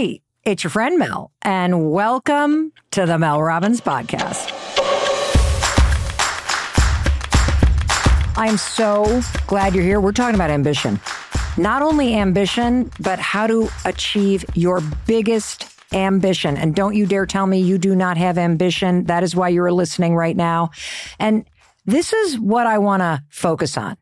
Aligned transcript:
Hi, 0.00 0.20
it's 0.46 0.64
your 0.64 0.70
friend 0.70 0.98
Mel, 0.98 1.30
and 1.42 1.92
welcome 1.92 2.72
to 2.92 3.04
the 3.04 3.18
Mel 3.18 3.42
Robbins 3.42 3.82
Podcast. 3.82 4.50
I'm 8.34 8.56
so 8.56 9.20
glad 9.46 9.74
you're 9.74 9.84
here. 9.84 10.00
We're 10.00 10.12
talking 10.12 10.36
about 10.36 10.48
ambition. 10.48 10.98
Not 11.58 11.82
only 11.82 12.16
ambition, 12.16 12.90
but 12.98 13.18
how 13.18 13.46
to 13.46 13.68
achieve 13.84 14.42
your 14.54 14.80
biggest 15.06 15.68
ambition. 15.92 16.56
And 16.56 16.74
don't 16.74 16.94
you 16.94 17.04
dare 17.04 17.26
tell 17.26 17.46
me 17.46 17.60
you 17.60 17.76
do 17.76 17.94
not 17.94 18.16
have 18.16 18.38
ambition. 18.38 19.04
That 19.04 19.22
is 19.22 19.36
why 19.36 19.50
you're 19.50 19.70
listening 19.70 20.14
right 20.16 20.36
now. 20.36 20.70
And 21.18 21.44
this 21.84 22.14
is 22.14 22.38
what 22.38 22.66
I 22.66 22.78
want 22.78 23.02
to 23.02 23.22
focus 23.28 23.76
on. 23.76 23.98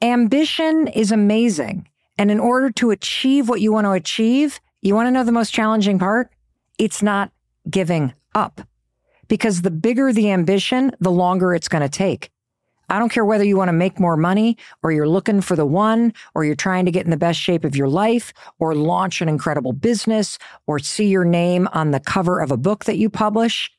Ambition 0.00 0.88
is 0.88 1.12
amazing. 1.12 1.88
And 2.18 2.30
in 2.30 2.40
order 2.40 2.70
to 2.72 2.90
achieve 2.90 3.48
what 3.48 3.60
you 3.60 3.72
want 3.72 3.86
to 3.86 3.92
achieve, 3.92 4.60
you 4.80 4.94
want 4.94 5.06
to 5.06 5.10
know 5.10 5.24
the 5.24 5.32
most 5.32 5.52
challenging 5.52 5.98
part? 5.98 6.30
It's 6.78 7.02
not 7.02 7.32
giving 7.68 8.12
up. 8.34 8.60
Because 9.28 9.62
the 9.62 9.70
bigger 9.70 10.12
the 10.12 10.30
ambition, 10.30 10.92
the 11.00 11.10
longer 11.10 11.54
it's 11.54 11.68
going 11.68 11.82
to 11.82 11.88
take. 11.88 12.30
I 12.88 12.98
don't 12.98 13.08
care 13.08 13.24
whether 13.24 13.44
you 13.44 13.56
want 13.56 13.68
to 13.68 13.72
make 13.72 13.98
more 13.98 14.18
money 14.18 14.58
or 14.82 14.92
you're 14.92 15.08
looking 15.08 15.40
for 15.40 15.56
the 15.56 15.64
one 15.64 16.12
or 16.34 16.44
you're 16.44 16.54
trying 16.54 16.84
to 16.84 16.90
get 16.90 17.04
in 17.04 17.10
the 17.10 17.16
best 17.16 17.40
shape 17.40 17.64
of 17.64 17.74
your 17.74 17.88
life 17.88 18.34
or 18.58 18.74
launch 18.74 19.22
an 19.22 19.30
incredible 19.30 19.72
business 19.72 20.38
or 20.66 20.78
see 20.78 21.06
your 21.06 21.24
name 21.24 21.68
on 21.72 21.92
the 21.92 22.00
cover 22.00 22.40
of 22.40 22.50
a 22.50 22.56
book 22.58 22.84
that 22.84 22.98
you 22.98 23.08
publish. 23.08 23.70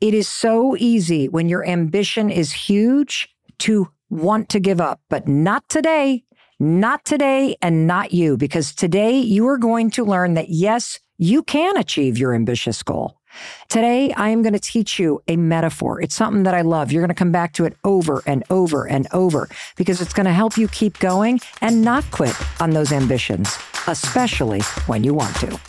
It 0.00 0.14
is 0.14 0.28
so 0.28 0.76
easy 0.78 1.28
when 1.28 1.48
your 1.48 1.66
ambition 1.66 2.30
is 2.30 2.52
huge 2.52 3.28
to 3.58 3.90
want 4.08 4.48
to 4.50 4.60
give 4.60 4.80
up, 4.80 5.00
but 5.10 5.28
not 5.28 5.68
today, 5.68 6.24
not 6.60 7.04
today, 7.04 7.56
and 7.62 7.86
not 7.86 8.12
you, 8.12 8.36
because 8.36 8.74
today 8.74 9.18
you 9.18 9.46
are 9.48 9.58
going 9.58 9.90
to 9.92 10.04
learn 10.04 10.34
that 10.34 10.48
yes, 10.48 10.98
you 11.16 11.42
can 11.42 11.76
achieve 11.76 12.18
your 12.18 12.34
ambitious 12.34 12.82
goal. 12.82 13.20
Today, 13.68 14.12
I 14.14 14.30
am 14.30 14.42
going 14.42 14.54
to 14.54 14.58
teach 14.58 14.98
you 14.98 15.22
a 15.28 15.36
metaphor. 15.36 16.00
It's 16.00 16.14
something 16.14 16.42
that 16.44 16.54
I 16.54 16.62
love. 16.62 16.90
You're 16.90 17.02
going 17.02 17.08
to 17.08 17.14
come 17.14 17.30
back 17.30 17.52
to 17.54 17.64
it 17.64 17.76
over 17.84 18.22
and 18.26 18.42
over 18.50 18.88
and 18.88 19.06
over 19.12 19.48
because 19.76 20.00
it's 20.00 20.12
going 20.12 20.26
to 20.26 20.32
help 20.32 20.56
you 20.56 20.66
keep 20.66 20.98
going 20.98 21.40
and 21.60 21.82
not 21.82 22.10
quit 22.10 22.34
on 22.60 22.70
those 22.70 22.90
ambitions, 22.90 23.56
especially 23.86 24.60
when 24.86 25.04
you 25.04 25.14
want 25.14 25.36
to. 25.36 25.60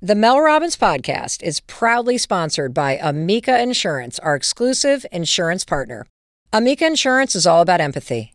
The 0.00 0.14
Mel 0.14 0.38
Robbins 0.38 0.76
podcast 0.76 1.42
is 1.42 1.60
proudly 1.60 2.18
sponsored 2.18 2.74
by 2.74 2.98
Amica 2.98 3.58
Insurance, 3.62 4.18
our 4.18 4.34
exclusive 4.34 5.06
insurance 5.10 5.64
partner. 5.64 6.06
Amica 6.56 6.86
Insurance 6.86 7.34
is 7.34 7.48
all 7.48 7.62
about 7.62 7.80
empathy. 7.80 8.32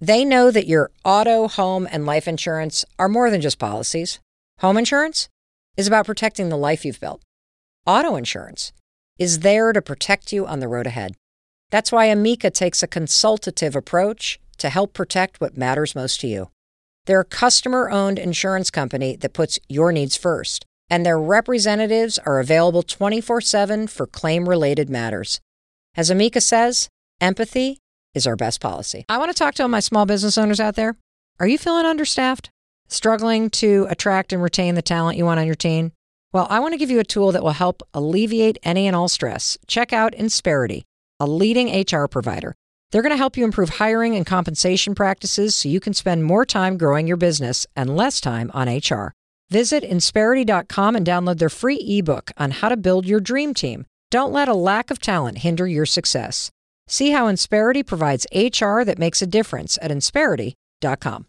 They 0.00 0.24
know 0.24 0.50
that 0.50 0.66
your 0.66 0.90
auto, 1.04 1.46
home, 1.46 1.86
and 1.92 2.04
life 2.04 2.26
insurance 2.26 2.84
are 2.98 3.08
more 3.08 3.30
than 3.30 3.40
just 3.40 3.60
policies. 3.60 4.18
Home 4.58 4.76
insurance 4.76 5.28
is 5.76 5.86
about 5.86 6.06
protecting 6.06 6.48
the 6.48 6.56
life 6.56 6.84
you've 6.84 6.98
built. 6.98 7.22
Auto 7.86 8.16
insurance 8.16 8.72
is 9.16 9.38
there 9.46 9.72
to 9.72 9.80
protect 9.80 10.32
you 10.32 10.44
on 10.44 10.58
the 10.58 10.66
road 10.66 10.88
ahead. 10.88 11.14
That's 11.70 11.92
why 11.92 12.06
Amica 12.06 12.50
takes 12.50 12.82
a 12.82 12.88
consultative 12.88 13.76
approach 13.76 14.40
to 14.58 14.68
help 14.68 14.92
protect 14.92 15.40
what 15.40 15.56
matters 15.56 15.94
most 15.94 16.20
to 16.22 16.26
you. 16.26 16.50
They're 17.06 17.20
a 17.20 17.24
customer 17.24 17.88
owned 17.88 18.18
insurance 18.18 18.72
company 18.72 19.14
that 19.14 19.34
puts 19.34 19.60
your 19.68 19.92
needs 19.92 20.16
first 20.16 20.66
and 20.90 21.06
their 21.06 21.20
representatives 21.20 22.18
are 22.26 22.40
available 22.40 22.82
24 22.82 23.40
7 23.40 23.86
for 23.86 24.08
claim 24.08 24.48
related 24.48 24.90
matters. 24.90 25.40
As 25.94 26.10
Amica 26.10 26.40
says, 26.40 26.88
empathy 27.22 27.78
is 28.14 28.26
our 28.26 28.36
best 28.36 28.60
policy. 28.60 29.06
I 29.08 29.16
want 29.16 29.30
to 29.30 29.38
talk 29.38 29.54
to 29.54 29.62
all 29.62 29.68
my 29.68 29.80
small 29.80 30.04
business 30.04 30.36
owners 30.36 30.60
out 30.60 30.74
there. 30.74 30.96
Are 31.40 31.46
you 31.46 31.56
feeling 31.56 31.86
understaffed? 31.86 32.50
Struggling 32.88 33.48
to 33.50 33.86
attract 33.88 34.32
and 34.32 34.42
retain 34.42 34.74
the 34.74 34.82
talent 34.82 35.16
you 35.16 35.24
want 35.24 35.40
on 35.40 35.46
your 35.46 35.54
team? 35.54 35.92
Well, 36.32 36.46
I 36.50 36.60
want 36.60 36.72
to 36.72 36.78
give 36.78 36.90
you 36.90 36.98
a 36.98 37.04
tool 37.04 37.32
that 37.32 37.42
will 37.42 37.52
help 37.52 37.82
alleviate 37.94 38.58
any 38.62 38.86
and 38.86 38.96
all 38.96 39.08
stress. 39.08 39.56
Check 39.66 39.92
out 39.92 40.14
Insperity, 40.14 40.82
a 41.20 41.26
leading 41.26 41.68
HR 41.68 42.06
provider. 42.06 42.54
They're 42.90 43.02
going 43.02 43.10
to 43.10 43.16
help 43.16 43.38
you 43.38 43.44
improve 43.44 43.70
hiring 43.70 44.16
and 44.16 44.26
compensation 44.26 44.94
practices 44.94 45.54
so 45.54 45.68
you 45.68 45.80
can 45.80 45.94
spend 45.94 46.24
more 46.24 46.44
time 46.44 46.76
growing 46.76 47.06
your 47.06 47.16
business 47.16 47.66
and 47.74 47.96
less 47.96 48.20
time 48.20 48.50
on 48.52 48.68
HR. 48.68 49.14
Visit 49.48 49.84
Insperity.com 49.84 50.96
and 50.96 51.06
download 51.06 51.38
their 51.38 51.48
free 51.48 51.76
ebook 51.76 52.30
on 52.36 52.50
how 52.50 52.68
to 52.68 52.76
build 52.76 53.06
your 53.06 53.20
dream 53.20 53.54
team. 53.54 53.86
Don't 54.10 54.32
let 54.32 54.48
a 54.48 54.54
lack 54.54 54.90
of 54.90 54.98
talent 54.98 55.38
hinder 55.38 55.66
your 55.66 55.86
success. 55.86 56.50
See 56.86 57.10
how 57.10 57.26
Insperity 57.26 57.86
provides 57.86 58.26
HR 58.34 58.82
that 58.82 58.98
makes 58.98 59.22
a 59.22 59.26
difference 59.26 59.78
at 59.80 59.90
Insperity.com. 59.90 61.26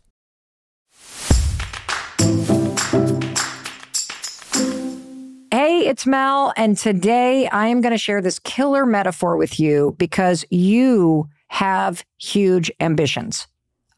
Hey, 5.52 5.88
it's 5.88 6.06
Mel, 6.08 6.52
and 6.58 6.78
today 6.78 7.48
I 7.48 7.68
am 7.68 7.82
going 7.82 7.92
to 7.92 7.98
share 7.98 8.22
this 8.22 8.40
killer 8.40 8.86
metaphor 8.86 9.38
with 9.38 9.60
you 9.60 9.96
because 10.00 10.44
you 10.50 11.30
have 11.50 12.04
huge 12.18 12.72
ambitions. 12.80 13.48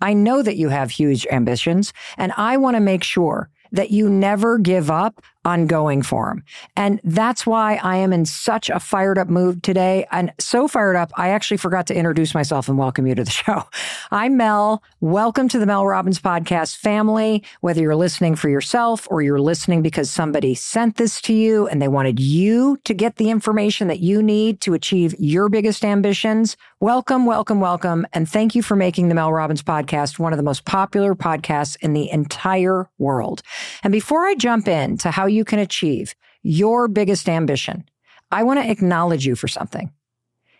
I 0.02 0.14
know 0.14 0.42
that 0.42 0.58
you 0.58 0.70
have 0.70 0.92
huge 0.92 1.26
ambitions, 1.32 1.94
and 2.18 2.34
I 2.36 2.58
want 2.58 2.76
to 2.76 2.82
make 2.82 3.04
sure 3.04 3.50
that 3.72 3.90
you 3.90 4.10
never 4.10 4.58
give 4.58 4.92
up 4.92 5.22
on 5.46 5.68
going 5.68 6.02
for 6.02 6.30
them. 6.30 6.44
And 6.76 7.00
that's 7.04 7.46
why 7.46 7.76
I 7.76 7.98
am 7.98 8.12
in 8.12 8.26
such 8.26 8.70
a 8.70 8.80
fired 8.80 9.18
up 9.18 9.30
mood 9.30 9.62
today. 9.64 10.08
And 10.12 10.34
so 10.40 10.68
fired 10.68 10.96
up, 10.96 11.12
I 11.16 11.30
actually 11.30 11.58
forgot 11.58 11.86
to 11.88 11.96
introduce 11.96 12.34
myself 12.34 12.68
and 12.68 12.78
welcome 12.78 13.06
you 13.06 13.16
to 13.16 13.24
the 13.24 13.32
show. 13.46 13.64
I'm 14.12 14.36
Mel. 14.38 14.82
Welcome 15.02 15.48
to 15.50 15.60
the 15.60 15.68
Mel 15.68 15.86
Robbins 15.86 16.20
podcast 16.20 16.78
family. 16.78 17.44
Whether 17.62 17.82
you're 17.82 17.96
listening 17.96 18.36
for 18.36 18.50
yourself 18.50 19.08
or 19.12 19.22
you're 19.22 19.40
listening 19.40 19.84
because 19.84 20.10
somebody 20.10 20.56
sent 20.56 20.98
this 20.98 21.22
to 21.22 21.34
you 21.34 21.68
and 21.68 21.82
they 21.82 21.88
wanted 21.88 22.20
you 22.20 22.78
to 22.84 22.94
get 22.94 23.18
the 23.18 23.30
information 23.30 23.88
that 23.88 24.00
you 24.00 24.24
need 24.24 24.62
to 24.62 24.74
achieve 24.74 25.14
your 25.20 25.48
biggest 25.48 25.86
ambitions, 25.86 26.58
welcome, 26.80 27.26
welcome, 27.26 27.60
welcome. 27.60 28.08
And 28.14 28.28
thank 28.28 28.56
you 28.56 28.64
for 28.64 28.76
making 28.76 29.10
the 29.10 29.16
Mel 29.16 29.32
Robbins 29.32 29.62
podcast 29.62 30.18
one 30.18 30.34
of 30.34 30.38
the 30.38 30.44
most 30.44 30.66
popular 30.66 31.14
podcasts 31.14 31.78
in 31.82 31.94
the 31.94 32.10
entire 32.10 32.90
world. 32.98 33.44
And 33.84 33.92
before 33.92 34.26
I 34.26 34.34
jump 34.36 34.68
into 34.68 35.12
how 35.12 35.28
you 35.28 35.35
can 35.44 35.60
achieve 35.60 36.16
your 36.44 36.88
biggest 36.88 37.28
ambition, 37.28 37.84
I 38.32 38.44
want 38.44 38.60
to 38.60 38.70
acknowledge 38.70 39.26
you 39.26 39.36
for 39.36 39.48
something. 39.48 39.92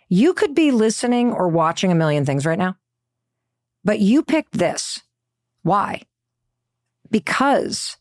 You 0.10 0.34
could 0.34 0.56
be 0.56 0.72
listening 0.72 1.32
or 1.32 1.48
watching 1.48 1.92
a 1.92 1.96
million 1.96 2.26
things 2.26 2.46
right 2.46 2.60
now, 2.60 2.78
but 3.84 4.00
you 4.00 4.24
picked 4.24 4.54
this. 4.54 5.02
Why? 5.64 6.02
Because 7.10 7.98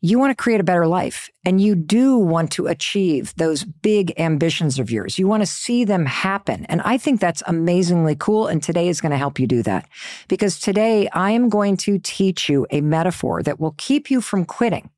you 0.00 0.18
want 0.18 0.30
to 0.30 0.40
create 0.40 0.60
a 0.60 0.64
better 0.64 0.86
life 0.86 1.28
and 1.44 1.60
you 1.60 1.74
do 1.74 2.16
want 2.16 2.52
to 2.52 2.66
achieve 2.66 3.34
those 3.36 3.64
big 3.64 4.12
ambitions 4.18 4.78
of 4.78 4.90
yours. 4.90 5.18
You 5.18 5.26
want 5.26 5.42
to 5.42 5.46
see 5.46 5.84
them 5.84 6.06
happen. 6.06 6.64
And 6.66 6.80
I 6.82 6.98
think 6.98 7.20
that's 7.20 7.42
amazingly 7.46 8.14
cool. 8.14 8.46
And 8.46 8.62
today 8.62 8.88
is 8.88 9.00
going 9.00 9.10
to 9.10 9.18
help 9.18 9.40
you 9.40 9.46
do 9.46 9.62
that 9.64 9.88
because 10.28 10.60
today 10.60 11.08
I 11.08 11.32
am 11.32 11.48
going 11.48 11.76
to 11.78 11.98
teach 11.98 12.48
you 12.48 12.66
a 12.70 12.80
metaphor 12.80 13.42
that 13.42 13.58
will 13.58 13.74
keep 13.76 14.10
you 14.10 14.20
from 14.20 14.44
quitting 14.44 14.90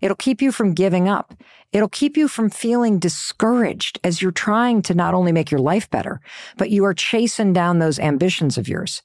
It'll 0.00 0.16
keep 0.16 0.42
you 0.42 0.52
from 0.52 0.74
giving 0.74 1.08
up. 1.08 1.34
It'll 1.72 1.88
keep 1.88 2.16
you 2.16 2.28
from 2.28 2.50
feeling 2.50 2.98
discouraged 2.98 3.98
as 4.04 4.22
you're 4.22 4.30
trying 4.30 4.82
to 4.82 4.94
not 4.94 5.14
only 5.14 5.32
make 5.32 5.50
your 5.50 5.60
life 5.60 5.90
better, 5.90 6.20
but 6.56 6.70
you 6.70 6.84
are 6.84 6.94
chasing 6.94 7.52
down 7.52 7.78
those 7.78 7.98
ambitions 7.98 8.56
of 8.56 8.68
yours. 8.68 9.02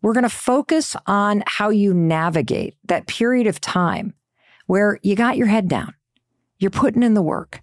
We're 0.00 0.14
going 0.14 0.22
to 0.22 0.30
focus 0.30 0.96
on 1.06 1.42
how 1.46 1.70
you 1.70 1.92
navigate 1.92 2.76
that 2.84 3.06
period 3.06 3.46
of 3.46 3.60
time 3.60 4.14
where 4.66 4.98
you 5.02 5.16
got 5.16 5.36
your 5.36 5.46
head 5.46 5.68
down, 5.68 5.94
you're 6.58 6.70
putting 6.70 7.02
in 7.02 7.14
the 7.14 7.22
work, 7.22 7.62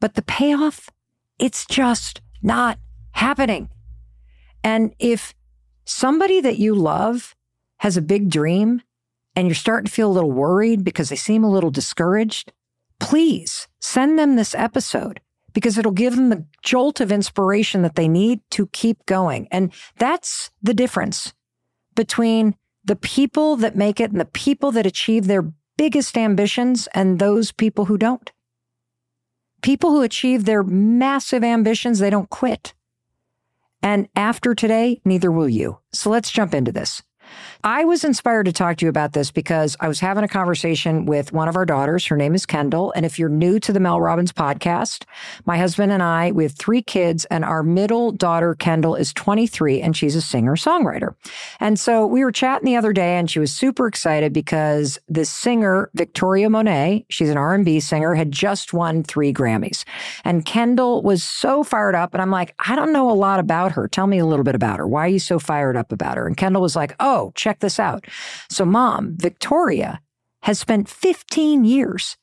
but 0.00 0.14
the 0.14 0.22
payoff, 0.22 0.88
it's 1.38 1.66
just 1.66 2.20
not 2.42 2.78
happening. 3.12 3.68
And 4.62 4.94
if 4.98 5.34
somebody 5.84 6.40
that 6.40 6.58
you 6.58 6.74
love 6.74 7.34
has 7.78 7.96
a 7.96 8.02
big 8.02 8.30
dream 8.30 8.82
and 9.38 9.46
you're 9.46 9.54
starting 9.54 9.86
to 9.86 9.92
feel 9.92 10.10
a 10.10 10.12
little 10.12 10.32
worried 10.32 10.82
because 10.82 11.10
they 11.10 11.16
seem 11.16 11.44
a 11.44 11.50
little 11.50 11.70
discouraged, 11.70 12.52
please 12.98 13.68
send 13.80 14.18
them 14.18 14.34
this 14.34 14.52
episode 14.52 15.20
because 15.52 15.78
it'll 15.78 15.92
give 15.92 16.16
them 16.16 16.28
the 16.28 16.44
jolt 16.64 17.00
of 17.00 17.12
inspiration 17.12 17.82
that 17.82 17.94
they 17.94 18.08
need 18.08 18.40
to 18.50 18.66
keep 18.72 19.06
going. 19.06 19.46
And 19.52 19.72
that's 19.96 20.50
the 20.60 20.74
difference 20.74 21.34
between 21.94 22.56
the 22.84 22.96
people 22.96 23.54
that 23.54 23.76
make 23.76 24.00
it 24.00 24.10
and 24.10 24.20
the 24.20 24.24
people 24.24 24.72
that 24.72 24.86
achieve 24.86 25.28
their 25.28 25.52
biggest 25.76 26.18
ambitions 26.18 26.88
and 26.92 27.20
those 27.20 27.52
people 27.52 27.84
who 27.84 27.96
don't. 27.96 28.32
People 29.62 29.90
who 29.92 30.02
achieve 30.02 30.46
their 30.46 30.64
massive 30.64 31.44
ambitions, 31.44 32.00
they 32.00 32.10
don't 32.10 32.28
quit. 32.28 32.74
And 33.84 34.08
after 34.16 34.56
today, 34.56 35.00
neither 35.04 35.30
will 35.30 35.48
you. 35.48 35.78
So 35.92 36.10
let's 36.10 36.32
jump 36.32 36.54
into 36.54 36.72
this. 36.72 37.04
I 37.64 37.84
was 37.84 38.04
inspired 38.04 38.44
to 38.44 38.52
talk 38.52 38.76
to 38.76 38.86
you 38.86 38.88
about 38.88 39.14
this 39.14 39.32
because 39.32 39.76
I 39.80 39.88
was 39.88 39.98
having 39.98 40.22
a 40.22 40.28
conversation 40.28 41.06
with 41.06 41.32
one 41.32 41.48
of 41.48 41.56
our 41.56 41.66
daughters. 41.66 42.06
Her 42.06 42.16
name 42.16 42.36
is 42.36 42.46
Kendall. 42.46 42.92
And 42.94 43.04
if 43.04 43.18
you're 43.18 43.28
new 43.28 43.58
to 43.58 43.72
the 43.72 43.80
Mel 43.80 44.00
Robbins 44.00 44.32
podcast, 44.32 45.04
my 45.44 45.58
husband 45.58 45.90
and 45.90 46.00
I, 46.00 46.30
we 46.30 46.44
have 46.44 46.52
three 46.52 46.82
kids, 46.82 47.24
and 47.26 47.44
our 47.44 47.64
middle 47.64 48.12
daughter, 48.12 48.54
Kendall, 48.54 48.94
is 48.94 49.12
23 49.12 49.82
and 49.82 49.96
she's 49.96 50.14
a 50.14 50.20
singer 50.20 50.54
songwriter. 50.54 51.16
And 51.58 51.80
so 51.80 52.06
we 52.06 52.22
were 52.22 52.30
chatting 52.30 52.64
the 52.64 52.76
other 52.76 52.92
day 52.92 53.16
and 53.16 53.28
she 53.28 53.40
was 53.40 53.52
super 53.52 53.88
excited 53.88 54.32
because 54.32 55.00
the 55.08 55.24
singer, 55.24 55.90
Victoria 55.94 56.48
Monet, 56.48 57.06
she's 57.08 57.28
an 57.28 57.36
R&B 57.36 57.80
singer, 57.80 58.14
had 58.14 58.30
just 58.30 58.72
won 58.72 59.02
three 59.02 59.32
Grammys. 59.32 59.84
And 60.24 60.44
Kendall 60.44 61.02
was 61.02 61.24
so 61.24 61.64
fired 61.64 61.96
up. 61.96 62.14
And 62.14 62.22
I'm 62.22 62.30
like, 62.30 62.54
I 62.60 62.76
don't 62.76 62.92
know 62.92 63.10
a 63.10 63.12
lot 63.12 63.40
about 63.40 63.72
her. 63.72 63.88
Tell 63.88 64.06
me 64.06 64.18
a 64.18 64.26
little 64.26 64.44
bit 64.44 64.54
about 64.54 64.78
her. 64.78 64.86
Why 64.86 65.06
are 65.06 65.08
you 65.08 65.18
so 65.18 65.40
fired 65.40 65.76
up 65.76 65.90
about 65.90 66.16
her? 66.16 66.26
And 66.26 66.36
Kendall 66.36 66.62
was 66.62 66.76
like, 66.76 66.94
Oh, 67.00 67.32
check 67.34 67.47
this 67.60 67.80
out. 67.80 68.04
So, 68.50 68.64
mom, 68.64 69.16
Victoria 69.16 70.00
has 70.42 70.58
spent 70.58 70.88
15 70.88 71.64
years 71.64 72.16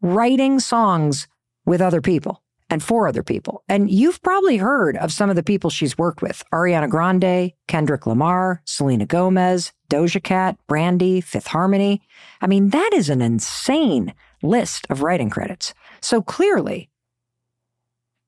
writing 0.00 0.60
songs 0.60 1.28
with 1.64 1.80
other 1.80 2.00
people 2.00 2.42
and 2.70 2.82
for 2.82 3.08
other 3.08 3.22
people. 3.22 3.64
And 3.68 3.90
you've 3.90 4.22
probably 4.22 4.56
heard 4.56 4.96
of 4.96 5.12
some 5.12 5.28
of 5.28 5.36
the 5.36 5.42
people 5.42 5.70
she's 5.70 5.98
worked 5.98 6.22
with 6.22 6.42
Ariana 6.52 6.88
Grande, 6.88 7.52
Kendrick 7.66 8.06
Lamar, 8.06 8.62
Selena 8.64 9.06
Gomez, 9.06 9.72
Doja 9.90 10.22
Cat, 10.22 10.56
Brandy, 10.68 11.20
Fifth 11.20 11.48
Harmony. 11.48 12.00
I 12.40 12.46
mean, 12.46 12.70
that 12.70 12.90
is 12.94 13.10
an 13.10 13.20
insane 13.20 14.14
list 14.42 14.86
of 14.88 15.02
writing 15.02 15.30
credits. 15.30 15.74
So 16.00 16.22
clearly, 16.22 16.88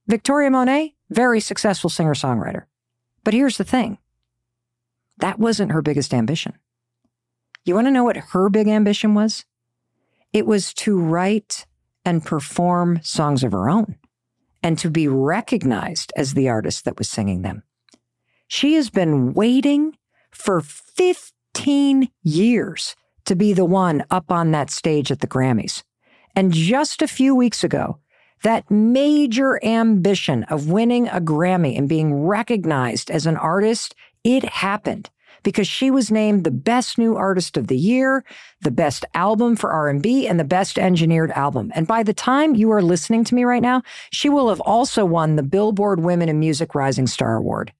Victoria 0.08 0.50
Monet, 0.50 0.94
very 1.10 1.40
successful 1.40 1.88
singer 1.88 2.14
songwriter. 2.14 2.64
But 3.24 3.34
here's 3.34 3.56
the 3.56 3.64
thing 3.64 3.98
that 5.18 5.38
wasn't 5.38 5.72
her 5.72 5.82
biggest 5.82 6.14
ambition. 6.14 6.54
You 7.64 7.74
want 7.74 7.86
to 7.86 7.92
know 7.92 8.04
what 8.04 8.16
her 8.16 8.48
big 8.48 8.68
ambition 8.68 9.14
was? 9.14 9.44
It 10.32 10.46
was 10.46 10.74
to 10.74 10.98
write 10.98 11.66
and 12.04 12.24
perform 12.24 13.00
songs 13.02 13.44
of 13.44 13.52
her 13.52 13.70
own 13.70 13.96
and 14.62 14.78
to 14.78 14.90
be 14.90 15.08
recognized 15.08 16.12
as 16.16 16.34
the 16.34 16.48
artist 16.48 16.84
that 16.84 16.98
was 16.98 17.08
singing 17.08 17.42
them. 17.42 17.62
She 18.48 18.74
has 18.74 18.90
been 18.90 19.32
waiting 19.32 19.96
for 20.30 20.60
15 20.60 22.08
years 22.22 22.96
to 23.24 23.36
be 23.36 23.52
the 23.52 23.64
one 23.64 24.04
up 24.10 24.30
on 24.30 24.50
that 24.50 24.70
stage 24.70 25.10
at 25.10 25.20
the 25.20 25.26
Grammys. 25.26 25.82
And 26.34 26.52
just 26.52 27.02
a 27.02 27.08
few 27.08 27.34
weeks 27.34 27.62
ago, 27.62 27.98
that 28.42 28.70
major 28.70 29.64
ambition 29.64 30.44
of 30.44 30.68
winning 30.68 31.06
a 31.08 31.20
Grammy 31.20 31.78
and 31.78 31.88
being 31.88 32.24
recognized 32.24 33.10
as 33.10 33.26
an 33.26 33.36
artist, 33.36 33.94
it 34.24 34.44
happened 34.44 35.10
because 35.42 35.66
she 35.66 35.90
was 35.90 36.10
named 36.10 36.44
the 36.44 36.50
best 36.50 36.98
new 36.98 37.16
artist 37.16 37.56
of 37.56 37.66
the 37.66 37.76
year, 37.76 38.24
the 38.60 38.70
best 38.70 39.04
album 39.14 39.56
for 39.56 39.70
R&B 39.70 40.26
and 40.26 40.38
the 40.38 40.44
best 40.44 40.78
engineered 40.78 41.32
album. 41.32 41.72
And 41.74 41.86
by 41.86 42.02
the 42.02 42.14
time 42.14 42.54
you 42.54 42.70
are 42.70 42.82
listening 42.82 43.24
to 43.24 43.34
me 43.34 43.44
right 43.44 43.62
now, 43.62 43.82
she 44.10 44.28
will 44.28 44.48
have 44.48 44.60
also 44.60 45.04
won 45.04 45.36
the 45.36 45.42
Billboard 45.42 46.00
Women 46.00 46.28
in 46.28 46.38
Music 46.38 46.74
Rising 46.74 47.06
Star 47.06 47.36
Award. 47.36 47.72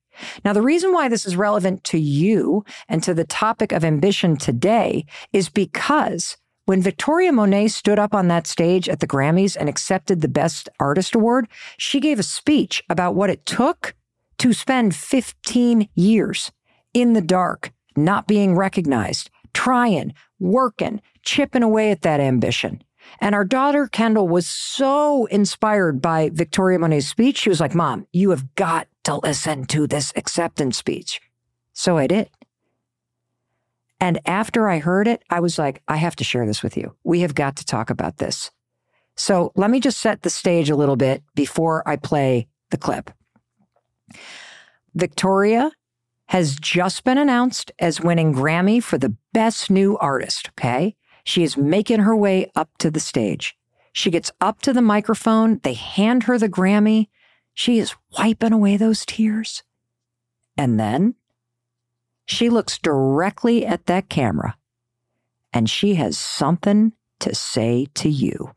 Now, 0.44 0.53
the 0.53 0.62
reason 0.62 0.93
why 0.93 1.09
this 1.09 1.25
is 1.25 1.37
relevant 1.37 1.85
to 1.85 1.99
you 1.99 2.65
and 2.88 3.03
to 3.03 3.15
the 3.15 3.25
topic 3.25 3.73
of 3.73 3.85
ambition 3.85 4.37
today 4.37 5.06
is 5.33 5.49
because 5.49 6.37
when 6.67 6.83
Victoria 6.83 7.33
Monet 7.33 7.69
stood 7.69 7.99
up 7.99 8.15
on 8.15 8.29
that 8.29 8.47
stage 8.47 8.88
at 8.88 9.00
the 9.00 9.06
Grammys 9.06 9.56
and 9.59 9.69
accepted 9.69 10.21
the 10.21 10.29
Best 10.29 10.69
Artist 10.79 11.15
Award, 11.15 11.49
she 11.77 11.99
gave 11.99 12.19
a 12.19 12.23
speech 12.23 12.83
about 12.88 13.15
what 13.15 13.31
it 13.31 13.45
took 13.47 13.95
to 14.43 14.53
spend 14.53 14.93
15 14.93 15.89
years 15.94 16.50
in 16.93 17.12
the 17.12 17.21
dark, 17.21 17.73
not 17.94 18.27
being 18.27 18.56
recognized, 18.56 19.31
trying, 19.55 20.12
working, 20.41 21.00
chipping 21.23 21.62
away 21.62 21.93
at 21.93 22.03
that 22.03 22.19
ambition. 22.19 22.83
And 23.21 23.37
our 23.37 23.44
daughter, 23.44 23.87
Kendall, 23.87 24.27
was 24.27 24.49
so 24.49 25.27
inspired 25.27 26.03
by 26.03 26.31
Victoria 26.33 26.81
Monet's 26.81 27.06
speech. 27.06 27.39
She 27.39 27.50
was 27.50 27.61
like, 27.61 27.73
Mom, 27.73 28.09
you 28.12 28.31
have 28.31 28.53
got 28.56 28.89
to 29.05 29.21
listen 29.23 29.65
to 29.67 29.87
this 29.87 30.12
acceptance 30.17 30.77
speech. 30.77 31.21
So 31.73 31.97
I 31.97 32.09
did. 32.09 32.29
And 34.00 34.19
after 34.27 34.69
I 34.69 34.81
heard 34.81 35.06
it, 35.06 35.23
I 35.31 35.38
was 35.38 35.56
like, 35.56 35.83
I 35.87 35.99
have 35.99 36.17
to 36.17 36.25
share 36.25 36.47
this 36.47 36.65
with 36.65 36.77
you. 36.77 36.97
We 37.05 37.21
have 37.21 37.37
got 37.37 37.55
to 37.59 37.65
talk 37.65 37.91
about 37.91 38.17
this. 38.17 38.50
So 39.17 39.53
let 39.55 39.71
me 39.71 39.79
just 39.79 39.99
set 39.99 40.23
the 40.23 40.31
stage 40.31 40.69
a 40.69 40.75
little 40.75 40.97
bit 40.97 41.23
before 41.37 41.88
I 41.88 41.95
play 41.95 42.49
the 42.71 42.77
clip. 42.77 43.12
Victoria 44.94 45.73
has 46.29 46.56
just 46.56 47.05
been 47.05 47.19
announced 47.19 47.73
as 47.79 48.00
winning 48.00 48.35
Grammy 48.35 48.82
for 48.82 48.99
the 48.99 49.14
best 49.32 49.70
new 49.70 49.99
artist. 49.99 50.50
Okay. 50.59 50.97
She 51.25 51.43
is 51.43 51.56
making 51.56 52.00
her 52.00 52.17
way 52.17 52.50
up 52.56 52.70
to 52.79 52.91
the 52.91 53.00
stage. 53.00 53.56
She 53.93 54.11
gets 54.11 54.32
up 54.41 54.62
to 54.62 54.73
the 54.73 54.82
microphone. 54.82 55.61
They 55.62 55.75
hand 55.75 56.25
her 56.25 56.38
the 56.38 56.49
Grammy. 56.49 57.09
She 57.55 57.79
is 57.79 57.94
wiping 58.19 58.53
away 58.53 58.76
those 58.76 59.05
tears. 59.05 59.62
And 60.56 60.81
then 60.81 61.14
she 62.25 62.49
looks 62.49 62.79
directly 62.79 63.67
at 63.67 63.87
that 63.87 64.09
camera 64.09 64.56
and 65.53 65.69
she 65.69 65.94
has 65.94 66.17
something 66.17 66.93
to 67.20 67.35
say 67.35 67.87
to 67.94 68.09
you. 68.09 68.53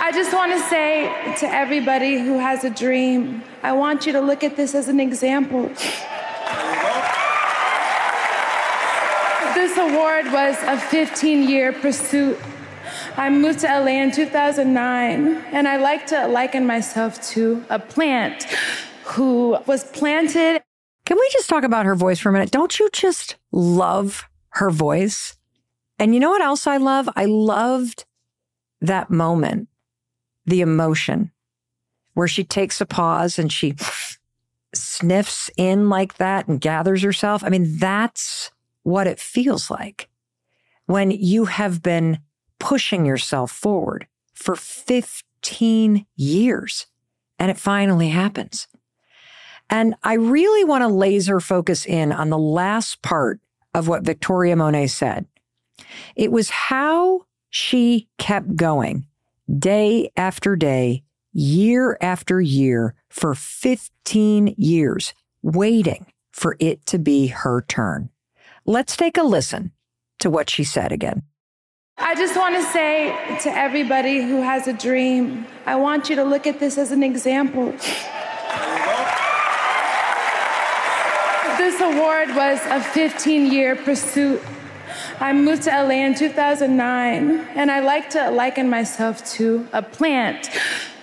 I 0.00 0.12
just 0.12 0.32
want 0.32 0.52
to 0.52 0.60
say 0.68 1.34
to 1.38 1.52
everybody 1.52 2.18
who 2.18 2.38
has 2.38 2.62
a 2.62 2.70
dream, 2.70 3.42
I 3.64 3.72
want 3.72 4.06
you 4.06 4.12
to 4.12 4.20
look 4.20 4.44
at 4.44 4.56
this 4.56 4.74
as 4.74 4.86
an 4.86 5.00
example. 5.00 5.68
This 9.54 9.76
award 9.76 10.26
was 10.32 10.56
a 10.62 10.78
15 10.78 11.48
year 11.48 11.72
pursuit. 11.72 12.38
I 13.16 13.28
moved 13.28 13.58
to 13.60 13.66
LA 13.66 14.00
in 14.02 14.12
2009, 14.12 15.36
and 15.52 15.66
I 15.66 15.76
like 15.78 16.06
to 16.06 16.28
liken 16.28 16.64
myself 16.64 17.20
to 17.30 17.64
a 17.68 17.80
plant 17.80 18.44
who 19.02 19.58
was 19.66 19.82
planted. 19.90 20.62
Can 21.06 21.16
we 21.18 21.28
just 21.32 21.48
talk 21.48 21.64
about 21.64 21.86
her 21.86 21.96
voice 21.96 22.20
for 22.20 22.28
a 22.28 22.32
minute? 22.32 22.52
Don't 22.52 22.78
you 22.78 22.88
just 22.92 23.34
love 23.50 24.28
her 24.50 24.70
voice? 24.70 25.36
And 25.98 26.14
you 26.14 26.20
know 26.20 26.30
what 26.30 26.42
else 26.42 26.68
I 26.68 26.76
love? 26.76 27.08
I 27.16 27.24
loved 27.24 28.04
that 28.80 29.10
moment, 29.10 29.68
the 30.48 30.60
emotion, 30.60 31.30
where 32.14 32.28
she 32.28 32.44
takes 32.44 32.80
a 32.80 32.86
pause 32.86 33.38
and 33.38 33.52
she 33.52 33.74
sniffs 34.74 35.50
in 35.56 35.88
like 35.88 36.16
that 36.16 36.48
and 36.48 36.60
gathers 36.60 37.02
herself. 37.02 37.42
I 37.44 37.48
mean, 37.48 37.78
that's 37.78 38.50
what 38.82 39.06
it 39.06 39.20
feels 39.20 39.70
like 39.70 40.08
when 40.86 41.10
you 41.10 41.46
have 41.46 41.82
been 41.82 42.18
pushing 42.58 43.04
yourself 43.06 43.50
forward 43.50 44.06
for 44.34 44.56
15 44.56 46.06
years 46.16 46.86
and 47.38 47.50
it 47.50 47.58
finally 47.58 48.08
happens. 48.08 48.66
And 49.70 49.94
I 50.02 50.14
really 50.14 50.64
want 50.64 50.82
to 50.82 50.88
laser 50.88 51.40
focus 51.40 51.84
in 51.84 52.10
on 52.10 52.30
the 52.30 52.38
last 52.38 53.02
part 53.02 53.40
of 53.74 53.86
what 53.86 54.02
Victoria 54.02 54.56
Monet 54.56 54.88
said. 54.88 55.26
It 56.16 56.32
was 56.32 56.50
how 56.50 57.26
she 57.50 58.08
kept 58.18 58.56
going 58.56 59.06
day 59.56 60.10
after 60.16 60.56
day, 60.56 61.04
year 61.32 61.96
after 62.00 62.40
year 62.40 62.94
for 63.08 63.34
15 63.34 64.54
years, 64.56 65.14
waiting 65.42 66.06
for 66.32 66.56
it 66.60 66.84
to 66.86 66.98
be 66.98 67.28
her 67.28 67.62
turn. 67.62 68.10
Let's 68.66 68.96
take 68.96 69.16
a 69.16 69.22
listen 69.22 69.72
to 70.20 70.30
what 70.30 70.50
she 70.50 70.64
said 70.64 70.92
again. 70.92 71.22
I 71.96 72.14
just 72.14 72.36
want 72.36 72.54
to 72.54 72.62
say 72.62 73.08
to 73.42 73.50
everybody 73.50 74.22
who 74.22 74.40
has 74.40 74.68
a 74.68 74.72
dream, 74.72 75.46
I 75.66 75.74
want 75.76 76.08
you 76.08 76.16
to 76.16 76.24
look 76.24 76.46
at 76.46 76.60
this 76.60 76.78
as 76.78 76.92
an 76.92 77.02
example. 77.02 77.72
This 81.58 81.80
award 81.80 82.36
was 82.36 82.60
a 82.66 82.80
15 82.80 83.52
year 83.52 83.74
pursuit. 83.74 84.40
I 85.20 85.32
moved 85.32 85.64
to 85.64 85.70
LA 85.70 86.04
in 86.06 86.14
2009, 86.14 87.40
and 87.54 87.70
I 87.70 87.80
like 87.80 88.10
to 88.10 88.30
liken 88.30 88.70
myself 88.70 89.24
to 89.32 89.66
a 89.72 89.82
plant 89.82 90.46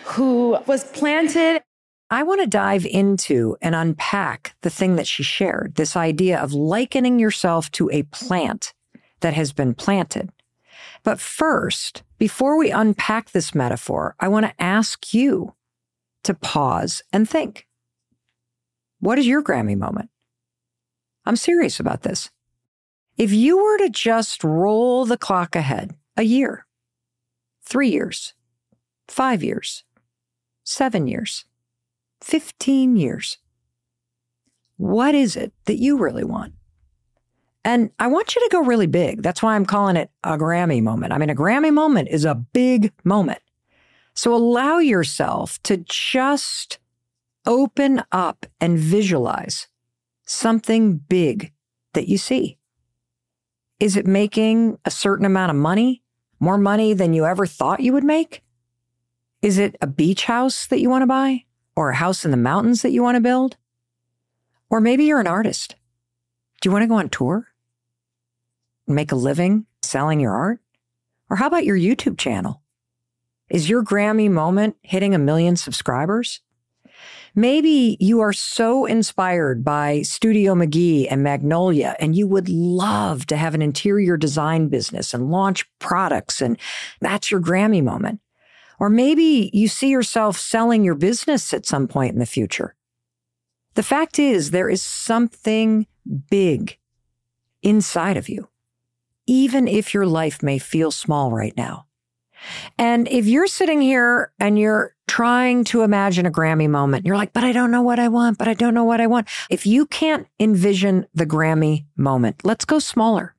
who 0.05 0.57
was 0.67 0.83
planted 0.91 1.61
I 2.09 2.21
want 2.21 2.41
to 2.41 2.47
dive 2.47 2.85
into 2.85 3.57
and 3.61 3.73
unpack 3.73 4.55
the 4.61 4.69
thing 4.69 4.95
that 4.95 5.07
she 5.07 5.23
shared 5.23 5.73
this 5.75 5.95
idea 5.95 6.39
of 6.39 6.53
likening 6.53 7.17
yourself 7.19 7.71
to 7.71 7.89
a 7.91 8.03
plant 8.03 8.73
that 9.21 9.33
has 9.33 9.51
been 9.51 9.73
planted. 9.73 10.31
But 11.03 11.19
first, 11.19 12.03
before 12.19 12.57
we 12.57 12.69
unpack 12.69 13.31
this 13.31 13.55
metaphor, 13.55 14.15
I 14.19 14.27
want 14.27 14.45
to 14.45 14.61
ask 14.61 15.13
you 15.13 15.55
to 16.23 16.33
pause 16.35 17.01
and 17.11 17.27
think. 17.27 17.67
What 18.99 19.17
is 19.17 19.27
your 19.27 19.43
Grammy 19.43 19.77
moment? 19.77 20.09
I'm 21.25 21.35
serious 21.35 21.79
about 21.79 22.03
this. 22.03 22.29
If 23.17 23.31
you 23.31 23.57
were 23.57 23.77
to 23.77 23.89
just 23.89 24.43
roll 24.43 25.05
the 25.05 25.17
clock 25.17 25.55
ahead 25.55 25.95
a 26.17 26.23
year, 26.23 26.65
three 27.63 27.89
years, 27.89 28.33
five 29.07 29.43
years, 29.43 29.83
seven 30.63 31.07
years, 31.07 31.45
15 32.21 32.95
years. 32.95 33.37
What 34.77 35.15
is 35.15 35.35
it 35.35 35.53
that 35.65 35.77
you 35.77 35.97
really 35.97 36.23
want? 36.23 36.53
And 37.63 37.91
I 37.99 38.07
want 38.07 38.35
you 38.35 38.41
to 38.41 38.49
go 38.51 38.61
really 38.61 38.87
big. 38.87 39.23
That's 39.23 39.41
why 39.41 39.55
I'm 39.55 39.65
calling 39.65 39.95
it 39.95 40.11
a 40.23 40.37
Grammy 40.37 40.81
moment. 40.81 41.13
I 41.13 41.17
mean, 41.17 41.29
a 41.29 41.35
Grammy 41.35 41.73
moment 41.73 42.09
is 42.09 42.25
a 42.25 42.35
big 42.35 42.91
moment. 43.03 43.39
So 44.13 44.33
allow 44.33 44.79
yourself 44.79 45.61
to 45.63 45.77
just 45.77 46.79
open 47.45 48.03
up 48.11 48.45
and 48.59 48.77
visualize 48.77 49.67
something 50.25 50.97
big 50.97 51.53
that 51.93 52.07
you 52.07 52.17
see. 52.17 52.57
Is 53.79 53.97
it 53.97 54.07
making 54.07 54.79
a 54.85 54.91
certain 54.91 55.25
amount 55.25 55.49
of 55.49 55.57
money? 55.57 56.01
More 56.39 56.57
money 56.57 56.93
than 56.93 57.13
you 57.13 57.25
ever 57.25 57.45
thought 57.45 57.81
you 57.81 57.93
would 57.93 58.03
make? 58.03 58.41
Is 59.41 59.57
it 59.57 59.75
a 59.81 59.87
beach 59.87 60.25
house 60.25 60.67
that 60.67 60.79
you 60.79 60.89
want 60.89 61.01
to 61.01 61.07
buy? 61.07 61.43
Or 61.75 61.89
a 61.89 61.95
house 61.95 62.23
in 62.23 62.31
the 62.31 62.37
mountains 62.37 62.81
that 62.81 62.91
you 62.91 63.03
want 63.03 63.15
to 63.15 63.21
build? 63.21 63.57
Or 64.69 64.79
maybe 64.79 65.05
you're 65.05 65.19
an 65.19 65.27
artist. 65.27 65.75
Do 66.61 66.69
you 66.69 66.71
want 66.71 66.83
to 66.83 66.87
go 66.87 66.95
on 66.95 67.09
tour? 67.09 67.47
Make 68.87 69.11
a 69.11 69.15
living 69.15 69.65
selling 69.81 70.19
your 70.19 70.33
art? 70.33 70.59
Or 71.29 71.37
how 71.37 71.47
about 71.47 71.65
your 71.65 71.77
YouTube 71.77 72.17
channel? 72.17 72.61
Is 73.49 73.69
your 73.69 73.83
Grammy 73.83 74.29
moment 74.29 74.77
hitting 74.81 75.13
a 75.13 75.19
million 75.19 75.55
subscribers? 75.55 76.41
Maybe 77.37 77.97
you 77.99 78.21
are 78.21 78.31
so 78.31 78.85
inspired 78.85 79.65
by 79.65 80.03
Studio 80.03 80.55
McGee 80.55 81.07
and 81.09 81.21
Magnolia, 81.21 81.97
and 81.99 82.15
you 82.15 82.27
would 82.27 82.47
love 82.47 83.25
to 83.27 83.35
have 83.35 83.53
an 83.53 83.61
interior 83.61 84.15
design 84.15 84.69
business 84.69 85.13
and 85.13 85.29
launch 85.29 85.65
products, 85.79 86.41
and 86.41 86.57
that's 87.01 87.29
your 87.29 87.41
Grammy 87.41 87.83
moment. 87.83 88.21
Or 88.79 88.89
maybe 88.89 89.49
you 89.53 89.67
see 89.67 89.89
yourself 89.89 90.37
selling 90.37 90.85
your 90.85 90.95
business 90.95 91.53
at 91.53 91.65
some 91.65 91.89
point 91.89 92.13
in 92.13 92.19
the 92.19 92.25
future. 92.25 92.73
The 93.73 93.83
fact 93.83 94.17
is, 94.17 94.51
there 94.51 94.69
is 94.69 94.81
something 94.81 95.87
big 96.29 96.77
inside 97.61 98.15
of 98.15 98.29
you, 98.29 98.47
even 99.27 99.67
if 99.67 99.93
your 99.93 100.05
life 100.05 100.41
may 100.41 100.57
feel 100.57 100.89
small 100.89 101.33
right 101.33 101.55
now. 101.57 101.87
And 102.77 103.07
if 103.07 103.25
you're 103.25 103.47
sitting 103.47 103.81
here 103.81 104.31
and 104.39 104.59
you're 104.59 104.95
trying 105.07 105.63
to 105.65 105.81
imagine 105.81 106.25
a 106.25 106.31
Grammy 106.31 106.69
moment, 106.69 107.05
you're 107.05 107.17
like, 107.17 107.33
but 107.33 107.43
I 107.43 107.51
don't 107.51 107.71
know 107.71 107.81
what 107.81 107.99
I 107.99 108.07
want, 108.07 108.37
but 108.37 108.47
I 108.47 108.53
don't 108.53 108.73
know 108.73 108.83
what 108.83 109.01
I 109.01 109.07
want. 109.07 109.27
If 109.49 109.65
you 109.65 109.85
can't 109.85 110.27
envision 110.39 111.05
the 111.13 111.25
Grammy 111.25 111.85
moment, 111.95 112.43
let's 112.43 112.65
go 112.65 112.79
smaller. 112.79 113.35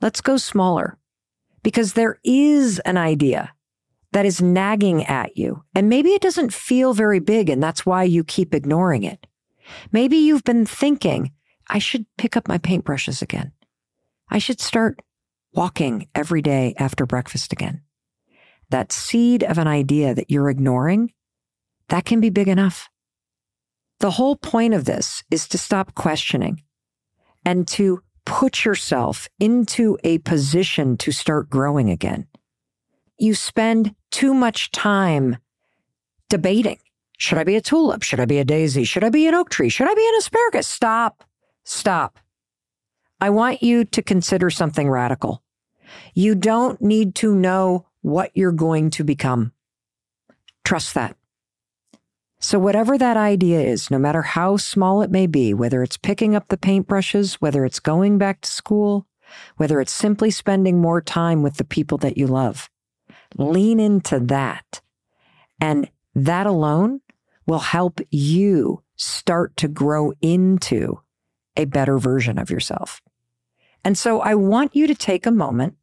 Let's 0.00 0.20
go 0.20 0.36
smaller 0.36 0.98
because 1.62 1.94
there 1.94 2.20
is 2.24 2.78
an 2.80 2.96
idea 2.96 3.52
that 4.12 4.26
is 4.26 4.40
nagging 4.40 5.04
at 5.04 5.36
you. 5.36 5.64
And 5.74 5.88
maybe 5.88 6.10
it 6.10 6.22
doesn't 6.22 6.52
feel 6.52 6.94
very 6.94 7.20
big 7.20 7.50
and 7.50 7.62
that's 7.62 7.84
why 7.84 8.04
you 8.04 8.24
keep 8.24 8.54
ignoring 8.54 9.02
it. 9.02 9.26
Maybe 9.92 10.16
you've 10.16 10.44
been 10.44 10.64
thinking, 10.64 11.32
I 11.68 11.78
should 11.78 12.06
pick 12.16 12.36
up 12.36 12.48
my 12.48 12.58
paintbrushes 12.58 13.20
again. 13.20 13.52
I 14.30 14.38
should 14.38 14.60
start 14.60 15.00
walking 15.52 16.08
every 16.14 16.42
day 16.42 16.74
after 16.78 17.06
breakfast 17.06 17.52
again 17.52 17.82
that 18.70 18.92
seed 18.92 19.42
of 19.42 19.58
an 19.58 19.66
idea 19.66 20.14
that 20.14 20.30
you're 20.30 20.50
ignoring, 20.50 21.12
that 21.88 22.04
can 22.04 22.20
be 22.20 22.30
big 22.30 22.48
enough. 22.48 22.88
The 24.00 24.12
whole 24.12 24.36
point 24.36 24.74
of 24.74 24.84
this 24.84 25.24
is 25.30 25.48
to 25.48 25.58
stop 25.58 25.94
questioning 25.94 26.62
and 27.44 27.66
to 27.68 28.02
put 28.24 28.64
yourself 28.64 29.28
into 29.40 29.98
a 30.04 30.18
position 30.18 30.96
to 30.98 31.10
start 31.10 31.48
growing 31.48 31.90
again. 31.90 32.26
You 33.18 33.34
spend 33.34 33.94
too 34.10 34.34
much 34.34 34.70
time 34.70 35.38
debating. 36.28 36.78
Should 37.16 37.38
I 37.38 37.44
be 37.44 37.56
a 37.56 37.60
tulip? 37.60 38.02
Should 38.02 38.20
I 38.20 38.26
be 38.26 38.38
a 38.38 38.44
daisy? 38.44 38.84
Should 38.84 39.02
I 39.02 39.08
be 39.08 39.26
an 39.26 39.34
oak 39.34 39.50
tree? 39.50 39.70
Should 39.70 39.90
I 39.90 39.94
be 39.94 40.06
an 40.06 40.14
asparagus? 40.18 40.68
Stop. 40.68 41.24
Stop. 41.64 42.18
I 43.20 43.30
want 43.30 43.62
you 43.62 43.84
to 43.84 44.02
consider 44.02 44.50
something 44.50 44.88
radical. 44.88 45.42
You 46.14 46.36
don't 46.36 46.80
need 46.80 47.16
to 47.16 47.34
know 47.34 47.87
what 48.08 48.30
you're 48.34 48.52
going 48.52 48.90
to 48.90 49.04
become. 49.04 49.52
Trust 50.64 50.94
that. 50.94 51.16
So, 52.40 52.58
whatever 52.58 52.96
that 52.96 53.16
idea 53.16 53.60
is, 53.60 53.90
no 53.90 53.98
matter 53.98 54.22
how 54.22 54.56
small 54.56 55.02
it 55.02 55.10
may 55.10 55.26
be, 55.26 55.52
whether 55.52 55.82
it's 55.82 55.96
picking 55.96 56.34
up 56.34 56.48
the 56.48 56.56
paintbrushes, 56.56 57.34
whether 57.34 57.64
it's 57.64 57.80
going 57.80 58.16
back 58.16 58.40
to 58.42 58.50
school, 58.50 59.06
whether 59.56 59.80
it's 59.80 59.92
simply 59.92 60.30
spending 60.30 60.80
more 60.80 61.00
time 61.00 61.42
with 61.42 61.56
the 61.56 61.64
people 61.64 61.98
that 61.98 62.16
you 62.16 62.26
love, 62.26 62.70
lean 63.36 63.80
into 63.80 64.20
that. 64.20 64.80
And 65.60 65.90
that 66.14 66.46
alone 66.46 67.00
will 67.46 67.58
help 67.58 68.00
you 68.10 68.82
start 68.96 69.56
to 69.56 69.68
grow 69.68 70.12
into 70.22 71.00
a 71.56 71.64
better 71.64 71.98
version 71.98 72.38
of 72.38 72.50
yourself. 72.50 73.02
And 73.84 73.98
so 73.98 74.20
I 74.20 74.34
want 74.34 74.76
you 74.76 74.86
to 74.86 74.94
take 74.94 75.26
a 75.26 75.32
moment 75.32 75.77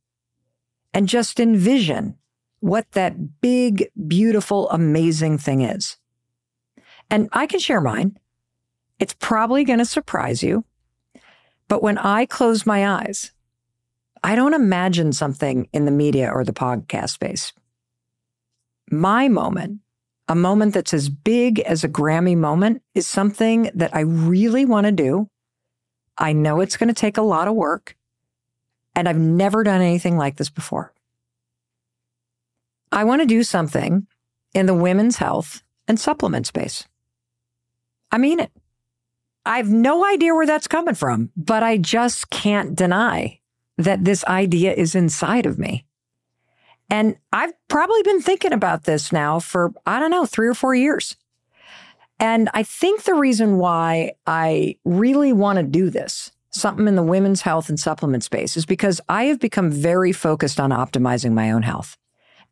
and 0.95 1.09
just 1.09 1.41
envision 1.41 2.17
what 2.61 2.89
that 2.93 3.41
big, 3.41 3.91
beautiful, 4.07 4.69
amazing 4.69 5.37
thing 5.37 5.61
is. 5.61 5.97
And 7.11 7.27
I 7.33 7.47
can 7.47 7.59
share 7.59 7.81
mine. 7.81 8.17
It's 8.97 9.13
probably 9.19 9.65
going 9.65 9.79
to 9.79 9.85
surprise 9.85 10.41
you. 10.41 10.63
But 11.67 11.83
when 11.83 11.97
I 11.97 12.25
close 12.25 12.65
my 12.65 12.87
eyes, 12.87 13.33
I 14.23 14.35
don't 14.35 14.53
imagine 14.53 15.11
something 15.11 15.67
in 15.73 15.83
the 15.83 15.91
media 15.91 16.31
or 16.31 16.45
the 16.45 16.53
podcast 16.53 17.09
space. 17.09 17.51
My 18.89 19.27
moment, 19.27 19.81
a 20.29 20.35
moment 20.35 20.73
that's 20.73 20.93
as 20.93 21.09
big 21.09 21.59
as 21.59 21.83
a 21.83 21.89
Grammy 21.89 22.37
moment, 22.37 22.81
is 22.93 23.05
something 23.05 23.69
that 23.75 23.93
I 23.93 23.99
really 23.99 24.63
want 24.63 24.85
to 24.85 24.91
do. 24.93 25.29
I 26.17 26.31
know 26.31 26.61
it's 26.61 26.77
going 26.77 26.87
to 26.87 26.93
take 26.93 27.17
a 27.17 27.21
lot 27.21 27.49
of 27.49 27.55
work. 27.55 27.97
And 28.95 29.09
I've 29.09 29.17
never 29.17 29.63
done 29.63 29.81
anything 29.81 30.17
like 30.17 30.37
this 30.37 30.49
before. 30.49 30.93
I 32.91 33.03
want 33.03 33.21
to 33.21 33.27
do 33.27 33.43
something 33.43 34.07
in 34.53 34.65
the 34.65 34.73
women's 34.73 35.17
health 35.17 35.63
and 35.87 35.99
supplement 35.99 36.47
space. 36.47 36.87
I 38.11 38.17
mean 38.17 38.39
it. 38.39 38.51
I 39.45 39.57
have 39.57 39.69
no 39.69 40.05
idea 40.05 40.33
where 40.33 40.47
that's 40.47 40.67
coming 40.67 40.95
from, 40.95 41.29
but 41.35 41.61
I 41.61 41.77
just 41.77 42.29
can't 42.29 42.75
deny 42.75 43.39
that 43.77 44.05
this 44.05 44.23
idea 44.25 44.73
is 44.73 44.95
inside 44.95 45.45
of 45.45 45.59
me. 45.59 45.85
And 46.89 47.17
I've 47.33 47.53
probably 47.67 48.01
been 48.03 48.21
thinking 48.21 48.53
about 48.53 48.85
this 48.85 49.11
now 49.11 49.39
for, 49.39 49.73
I 49.85 49.99
don't 49.99 50.11
know, 50.11 50.25
three 50.25 50.47
or 50.47 50.53
four 50.53 50.73
years. 50.73 51.15
And 52.19 52.49
I 52.53 52.63
think 52.63 53.03
the 53.03 53.15
reason 53.15 53.57
why 53.57 54.13
I 54.25 54.77
really 54.85 55.33
want 55.33 55.57
to 55.57 55.63
do 55.63 55.89
this 55.89 56.31
something 56.55 56.87
in 56.87 56.95
the 56.95 57.03
women's 57.03 57.41
health 57.41 57.69
and 57.69 57.79
supplement 57.79 58.23
space 58.23 58.55
is 58.55 58.65
because 58.65 59.01
I 59.09 59.25
have 59.25 59.39
become 59.39 59.69
very 59.69 60.11
focused 60.11 60.59
on 60.59 60.71
optimizing 60.71 61.33
my 61.33 61.51
own 61.51 61.63
health. 61.63 61.97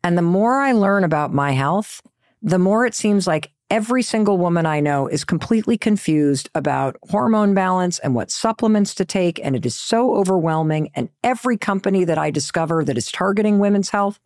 And 0.02 0.18
the 0.18 0.22
more 0.22 0.60
I 0.60 0.72
learn 0.72 1.04
about 1.04 1.32
my 1.32 1.52
health, 1.52 2.02
the 2.42 2.58
more 2.58 2.84
it 2.84 2.94
seems 2.94 3.26
like 3.26 3.50
every 3.70 4.02
single 4.02 4.36
woman 4.36 4.66
I 4.66 4.80
know 4.80 5.08
is 5.08 5.24
completely 5.24 5.78
confused 5.78 6.50
about 6.54 6.96
hormone 7.08 7.54
balance 7.54 7.98
and 7.98 8.14
what 8.14 8.30
supplements 8.30 8.94
to 8.96 9.06
take. 9.06 9.40
And 9.42 9.56
it 9.56 9.64
is 9.64 9.74
so 9.74 10.14
overwhelming. 10.14 10.90
And 10.94 11.08
every 11.22 11.56
company 11.56 12.04
that 12.04 12.18
I 12.18 12.30
discover 12.30 12.84
that 12.84 12.98
is 12.98 13.10
targeting 13.10 13.58
women's 13.58 13.88
health, 13.88 14.20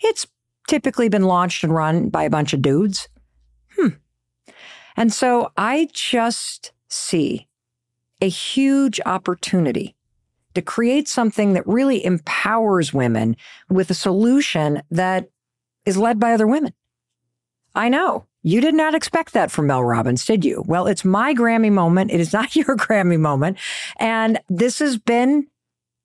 it's 0.00 0.26
typically 0.68 1.08
been 1.08 1.24
launched 1.24 1.64
and 1.64 1.74
run 1.74 2.10
by 2.10 2.24
a 2.24 2.30
bunch 2.30 2.52
of 2.52 2.60
dudes. 2.60 3.08
Hmm. 3.76 3.88
And 4.94 5.10
so 5.10 5.50
I 5.56 5.88
just 5.94 6.72
see 6.90 7.48
a 8.22 8.28
huge 8.28 9.00
opportunity 9.04 9.96
to 10.54 10.62
create 10.62 11.08
something 11.08 11.54
that 11.54 11.66
really 11.66 12.04
empowers 12.04 12.94
women 12.94 13.36
with 13.68 13.90
a 13.90 13.94
solution 13.94 14.80
that 14.90 15.28
is 15.84 15.98
led 15.98 16.20
by 16.20 16.32
other 16.32 16.46
women. 16.46 16.72
I 17.74 17.88
know 17.88 18.26
you 18.42 18.60
did 18.60 18.74
not 18.74 18.94
expect 18.94 19.32
that 19.32 19.50
from 19.50 19.66
Mel 19.66 19.82
Robbins, 19.82 20.24
did 20.24 20.44
you? 20.44 20.62
Well, 20.66 20.86
it's 20.86 21.04
my 21.04 21.34
Grammy 21.34 21.72
moment. 21.72 22.12
It 22.12 22.20
is 22.20 22.32
not 22.32 22.54
your 22.56 22.76
Grammy 22.76 23.18
moment. 23.18 23.58
And 23.96 24.40
this 24.48 24.78
has 24.78 24.96
been 24.98 25.48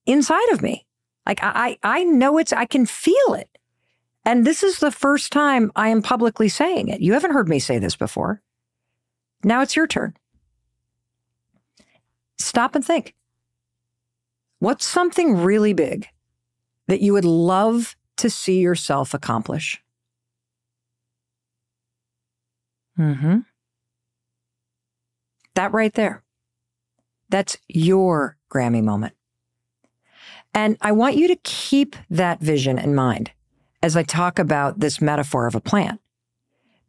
inside 0.08 0.50
of 0.52 0.62
me. 0.64 0.88
Like 1.28 1.40
I, 1.44 1.78
I 1.84 2.04
know 2.04 2.40
it's, 2.40 2.52
I 2.54 2.66
can 2.66 2.86
feel 2.88 3.34
it. 3.34 3.50
And 4.26 4.46
this 4.46 4.64
is 4.64 4.80
the 4.80 4.92
first 4.92 5.32
time 5.32 5.72
I 5.76 5.90
am 5.90 6.02
publicly 6.02 6.50
saying 6.50 6.88
it. 6.88 7.02
You 7.02 7.14
haven't 7.14 7.32
heard 7.34 7.48
me 7.48 7.60
say 7.60 7.78
this 7.78 7.96
before. 7.96 8.42
Now 9.44 9.62
it's 9.62 9.76
your 9.76 9.88
turn 9.88 10.16
stop 12.38 12.75
and 12.75 12.86
think. 12.86 13.13
What's 14.60 14.86
something 14.86 15.38
really 15.38 15.74
big 15.74 16.08
that 16.88 17.01
you 17.01 17.13
would 17.13 17.25
love 17.25 17.96
to 18.17 18.29
see 18.29 18.60
yourself 18.60 19.13
accomplish? 19.13 19.82
Hmm. 22.96 23.39
That 25.53 25.72
right 25.74 25.94
there. 25.94 26.24
That's 27.29 27.58
your 27.67 28.38
Grammy 28.51 28.84
moment. 28.84 29.13
And 30.53 30.77
I 30.82 30.91
want 30.91 31.15
you 31.15 31.27
to 31.27 31.36
keep 31.44 31.96
that 32.10 32.39
vision 32.39 32.79
in 32.79 32.96
mind 32.96 33.32
as 33.84 33.96
I 33.96 34.01
talk 34.01 34.39
about 34.39 34.79
this 34.79 35.00
metaphor 35.01 35.46
of 35.46 35.53
a 35.53 35.62
plant, 35.62 36.01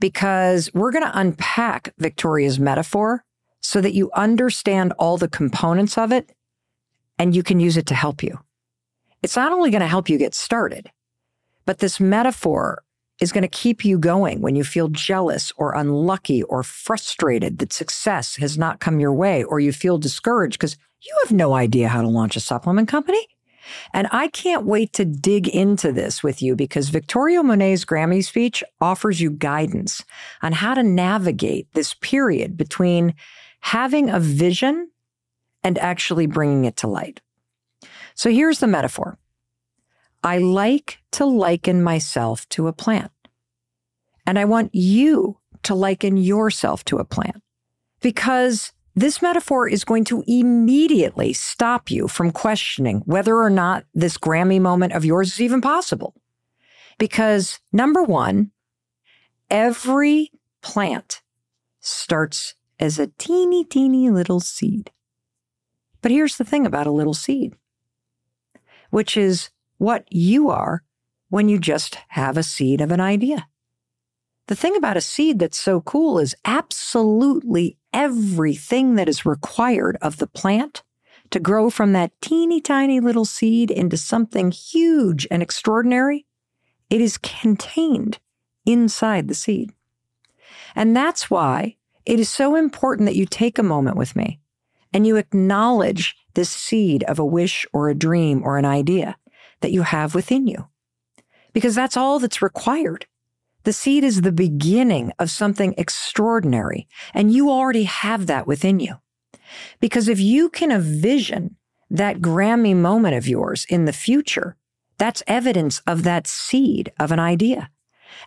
because 0.01 0.71
we're 0.73 0.93
going 0.93 1.05
to 1.05 1.19
unpack 1.19 1.93
Victoria's 1.99 2.59
metaphor 2.59 3.25
so 3.61 3.81
that 3.81 3.95
you 3.95 4.11
understand 4.15 4.93
all 4.99 5.17
the 5.17 5.29
components 5.29 5.99
of 5.99 6.13
it 6.13 6.33
and 7.19 7.35
you 7.35 7.43
can 7.43 7.61
use 7.61 7.77
it 7.77 7.87
to 7.87 7.95
help 7.95 8.23
you. 8.23 8.39
It's 9.23 9.37
not 9.37 9.53
only 9.53 9.71
going 9.71 9.81
to 9.81 9.87
help 9.87 10.09
you 10.09 10.19
get 10.19 10.35
started, 10.35 10.91
but 11.67 11.79
this 11.79 11.99
metaphor 11.99 12.83
is 13.21 13.33
going 13.33 13.43
to 13.43 13.49
keep 13.49 13.85
you 13.85 13.99
going 13.99 14.41
when 14.41 14.55
you 14.55 14.63
feel 14.63 14.89
jealous 14.89 15.53
or 15.57 15.75
unlucky 15.75 16.43
or 16.45 16.63
frustrated 16.63 17.59
that 17.59 17.73
success 17.73 18.37
has 18.37 18.57
not 18.57 18.81
come 18.81 19.01
your 19.01 19.13
way 19.13 19.43
or 19.43 19.59
you 19.59 19.73
feel 19.73 19.99
discouraged 19.99 20.59
because 20.59 20.77
you 21.01 21.17
have 21.25 21.33
no 21.33 21.55
idea 21.55 21.89
how 21.89 22.01
to 22.01 22.09
launch 22.09 22.37
a 22.37 22.41
supplement 22.41 22.89
company. 22.89 23.27
And 23.93 24.09
I 24.13 24.29
can't 24.29 24.65
wait 24.65 24.93
to 24.95 25.05
dig 25.05 25.49
into 25.49 25.93
this 25.93 26.23
with 26.23 26.41
you 26.41 26.57
because 26.57 26.89
Victoria 26.89 27.43
Monet's 27.43 27.85
Grammy 27.85 28.25
speech 28.25 28.65
offers 28.81 29.21
you 29.21 29.31
guidance 29.31 30.05
on 30.43 30.53
how 30.53 30.75
to 30.75 30.83
navigate 30.83 31.69
this 31.75 31.95
period 31.95 32.57
between 32.57 33.15
having 33.61 34.09
a 34.09 34.21
vision 34.21 34.91
and 35.63 35.79
actually 35.79 36.27
bringing 36.27 36.65
it 36.65 36.77
to 36.77 36.87
light. 36.87 37.21
So 38.15 38.31
here's 38.31 38.61
the 38.61 38.67
metaphor. 38.67 39.19
I 40.23 40.39
like 40.39 40.99
to 41.13 41.25
liken 41.25 41.83
myself 41.83 42.49
to 42.51 42.67
a 42.69 42.73
plant. 42.73 43.13
And 44.27 44.39
I 44.39 44.45
want 44.45 44.75
you 44.75 45.39
to 45.63 45.75
liken 45.75 46.17
yourself 46.17 46.85
to 46.87 46.99
a 46.99 47.05
plant 47.05 47.43
because 48.01 48.73
this 48.95 49.23
metaphor 49.23 49.69
is 49.69 49.85
going 49.85 50.05
to 50.05 50.25
immediately 50.27 51.33
stop 51.33 51.91
you 51.91 52.09
from 52.09 52.33
questioning 52.33 53.03
whether 53.07 53.37
or 53.37 53.51
not 53.51 53.85
this 53.95 54.19
Grammy 54.19 54.61
moment 54.61 54.93
of 54.93 55.05
yours 55.05 55.35
is 55.35 55.41
even 55.41 55.61
possible. 55.61 56.15
Because 56.99 57.61
number 57.73 58.03
one, 58.03 58.51
every 59.51 60.33
plant 60.63 61.23
starts 61.81 62.55
as 62.79 62.99
a 62.99 63.09
teeny, 63.19 63.65
teeny 63.65 64.11
little 64.11 64.41
seed. 64.41 64.91
But 66.01 66.11
here's 66.11 66.37
the 66.37 66.45
thing 66.45 66.67
about 66.67 66.87
a 66.87 66.93
little 66.93 67.15
seed, 67.15 67.55
which 68.91 69.17
is 69.17 69.51
what 69.79 70.05
you 70.11 70.51
are 70.51 70.83
when 71.29 71.49
you 71.49 71.59
just 71.59 71.99
have 72.09 72.37
a 72.37 72.43
seed 72.43 72.81
of 72.81 72.91
an 72.91 73.01
idea. 73.01 73.47
The 74.47 74.57
thing 74.57 74.77
about 74.77 74.97
a 74.97 75.03
seed 75.03 75.39
that's 75.39 75.59
so 75.59 75.81
cool 75.81 76.19
is 76.19 76.35
absolutely 76.45 77.77
everything 77.93 78.95
that 78.95 79.09
is 79.09 79.27
required 79.27 79.99
of 80.01 80.17
the 80.19 80.27
plant 80.27 80.83
to 81.31 81.41
grow 81.41 81.69
from 81.69 81.93
that 81.93 82.19
teeny 82.21 82.61
tiny 82.61 83.01
little 83.01 83.25
seed 83.25 83.71
into 83.71 83.97
something 83.97 84.51
huge 84.51 85.27
and 85.31 85.43
extraordinary, 85.43 86.27
it 86.89 87.01
is 87.01 87.19
contained 87.19 88.19
inside 88.65 89.29
the 89.29 89.35
seed. 89.35 89.73
And 90.75 90.97
that's 90.97 91.31
why 91.31 91.77
it 92.09 92.19
is 92.19 92.31
so 92.31 92.57
important 92.57 93.07
that 93.07 93.17
you 93.17 93.27
take 93.27 93.59
a 93.59 93.63
moment 93.63 93.99
with 93.99 94.17
me 94.17 94.41
and 94.95 95.07
you 95.07 95.17
acknowledge 95.17 96.17
this 96.33 96.49
seed 96.49 97.05
of 97.05 97.19
a 97.19 97.25
wish 97.25 97.67
or 97.75 97.91
a 97.91 97.95
dream 97.95 98.43
or 98.43 98.57
an 98.57 98.65
idea 98.65 99.17
that 99.61 99.73
you 99.73 99.83
have 99.83 100.15
within 100.15 100.47
you. 100.47 100.69
Because 101.53 101.75
that's 101.75 101.99
all 101.99 102.19
that's 102.19 102.41
required. 102.41 103.05
The 103.65 103.75
seed 103.75 104.05
is 104.05 104.23
the 104.23 104.33
beginning 104.33 105.13
of 105.19 105.31
something 105.31 105.75
extraordinary, 105.77 106.89
and 107.13 107.31
you 107.31 107.51
already 107.51 107.85
have 107.85 108.27
that 108.27 108.47
within 108.47 108.81
you. 108.81 108.95
Because 109.79 110.09
if 110.09 110.19
you 110.19 110.49
can 110.49 110.73
envision 110.73 111.57
that 111.91 112.23
Grammy 112.23 112.75
moment 112.75 113.17
of 113.17 113.29
yours 113.29 113.67
in 113.69 113.85
the 113.85 113.93
future, 113.93 114.57
that's 114.97 115.23
evidence 115.27 115.83
of 115.87 116.05
that 116.05 116.27
seed 116.27 116.91
of 116.99 117.13
an 117.13 117.19
idea. 117.19 117.69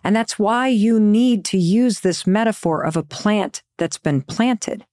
And 0.04 0.14
that's 0.14 0.38
why 0.38 0.68
you 0.68 0.98
need 0.98 1.44
to 1.46 1.58
use 1.58 2.00
this 2.00 2.26
metaphor 2.26 2.82
of 2.82 2.96
a 2.96 3.02
plant 3.02 3.62
that's 3.78 3.98
been 3.98 4.22
planted. 4.22 4.86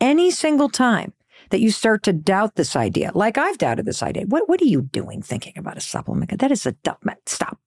Any 0.00 0.30
single 0.30 0.68
time 0.68 1.12
that 1.50 1.60
you 1.60 1.70
start 1.70 2.02
to 2.04 2.12
doubt 2.12 2.54
this 2.54 2.74
idea, 2.74 3.12
like 3.14 3.38
I've 3.38 3.58
doubted 3.58 3.86
this 3.86 4.02
idea, 4.02 4.24
what, 4.26 4.48
what 4.48 4.60
are 4.60 4.66
you 4.66 4.82
doing 4.82 5.22
thinking 5.22 5.54
about 5.56 5.76
a 5.76 5.80
supplement? 5.80 6.38
That 6.38 6.52
is 6.52 6.66
a 6.66 6.72
dumb, 6.72 6.96
stop. 7.26 7.58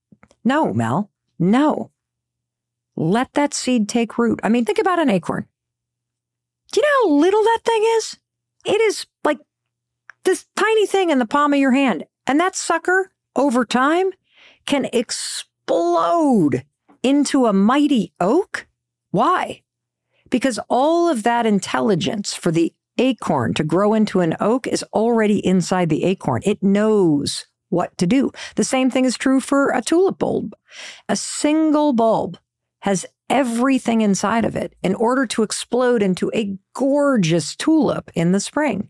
No, 0.44 0.72
Mel, 0.72 1.10
no. 1.38 1.90
Let 2.96 3.34
that 3.34 3.52
seed 3.52 3.88
take 3.88 4.18
root. 4.18 4.40
I 4.42 4.48
mean, 4.48 4.64
think 4.64 4.78
about 4.78 4.98
an 4.98 5.10
acorn. 5.10 5.46
Do 6.72 6.80
you 6.80 6.82
know 6.82 7.10
how 7.10 7.20
little 7.20 7.42
that 7.42 7.60
thing 7.64 7.84
is? 7.96 8.18
It 8.64 8.80
is 8.80 9.06
like 9.24 9.38
this 10.24 10.46
tiny 10.56 10.86
thing 10.86 11.10
in 11.10 11.18
the 11.18 11.26
palm 11.26 11.52
of 11.52 11.58
your 11.58 11.72
hand. 11.72 12.04
And 12.26 12.40
that 12.40 12.56
sucker 12.56 13.12
over 13.36 13.64
time 13.64 14.10
can 14.66 14.88
explode 15.66 16.62
into 17.02 17.46
a 17.46 17.52
mighty 17.52 18.12
oak. 18.20 18.66
Why? 19.10 19.62
Because 20.30 20.60
all 20.68 21.08
of 21.08 21.24
that 21.24 21.46
intelligence 21.46 22.34
for 22.34 22.52
the 22.52 22.72
acorn 22.98 23.52
to 23.54 23.64
grow 23.64 23.92
into 23.92 24.20
an 24.20 24.36
oak 24.40 24.66
is 24.66 24.84
already 24.92 25.44
inside 25.44 25.88
the 25.88 26.04
acorn. 26.04 26.42
It 26.44 26.62
knows 26.62 27.46
what 27.68 27.96
to 27.98 28.06
do. 28.06 28.30
The 28.54 28.64
same 28.64 28.90
thing 28.90 29.04
is 29.04 29.16
true 29.16 29.40
for 29.40 29.70
a 29.70 29.82
tulip 29.82 30.18
bulb. 30.18 30.54
A 31.08 31.16
single 31.16 31.92
bulb 31.92 32.38
has 32.82 33.04
everything 33.28 34.02
inside 34.02 34.44
of 34.44 34.54
it 34.54 34.74
in 34.82 34.94
order 34.94 35.26
to 35.26 35.42
explode 35.42 36.00
into 36.02 36.30
a 36.32 36.56
gorgeous 36.74 37.56
tulip 37.56 38.10
in 38.14 38.30
the 38.30 38.40
spring. 38.40 38.88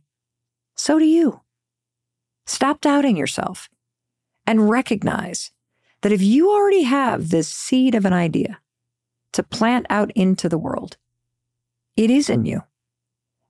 So 0.74 0.98
do 0.98 1.06
you. 1.06 1.40
Stop 2.44 2.82
doubting 2.82 3.16
yourself 3.16 3.70
and 4.46 4.68
recognize 4.68 5.52
that 6.02 6.12
if 6.12 6.22
you 6.22 6.50
already 6.50 6.82
have 6.82 7.30
this 7.30 7.48
seed 7.48 7.94
of 7.94 8.04
an 8.04 8.12
idea 8.12 8.58
to 9.32 9.42
plant 9.42 9.86
out 9.90 10.10
into 10.14 10.48
the 10.48 10.58
world, 10.58 10.96
it 11.96 12.10
is 12.10 12.28
in 12.28 12.44
you. 12.44 12.62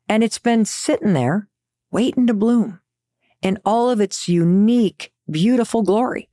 And 0.09 0.23
it's 0.23 0.39
been 0.39 0.65
sitting 0.65 1.13
there 1.13 1.49
waiting 1.91 2.27
to 2.27 2.35
bloom 2.35 2.81
in 3.43 3.59
all 3.65 3.91
of 3.91 4.01
its 4.01 4.29
unique, 4.29 5.13
beautiful 5.31 5.83
glory. 5.83 6.29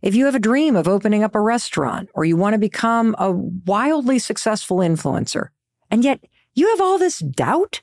If 0.00 0.14
you 0.14 0.26
have 0.26 0.34
a 0.34 0.40
dream 0.40 0.76
of 0.76 0.86
opening 0.86 1.24
up 1.24 1.34
a 1.34 1.40
restaurant 1.40 2.08
or 2.14 2.24
you 2.24 2.36
want 2.36 2.54
to 2.54 2.58
become 2.58 3.16
a 3.18 3.32
wildly 3.32 4.18
successful 4.18 4.78
influencer, 4.78 5.48
and 5.90 6.04
yet 6.04 6.20
you 6.54 6.68
have 6.68 6.80
all 6.80 6.98
this 6.98 7.18
doubt, 7.18 7.82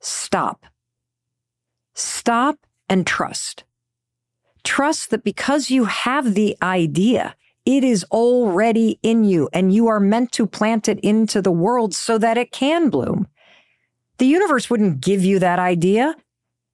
stop. 0.00 0.66
Stop 1.94 2.58
and 2.88 3.06
trust. 3.06 3.64
Trust 4.64 5.10
that 5.10 5.24
because 5.24 5.70
you 5.70 5.84
have 5.84 6.34
the 6.34 6.56
idea, 6.62 7.36
it 7.64 7.84
is 7.84 8.04
already 8.10 8.98
in 9.02 9.24
you 9.24 9.48
and 9.52 9.72
you 9.72 9.86
are 9.86 10.00
meant 10.00 10.32
to 10.32 10.46
plant 10.46 10.88
it 10.88 10.98
into 11.00 11.40
the 11.40 11.52
world 11.52 11.94
so 11.94 12.18
that 12.18 12.36
it 12.36 12.50
can 12.50 12.90
bloom. 12.90 13.28
The 14.18 14.26
universe 14.26 14.68
wouldn't 14.68 15.00
give 15.00 15.24
you 15.24 15.38
that 15.38 15.58
idea 15.58 16.16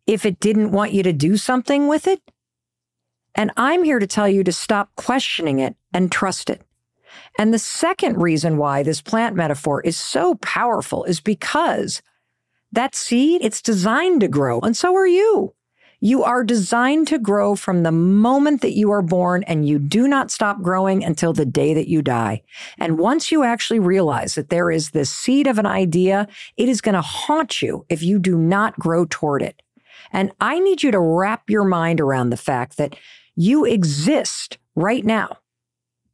if 0.06 0.24
it 0.24 0.40
didn't 0.40 0.72
want 0.72 0.92
you 0.92 1.02
to 1.02 1.12
do 1.12 1.36
something 1.36 1.88
with 1.88 2.06
it. 2.06 2.20
And 3.34 3.52
I'm 3.56 3.84
here 3.84 3.98
to 3.98 4.06
tell 4.06 4.28
you 4.28 4.42
to 4.44 4.52
stop 4.52 4.90
questioning 4.96 5.58
it 5.60 5.76
and 5.94 6.10
trust 6.10 6.50
it. 6.50 6.62
And 7.38 7.54
the 7.54 7.58
second 7.58 8.20
reason 8.20 8.56
why 8.56 8.82
this 8.82 9.00
plant 9.00 9.36
metaphor 9.36 9.80
is 9.82 9.96
so 9.96 10.34
powerful 10.36 11.04
is 11.04 11.20
because 11.20 12.02
that 12.72 12.94
seed, 12.94 13.42
it's 13.42 13.62
designed 13.62 14.20
to 14.20 14.28
grow, 14.28 14.60
and 14.60 14.76
so 14.76 14.94
are 14.94 15.06
you. 15.06 15.54
You 16.00 16.24
are 16.24 16.42
designed 16.42 17.08
to 17.08 17.18
grow 17.18 17.54
from 17.54 17.82
the 17.82 17.92
moment 17.92 18.62
that 18.62 18.72
you 18.72 18.90
are 18.90 19.02
born, 19.02 19.42
and 19.44 19.68
you 19.68 19.78
do 19.78 20.08
not 20.08 20.30
stop 20.30 20.62
growing 20.62 21.04
until 21.04 21.34
the 21.34 21.44
day 21.44 21.74
that 21.74 21.88
you 21.88 22.00
die. 22.00 22.42
And 22.78 22.98
once 22.98 23.30
you 23.30 23.44
actually 23.44 23.80
realize 23.80 24.34
that 24.34 24.48
there 24.48 24.70
is 24.70 24.90
this 24.90 25.10
seed 25.10 25.46
of 25.46 25.58
an 25.58 25.66
idea, 25.66 26.26
it 26.56 26.70
is 26.70 26.80
going 26.80 26.94
to 26.94 27.02
haunt 27.02 27.60
you 27.60 27.84
if 27.90 28.02
you 28.02 28.18
do 28.18 28.38
not 28.38 28.78
grow 28.78 29.06
toward 29.10 29.42
it. 29.42 29.60
And 30.10 30.32
I 30.40 30.58
need 30.58 30.82
you 30.82 30.90
to 30.90 30.98
wrap 30.98 31.50
your 31.50 31.64
mind 31.64 32.00
around 32.00 32.30
the 32.30 32.36
fact 32.38 32.78
that 32.78 32.96
you 33.36 33.66
exist 33.66 34.56
right 34.74 35.04
now 35.04 35.36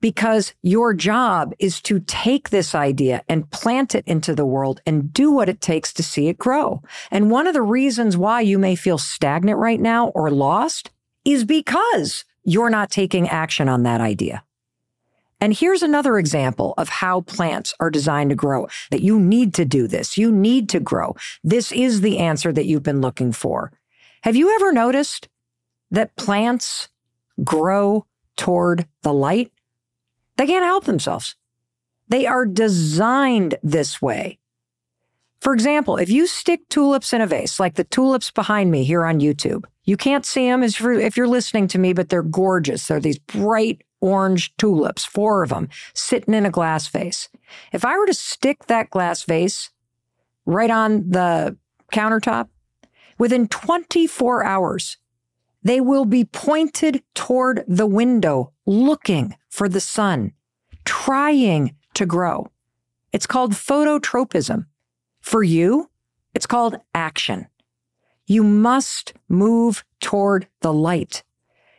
because 0.00 0.54
your 0.62 0.94
job 0.94 1.52
is 1.58 1.80
to 1.82 2.00
take 2.00 2.50
this 2.50 2.74
idea 2.74 3.22
and 3.28 3.50
plant 3.50 3.94
it 3.94 4.04
into 4.06 4.34
the 4.34 4.46
world 4.46 4.80
and 4.86 5.12
do 5.12 5.30
what 5.30 5.48
it 5.48 5.60
takes 5.60 5.92
to 5.94 6.02
see 6.02 6.28
it 6.28 6.38
grow. 6.38 6.82
And 7.10 7.30
one 7.30 7.46
of 7.46 7.54
the 7.54 7.62
reasons 7.62 8.16
why 8.16 8.40
you 8.40 8.58
may 8.58 8.74
feel 8.74 8.98
stagnant 8.98 9.58
right 9.58 9.80
now 9.80 10.08
or 10.08 10.30
lost 10.30 10.90
is 11.24 11.44
because 11.44 12.24
you're 12.44 12.70
not 12.70 12.90
taking 12.90 13.28
action 13.28 13.68
on 13.68 13.82
that 13.82 14.00
idea. 14.00 14.44
And 15.40 15.52
here's 15.52 15.82
another 15.82 16.18
example 16.18 16.72
of 16.78 16.88
how 16.88 17.20
plants 17.22 17.74
are 17.78 17.90
designed 17.90 18.30
to 18.30 18.36
grow 18.36 18.68
that 18.90 19.02
you 19.02 19.20
need 19.20 19.52
to 19.54 19.64
do 19.64 19.86
this. 19.86 20.16
You 20.16 20.32
need 20.32 20.68
to 20.70 20.80
grow. 20.80 21.14
This 21.44 21.72
is 21.72 22.00
the 22.00 22.18
answer 22.18 22.52
that 22.52 22.64
you've 22.64 22.82
been 22.82 23.02
looking 23.02 23.32
for. 23.32 23.72
Have 24.22 24.34
you 24.34 24.54
ever 24.54 24.72
noticed 24.72 25.28
that 25.90 26.16
plants 26.16 26.88
grow 27.44 28.06
toward 28.36 28.86
the 29.02 29.12
light, 29.12 29.52
they 30.36 30.46
can't 30.46 30.64
help 30.64 30.84
themselves. 30.84 31.36
They 32.08 32.26
are 32.26 32.46
designed 32.46 33.56
this 33.62 34.00
way. 34.00 34.38
For 35.40 35.52
example, 35.52 35.96
if 35.96 36.08
you 36.08 36.26
stick 36.26 36.68
tulips 36.68 37.12
in 37.12 37.20
a 37.20 37.26
vase, 37.26 37.60
like 37.60 37.74
the 37.74 37.84
tulips 37.84 38.30
behind 38.30 38.70
me 38.70 38.84
here 38.84 39.04
on 39.04 39.20
YouTube, 39.20 39.64
you 39.84 39.96
can't 39.96 40.26
see 40.26 40.48
them 40.48 40.62
if 40.62 41.16
you're 41.16 41.28
listening 41.28 41.68
to 41.68 41.78
me, 41.78 41.92
but 41.92 42.08
they're 42.08 42.22
gorgeous. 42.22 42.86
They're 42.86 43.00
these 43.00 43.18
bright 43.18 43.82
orange 44.00 44.54
tulips, 44.56 45.04
four 45.04 45.42
of 45.42 45.50
them, 45.50 45.68
sitting 45.94 46.34
in 46.34 46.46
a 46.46 46.50
glass 46.50 46.88
vase. 46.88 47.28
If 47.72 47.84
I 47.84 47.96
were 47.96 48.06
to 48.06 48.14
stick 48.14 48.66
that 48.66 48.90
glass 48.90 49.22
vase 49.22 49.70
right 50.44 50.70
on 50.70 51.10
the 51.10 51.56
countertop, 51.92 52.48
within 53.18 53.48
24 53.48 54.44
hours, 54.44 54.96
they 55.66 55.80
will 55.80 56.04
be 56.04 56.24
pointed 56.24 57.02
toward 57.12 57.64
the 57.66 57.86
window, 57.86 58.52
looking 58.66 59.36
for 59.48 59.68
the 59.68 59.80
sun, 59.80 60.32
trying 60.84 61.74
to 61.94 62.06
grow. 62.06 62.46
It's 63.12 63.26
called 63.26 63.52
phototropism. 63.52 64.66
For 65.20 65.42
you, 65.42 65.90
it's 66.34 66.46
called 66.46 66.76
action. 66.94 67.48
You 68.26 68.44
must 68.44 69.14
move 69.28 69.84
toward 70.00 70.46
the 70.60 70.72
light. 70.72 71.24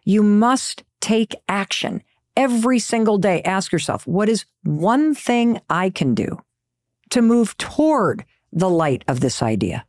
You 0.04 0.22
must 0.22 0.84
take 1.00 1.34
action 1.48 2.04
every 2.36 2.80
single 2.80 3.18
day. 3.18 3.42
Ask 3.44 3.72
yourself, 3.72 4.06
what 4.06 4.28
is 4.28 4.44
one 4.64 5.16
thing 5.16 5.62
I 5.70 5.92
can 5.92 6.14
do 6.14 6.42
to 7.12 7.22
move 7.22 7.58
toward 7.58 8.26
the 8.52 8.70
light 8.70 9.06
of 9.08 9.22
this 9.22 9.42
idea? 9.42 9.87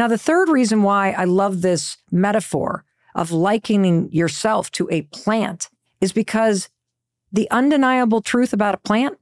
Now, 0.00 0.08
the 0.08 0.16
third 0.16 0.48
reason 0.48 0.82
why 0.82 1.10
I 1.10 1.24
love 1.24 1.60
this 1.60 1.98
metaphor 2.10 2.86
of 3.14 3.32
likening 3.32 4.10
yourself 4.10 4.70
to 4.70 4.88
a 4.90 5.02
plant 5.02 5.68
is 6.00 6.14
because 6.14 6.70
the 7.30 7.46
undeniable 7.50 8.22
truth 8.22 8.54
about 8.54 8.74
a 8.74 8.78
plant, 8.78 9.18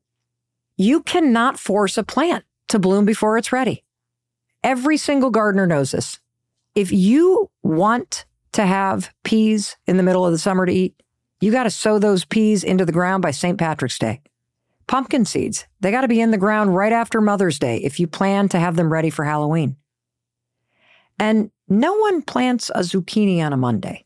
you 0.76 1.02
cannot 1.02 1.58
force 1.58 1.98
a 1.98 2.04
plant 2.04 2.44
to 2.68 2.78
bloom 2.78 3.04
before 3.04 3.36
it's 3.36 3.50
ready. 3.50 3.82
Every 4.62 4.96
single 4.96 5.30
gardener 5.30 5.66
knows 5.66 5.90
this. 5.90 6.20
If 6.76 6.92
you 6.92 7.50
want 7.64 8.24
to 8.52 8.64
have 8.64 9.12
peas 9.24 9.76
in 9.88 9.96
the 9.96 10.04
middle 10.04 10.24
of 10.24 10.30
the 10.30 10.38
summer 10.38 10.64
to 10.64 10.72
eat, 10.72 11.02
you 11.40 11.50
got 11.50 11.64
to 11.64 11.70
sow 11.70 11.98
those 11.98 12.24
peas 12.24 12.62
into 12.62 12.84
the 12.84 12.92
ground 12.92 13.20
by 13.20 13.32
St. 13.32 13.58
Patrick's 13.58 13.98
Day. 13.98 14.20
Pumpkin 14.86 15.24
seeds, 15.24 15.66
they 15.80 15.90
got 15.90 16.02
to 16.02 16.08
be 16.08 16.20
in 16.20 16.30
the 16.30 16.38
ground 16.38 16.76
right 16.76 16.92
after 16.92 17.20
Mother's 17.20 17.58
Day 17.58 17.78
if 17.78 17.98
you 17.98 18.06
plan 18.06 18.48
to 18.50 18.60
have 18.60 18.76
them 18.76 18.92
ready 18.92 19.10
for 19.10 19.24
Halloween. 19.24 19.74
And 21.18 21.50
no 21.68 21.94
one 21.94 22.22
plants 22.22 22.70
a 22.74 22.80
zucchini 22.80 23.44
on 23.44 23.52
a 23.52 23.56
Monday 23.56 24.04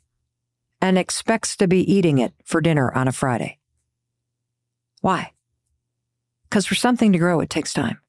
and 0.80 0.98
expects 0.98 1.56
to 1.56 1.68
be 1.68 1.80
eating 1.92 2.18
it 2.18 2.32
for 2.44 2.60
dinner 2.60 2.92
on 2.92 3.06
a 3.06 3.12
Friday. 3.12 3.58
Why? 5.00 5.32
Because 6.44 6.66
for 6.66 6.74
something 6.74 7.12
to 7.12 7.18
grow, 7.18 7.40
it 7.40 7.50
takes 7.50 7.72
time. 7.72 8.00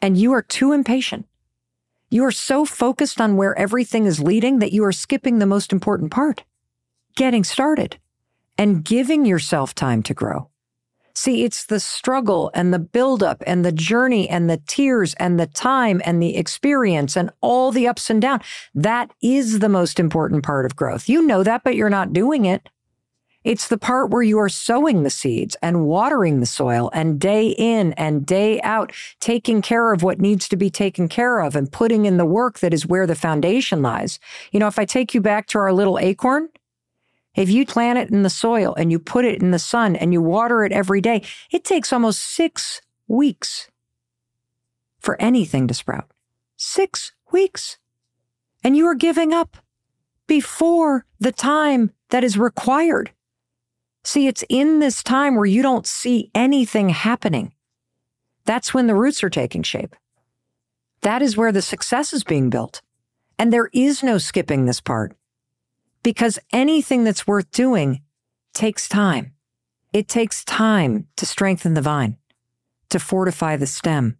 And 0.00 0.16
you 0.16 0.32
are 0.32 0.42
too 0.42 0.72
impatient. 0.72 1.26
You 2.10 2.24
are 2.24 2.32
so 2.32 2.64
focused 2.64 3.20
on 3.20 3.36
where 3.36 3.58
everything 3.58 4.06
is 4.06 4.20
leading 4.20 4.58
that 4.58 4.72
you 4.72 4.84
are 4.84 4.92
skipping 4.92 5.38
the 5.38 5.46
most 5.46 5.72
important 5.72 6.10
part 6.10 6.44
getting 7.14 7.44
started 7.44 7.98
and 8.56 8.84
giving 8.84 9.26
yourself 9.26 9.74
time 9.74 10.02
to 10.02 10.14
grow. 10.14 10.48
See, 11.14 11.44
it's 11.44 11.66
the 11.66 11.80
struggle 11.80 12.50
and 12.54 12.72
the 12.72 12.78
buildup 12.78 13.42
and 13.46 13.64
the 13.64 13.72
journey 13.72 14.28
and 14.28 14.48
the 14.48 14.62
tears 14.66 15.14
and 15.14 15.38
the 15.38 15.46
time 15.46 16.00
and 16.04 16.22
the 16.22 16.36
experience 16.36 17.16
and 17.16 17.30
all 17.40 17.70
the 17.70 17.86
ups 17.86 18.08
and 18.08 18.22
downs. 18.22 18.42
That 18.74 19.10
is 19.22 19.58
the 19.58 19.68
most 19.68 20.00
important 20.00 20.42
part 20.42 20.64
of 20.64 20.76
growth. 20.76 21.08
You 21.08 21.26
know 21.26 21.42
that, 21.42 21.64
but 21.64 21.76
you're 21.76 21.90
not 21.90 22.12
doing 22.12 22.46
it. 22.46 22.68
It's 23.44 23.68
the 23.68 23.78
part 23.78 24.10
where 24.10 24.22
you 24.22 24.38
are 24.38 24.48
sowing 24.48 25.02
the 25.02 25.10
seeds 25.10 25.56
and 25.62 25.84
watering 25.84 26.38
the 26.38 26.46
soil 26.46 26.90
and 26.94 27.18
day 27.18 27.48
in 27.58 27.92
and 27.94 28.24
day 28.24 28.60
out, 28.62 28.92
taking 29.18 29.62
care 29.62 29.92
of 29.92 30.02
what 30.02 30.20
needs 30.20 30.48
to 30.48 30.56
be 30.56 30.70
taken 30.70 31.08
care 31.08 31.40
of 31.40 31.56
and 31.56 31.70
putting 31.70 32.04
in 32.04 32.18
the 32.18 32.24
work 32.24 32.60
that 32.60 32.72
is 32.72 32.86
where 32.86 33.06
the 33.06 33.16
foundation 33.16 33.82
lies. 33.82 34.20
You 34.52 34.60
know, 34.60 34.68
if 34.68 34.78
I 34.78 34.84
take 34.84 35.12
you 35.12 35.20
back 35.20 35.48
to 35.48 35.58
our 35.58 35.72
little 35.72 35.98
acorn, 35.98 36.48
if 37.34 37.48
you 37.48 37.64
plant 37.64 37.98
it 37.98 38.10
in 38.10 38.22
the 38.22 38.30
soil 38.30 38.74
and 38.74 38.90
you 38.90 38.98
put 38.98 39.24
it 39.24 39.40
in 39.40 39.50
the 39.50 39.58
sun 39.58 39.96
and 39.96 40.12
you 40.12 40.20
water 40.20 40.64
it 40.64 40.72
every 40.72 41.00
day, 41.00 41.22
it 41.50 41.64
takes 41.64 41.92
almost 41.92 42.20
six 42.20 42.80
weeks 43.08 43.70
for 44.98 45.20
anything 45.20 45.66
to 45.66 45.74
sprout. 45.74 46.10
Six 46.56 47.12
weeks. 47.32 47.78
And 48.62 48.76
you 48.76 48.86
are 48.86 48.94
giving 48.94 49.32
up 49.32 49.56
before 50.26 51.06
the 51.18 51.32
time 51.32 51.90
that 52.10 52.22
is 52.22 52.38
required. 52.38 53.10
See, 54.04 54.26
it's 54.26 54.44
in 54.48 54.80
this 54.80 55.02
time 55.02 55.36
where 55.36 55.46
you 55.46 55.62
don't 55.62 55.86
see 55.86 56.30
anything 56.34 56.90
happening. 56.90 57.52
That's 58.44 58.74
when 58.74 58.86
the 58.86 58.94
roots 58.94 59.22
are 59.24 59.30
taking 59.30 59.62
shape. 59.62 59.96
That 61.00 61.22
is 61.22 61.36
where 61.36 61.52
the 61.52 61.62
success 61.62 62.12
is 62.12 62.24
being 62.24 62.50
built. 62.50 62.82
And 63.38 63.52
there 63.52 63.70
is 63.72 64.02
no 64.02 64.18
skipping 64.18 64.66
this 64.66 64.80
part 64.80 65.16
because 66.02 66.38
anything 66.52 67.04
that's 67.04 67.26
worth 67.26 67.50
doing 67.50 68.02
takes 68.54 68.88
time. 68.88 69.32
It 69.92 70.08
takes 70.08 70.44
time 70.44 71.06
to 71.16 71.26
strengthen 71.26 71.74
the 71.74 71.82
vine, 71.82 72.16
to 72.90 72.98
fortify 72.98 73.56
the 73.56 73.66
stem, 73.66 74.16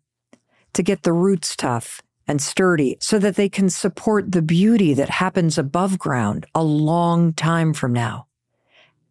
to 0.74 0.82
get 0.82 1.02
the 1.02 1.12
roots 1.12 1.56
tough 1.56 2.02
and 2.28 2.40
sturdy 2.40 2.96
so 3.00 3.18
that 3.18 3.36
they 3.36 3.48
can 3.48 3.68
support 3.68 4.32
the 4.32 4.42
beauty 4.42 4.94
that 4.94 5.08
happens 5.08 5.58
above 5.58 5.98
ground 5.98 6.46
a 6.54 6.62
long 6.62 7.32
time 7.32 7.72
from 7.72 7.92
now. 7.92 8.26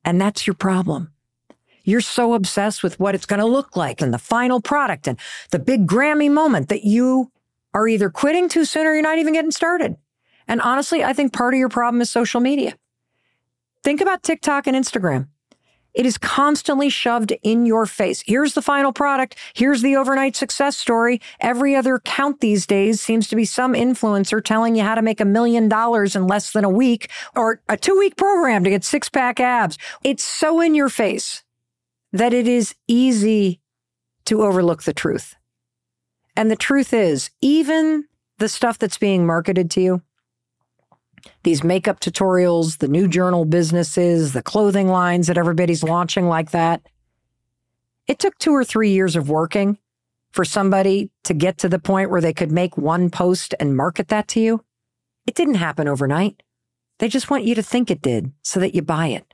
And 0.05 0.19
that's 0.19 0.47
your 0.47 0.53
problem. 0.53 1.11
You're 1.83 2.01
so 2.01 2.35
obsessed 2.35 2.83
with 2.83 2.99
what 2.99 3.15
it's 3.15 3.25
going 3.25 3.39
to 3.39 3.45
look 3.45 3.75
like 3.75 4.01
and 4.01 4.13
the 4.13 4.19
final 4.19 4.61
product 4.61 5.07
and 5.07 5.17
the 5.49 5.59
big 5.59 5.87
Grammy 5.87 6.29
moment 6.29 6.69
that 6.69 6.83
you 6.83 7.31
are 7.73 7.87
either 7.87 8.09
quitting 8.09 8.49
too 8.49 8.65
soon 8.65 8.85
or 8.85 8.93
you're 8.93 9.01
not 9.01 9.17
even 9.17 9.33
getting 9.33 9.51
started. 9.51 9.95
And 10.51 10.59
honestly, 10.59 11.01
I 11.01 11.13
think 11.13 11.31
part 11.31 11.53
of 11.53 11.59
your 11.59 11.69
problem 11.69 12.01
is 12.01 12.09
social 12.09 12.41
media. 12.41 12.75
Think 13.85 14.01
about 14.01 14.21
TikTok 14.21 14.67
and 14.67 14.75
Instagram. 14.75 15.29
It 15.93 16.05
is 16.05 16.17
constantly 16.17 16.89
shoved 16.89 17.31
in 17.41 17.65
your 17.65 17.85
face. 17.85 18.21
Here's 18.27 18.53
the 18.53 18.61
final 18.61 18.91
product. 18.91 19.37
Here's 19.53 19.81
the 19.81 19.95
overnight 19.95 20.35
success 20.35 20.75
story. 20.75 21.21
Every 21.39 21.73
other 21.73 21.95
account 21.95 22.41
these 22.41 22.67
days 22.67 22.99
seems 22.99 23.29
to 23.29 23.37
be 23.37 23.45
some 23.45 23.71
influencer 23.71 24.43
telling 24.43 24.75
you 24.75 24.83
how 24.83 24.95
to 24.95 25.01
make 25.01 25.21
a 25.21 25.25
million 25.25 25.69
dollars 25.69 26.17
in 26.17 26.27
less 26.27 26.51
than 26.51 26.65
a 26.65 26.69
week 26.69 27.09
or 27.33 27.61
a 27.69 27.77
two 27.77 27.97
week 27.97 28.17
program 28.17 28.65
to 28.65 28.69
get 28.69 28.83
six 28.83 29.07
pack 29.07 29.39
abs. 29.39 29.77
It's 30.03 30.23
so 30.23 30.59
in 30.59 30.75
your 30.75 30.89
face 30.89 31.45
that 32.11 32.33
it 32.33 32.49
is 32.49 32.75
easy 32.89 33.61
to 34.25 34.43
overlook 34.43 34.83
the 34.83 34.93
truth. 34.93 35.33
And 36.35 36.51
the 36.51 36.57
truth 36.57 36.91
is, 36.91 37.29
even 37.39 38.03
the 38.37 38.49
stuff 38.49 38.77
that's 38.77 38.97
being 38.97 39.25
marketed 39.25 39.71
to 39.71 39.81
you, 39.81 40.01
these 41.43 41.63
makeup 41.63 41.99
tutorials, 41.99 42.77
the 42.77 42.87
new 42.87 43.07
journal 43.07 43.45
businesses, 43.45 44.33
the 44.33 44.43
clothing 44.43 44.87
lines 44.87 45.27
that 45.27 45.37
everybody's 45.37 45.83
launching 45.83 46.27
like 46.27 46.51
that. 46.51 46.81
It 48.07 48.19
took 48.19 48.37
two 48.37 48.51
or 48.51 48.63
three 48.63 48.91
years 48.91 49.15
of 49.15 49.29
working 49.29 49.77
for 50.31 50.45
somebody 50.45 51.11
to 51.23 51.33
get 51.33 51.57
to 51.59 51.69
the 51.69 51.79
point 51.79 52.09
where 52.09 52.21
they 52.21 52.33
could 52.33 52.51
make 52.51 52.77
one 52.77 53.09
post 53.09 53.53
and 53.59 53.75
market 53.75 54.07
that 54.09 54.27
to 54.29 54.39
you. 54.39 54.63
It 55.27 55.35
didn't 55.35 55.55
happen 55.55 55.87
overnight. 55.87 56.41
They 56.99 57.07
just 57.07 57.29
want 57.29 57.43
you 57.43 57.55
to 57.55 57.63
think 57.63 57.89
it 57.89 58.01
did 58.01 58.31
so 58.41 58.59
that 58.59 58.75
you 58.75 58.81
buy 58.81 59.07
it. 59.07 59.33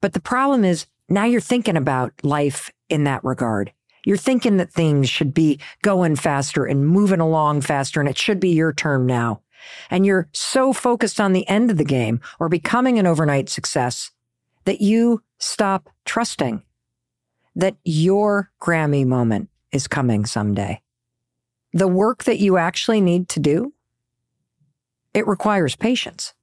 But 0.00 0.12
the 0.12 0.20
problem 0.20 0.64
is 0.64 0.86
now 1.08 1.24
you're 1.24 1.40
thinking 1.40 1.76
about 1.76 2.12
life 2.22 2.70
in 2.88 3.04
that 3.04 3.24
regard. 3.24 3.72
You're 4.04 4.16
thinking 4.16 4.56
that 4.56 4.72
things 4.72 5.08
should 5.08 5.32
be 5.32 5.60
going 5.82 6.16
faster 6.16 6.64
and 6.64 6.86
moving 6.86 7.20
along 7.20 7.60
faster, 7.60 8.00
and 8.00 8.08
it 8.08 8.18
should 8.18 8.40
be 8.40 8.50
your 8.50 8.72
turn 8.72 9.06
now 9.06 9.42
and 9.90 10.06
you're 10.06 10.28
so 10.32 10.72
focused 10.72 11.20
on 11.20 11.32
the 11.32 11.48
end 11.48 11.70
of 11.70 11.76
the 11.76 11.84
game 11.84 12.20
or 12.38 12.48
becoming 12.48 12.98
an 12.98 13.06
overnight 13.06 13.48
success 13.48 14.10
that 14.64 14.80
you 14.80 15.22
stop 15.38 15.90
trusting 16.04 16.62
that 17.54 17.76
your 17.84 18.50
Grammy 18.60 19.06
moment 19.06 19.48
is 19.72 19.86
coming 19.86 20.24
someday. 20.24 20.80
The 21.72 21.88
work 21.88 22.24
that 22.24 22.38
you 22.38 22.56
actually 22.56 23.00
need 23.00 23.28
to 23.30 23.40
do, 23.40 23.72
it 25.14 25.26
requires 25.26 25.76
patience. 25.76 26.34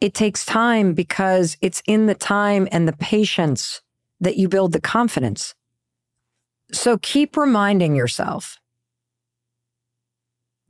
It 0.00 0.14
takes 0.14 0.46
time 0.46 0.94
because 0.94 1.56
it's 1.60 1.82
in 1.86 2.06
the 2.06 2.14
time 2.14 2.68
and 2.72 2.88
the 2.88 2.94
patience 2.94 3.82
that 4.20 4.36
you 4.36 4.48
build 4.48 4.72
the 4.72 4.80
confidence. 4.80 5.54
So 6.72 6.98
keep 6.98 7.36
reminding 7.36 7.96
yourself 7.96 8.59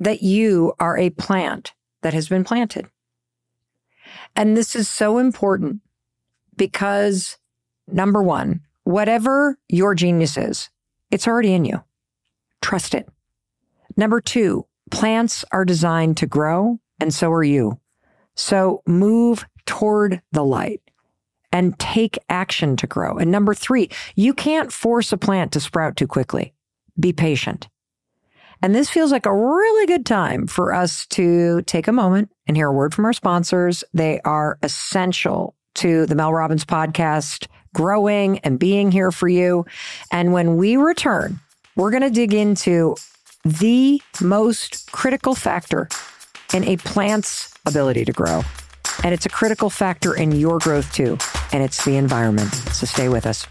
that 0.00 0.22
you 0.22 0.72
are 0.80 0.98
a 0.98 1.10
plant 1.10 1.72
that 2.02 2.14
has 2.14 2.28
been 2.28 2.42
planted. 2.42 2.86
And 4.34 4.56
this 4.56 4.74
is 4.74 4.88
so 4.88 5.18
important 5.18 5.80
because 6.56 7.36
number 7.86 8.22
one, 8.22 8.62
whatever 8.84 9.58
your 9.68 9.94
genius 9.94 10.36
is, 10.36 10.70
it's 11.10 11.28
already 11.28 11.52
in 11.52 11.64
you. 11.64 11.84
Trust 12.62 12.94
it. 12.94 13.08
Number 13.96 14.20
two, 14.20 14.66
plants 14.90 15.44
are 15.52 15.64
designed 15.64 16.16
to 16.18 16.26
grow 16.26 16.80
and 16.98 17.12
so 17.12 17.30
are 17.32 17.44
you. 17.44 17.78
So 18.34 18.82
move 18.86 19.46
toward 19.66 20.22
the 20.32 20.44
light 20.44 20.80
and 21.52 21.78
take 21.78 22.18
action 22.28 22.76
to 22.76 22.86
grow. 22.86 23.16
And 23.18 23.30
number 23.30 23.54
three, 23.54 23.90
you 24.14 24.32
can't 24.32 24.72
force 24.72 25.12
a 25.12 25.16
plant 25.16 25.52
to 25.52 25.60
sprout 25.60 25.96
too 25.96 26.06
quickly. 26.06 26.54
Be 26.98 27.12
patient. 27.12 27.68
And 28.62 28.74
this 28.74 28.90
feels 28.90 29.10
like 29.10 29.26
a 29.26 29.34
really 29.34 29.86
good 29.86 30.04
time 30.04 30.46
for 30.46 30.74
us 30.74 31.06
to 31.06 31.62
take 31.62 31.88
a 31.88 31.92
moment 31.92 32.30
and 32.46 32.56
hear 32.56 32.68
a 32.68 32.72
word 32.72 32.94
from 32.94 33.06
our 33.06 33.12
sponsors. 33.12 33.84
They 33.94 34.20
are 34.24 34.58
essential 34.62 35.54
to 35.76 36.06
the 36.06 36.14
Mel 36.14 36.32
Robbins 36.32 36.64
podcast 36.64 37.46
growing 37.74 38.38
and 38.40 38.58
being 38.58 38.90
here 38.92 39.10
for 39.10 39.28
you. 39.28 39.64
And 40.10 40.32
when 40.32 40.56
we 40.56 40.76
return, 40.76 41.40
we're 41.76 41.90
going 41.90 42.02
to 42.02 42.10
dig 42.10 42.34
into 42.34 42.96
the 43.44 44.02
most 44.20 44.90
critical 44.92 45.34
factor 45.34 45.88
in 46.52 46.64
a 46.64 46.76
plant's 46.78 47.54
ability 47.66 48.04
to 48.04 48.12
grow. 48.12 48.42
And 49.02 49.14
it's 49.14 49.24
a 49.24 49.30
critical 49.30 49.70
factor 49.70 50.14
in 50.14 50.32
your 50.32 50.58
growth 50.58 50.92
too. 50.92 51.16
And 51.52 51.62
it's 51.62 51.84
the 51.84 51.96
environment. 51.96 52.52
So 52.52 52.86
stay 52.86 53.08
with 53.08 53.24
us. 53.24 53.46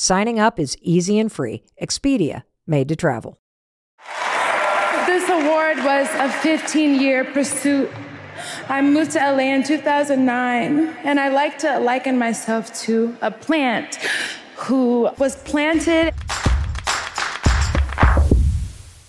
Signing 0.00 0.38
up 0.38 0.60
is 0.60 0.76
easy 0.80 1.18
and 1.18 1.30
free. 1.30 1.64
Expedia, 1.82 2.44
made 2.68 2.88
to 2.88 2.94
travel. 2.94 3.40
This 5.06 5.28
award 5.28 5.78
was 5.78 6.06
a 6.14 6.30
15 6.30 7.00
year 7.00 7.24
pursuit. 7.24 7.90
I 8.68 8.80
moved 8.80 9.10
to 9.12 9.18
LA 9.18 9.52
in 9.52 9.64
2009, 9.64 10.86
and 11.02 11.18
I 11.18 11.30
like 11.30 11.58
to 11.58 11.80
liken 11.80 12.16
myself 12.16 12.72
to 12.82 13.16
a 13.22 13.32
plant 13.32 13.96
who 14.54 15.10
was 15.18 15.34
planted. 15.42 16.14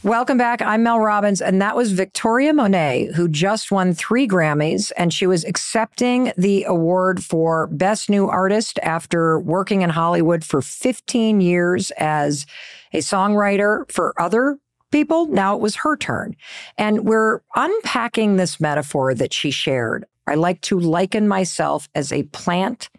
Welcome 0.03 0.37
back. 0.37 0.61
I'm 0.61 0.83
Mel 0.83 1.01
Robbins, 1.01 1.41
and 1.41 1.61
that 1.61 1.75
was 1.75 1.91
Victoria 1.91 2.53
Monet, 2.53 3.11
who 3.15 3.27
just 3.27 3.69
won 3.69 3.93
three 3.93 4.29
Grammys, 4.29 4.93
and 4.95 5.13
she 5.13 5.27
was 5.27 5.43
accepting 5.43 6.31
the 6.37 6.63
award 6.63 7.21
for 7.21 7.67
Best 7.67 8.09
New 8.09 8.29
Artist 8.29 8.79
after 8.81 9.37
working 9.41 9.81
in 9.81 9.89
Hollywood 9.89 10.45
for 10.45 10.61
15 10.61 11.41
years 11.41 11.91
as 11.97 12.45
a 12.93 12.99
songwriter 12.99 13.91
for 13.91 14.13
other 14.17 14.57
people. 14.89 15.25
Now 15.25 15.55
it 15.55 15.61
was 15.61 15.75
her 15.75 15.97
turn. 15.97 16.37
And 16.77 17.01
we're 17.01 17.41
unpacking 17.57 18.37
this 18.37 18.57
metaphor 18.61 19.13
that 19.15 19.33
she 19.33 19.51
shared. 19.51 20.05
I 20.25 20.35
like 20.35 20.61
to 20.61 20.79
liken 20.79 21.27
myself 21.27 21.89
as 21.93 22.13
a 22.13 22.23
plant 22.23 22.89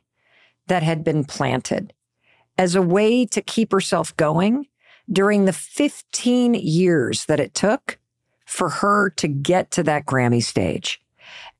that 0.67 0.83
had 0.83 1.03
been 1.03 1.25
planted 1.25 1.95
as 2.59 2.75
a 2.75 2.83
way 2.83 3.25
to 3.25 3.41
keep 3.41 3.73
herself 3.73 4.15
going 4.19 4.67
during 5.13 5.45
the 5.45 5.53
15 5.53 6.55
years 6.55 7.25
that 7.27 7.41
it 7.41 7.55
took 7.55 7.99
for 8.47 8.69
her 8.69 9.11
to 9.11 9.29
get 9.29 9.71
to 9.73 9.83
that 9.85 10.07
Grammy 10.07 10.43
stage. 10.43 11.01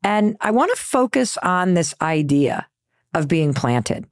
And 0.03 0.37
I 0.41 0.51
want 0.51 0.71
to 0.75 0.83
focus 0.83 1.37
on 1.39 1.75
this 1.75 1.95
idea 2.01 2.67
of 3.15 3.29
being 3.29 3.55
planted 3.55 4.07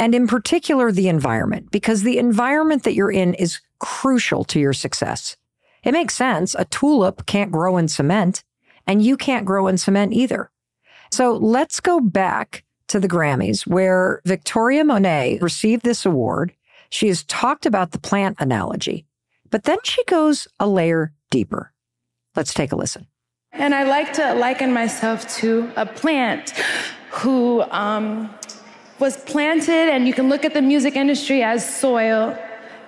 and 0.00 0.14
in 0.14 0.26
particular 0.26 0.90
the 0.90 1.08
environment, 1.08 1.70
because 1.70 2.02
the 2.02 2.16
environment 2.16 2.84
that 2.84 2.94
you're 2.94 3.12
in 3.12 3.34
is 3.34 3.60
crucial 3.80 4.44
to 4.44 4.58
your 4.58 4.72
success. 4.72 5.36
It 5.84 5.92
makes 5.92 6.16
sense. 6.16 6.56
A 6.58 6.64
tulip 6.64 7.26
can't 7.26 7.52
grow 7.52 7.76
in 7.76 7.86
cement 7.86 8.42
and 8.86 9.04
you 9.04 9.18
can't 9.18 9.44
grow 9.44 9.66
in 9.66 9.76
cement 9.76 10.14
either. 10.14 10.50
So 11.12 11.34
let's 11.34 11.80
go 11.80 12.00
back 12.00 12.64
to 12.88 12.98
the 12.98 13.08
Grammys 13.08 13.66
where 13.66 14.22
Victoria 14.24 14.84
Monet 14.84 15.38
received 15.42 15.84
this 15.84 16.06
award 16.06 16.54
she 16.90 17.08
has 17.08 17.24
talked 17.24 17.66
about 17.66 17.92
the 17.92 17.98
plant 17.98 18.36
analogy, 18.40 19.06
but 19.48 19.64
then 19.64 19.78
she 19.84 20.04
goes 20.04 20.46
a 20.58 20.66
layer 20.66 21.12
deeper. 21.30 21.72
Let's 22.36 22.52
take 22.52 22.72
a 22.72 22.76
listen. 22.76 23.06
And 23.52 23.74
I 23.74 23.84
like 23.84 24.12
to 24.14 24.34
liken 24.34 24.72
myself 24.72 25.26
to 25.38 25.70
a 25.76 25.86
plant 25.86 26.50
who 27.10 27.62
um, 27.62 28.32
was 29.00 29.16
planted, 29.24 29.88
and 29.90 30.06
you 30.06 30.14
can 30.14 30.28
look 30.28 30.44
at 30.44 30.54
the 30.54 30.62
music 30.62 30.94
industry 30.94 31.42
as 31.42 31.78
soil, 31.78 32.38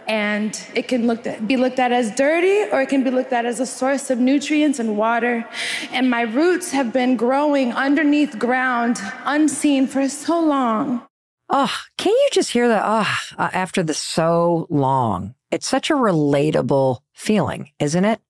and 0.06 0.60
it 0.74 0.86
can 0.86 1.06
look 1.06 1.26
at, 1.26 1.46
be 1.48 1.56
looked 1.56 1.78
at 1.78 1.90
as 1.90 2.14
dirty, 2.14 2.70
or 2.70 2.82
it 2.82 2.88
can 2.88 3.02
be 3.02 3.10
looked 3.10 3.32
at 3.32 3.44
as 3.44 3.58
a 3.58 3.66
source 3.66 4.10
of 4.10 4.18
nutrients 4.18 4.78
and 4.78 4.96
water. 4.96 5.44
And 5.92 6.10
my 6.10 6.22
roots 6.22 6.70
have 6.70 6.92
been 6.92 7.16
growing 7.16 7.72
underneath 7.72 8.38
ground, 8.38 9.00
unseen 9.24 9.86
for 9.86 10.08
so 10.08 10.40
long. 10.40 11.02
Oh, 11.48 11.74
can 11.98 12.12
you 12.12 12.28
just 12.32 12.50
hear 12.52 12.68
that? 12.68 12.82
Oh, 12.84 13.16
uh, 13.38 13.50
after 13.52 13.82
the 13.82 13.94
so 13.94 14.66
long, 14.70 15.34
it's 15.50 15.68
such 15.68 15.90
a 15.90 15.94
relatable 15.94 17.00
feeling, 17.12 17.70
isn't 17.78 18.04
it? 18.04 18.20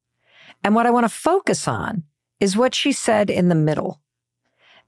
And 0.64 0.75
what 0.75 0.87
I 0.87 0.90
want 0.90 1.05
to 1.05 1.09
focus 1.09 1.68
on 1.68 2.05
is 2.40 2.57
what 2.57 2.75
she 2.75 2.92
said 2.92 3.31
in 3.31 3.48
the 3.48 3.55
middle 3.55 4.01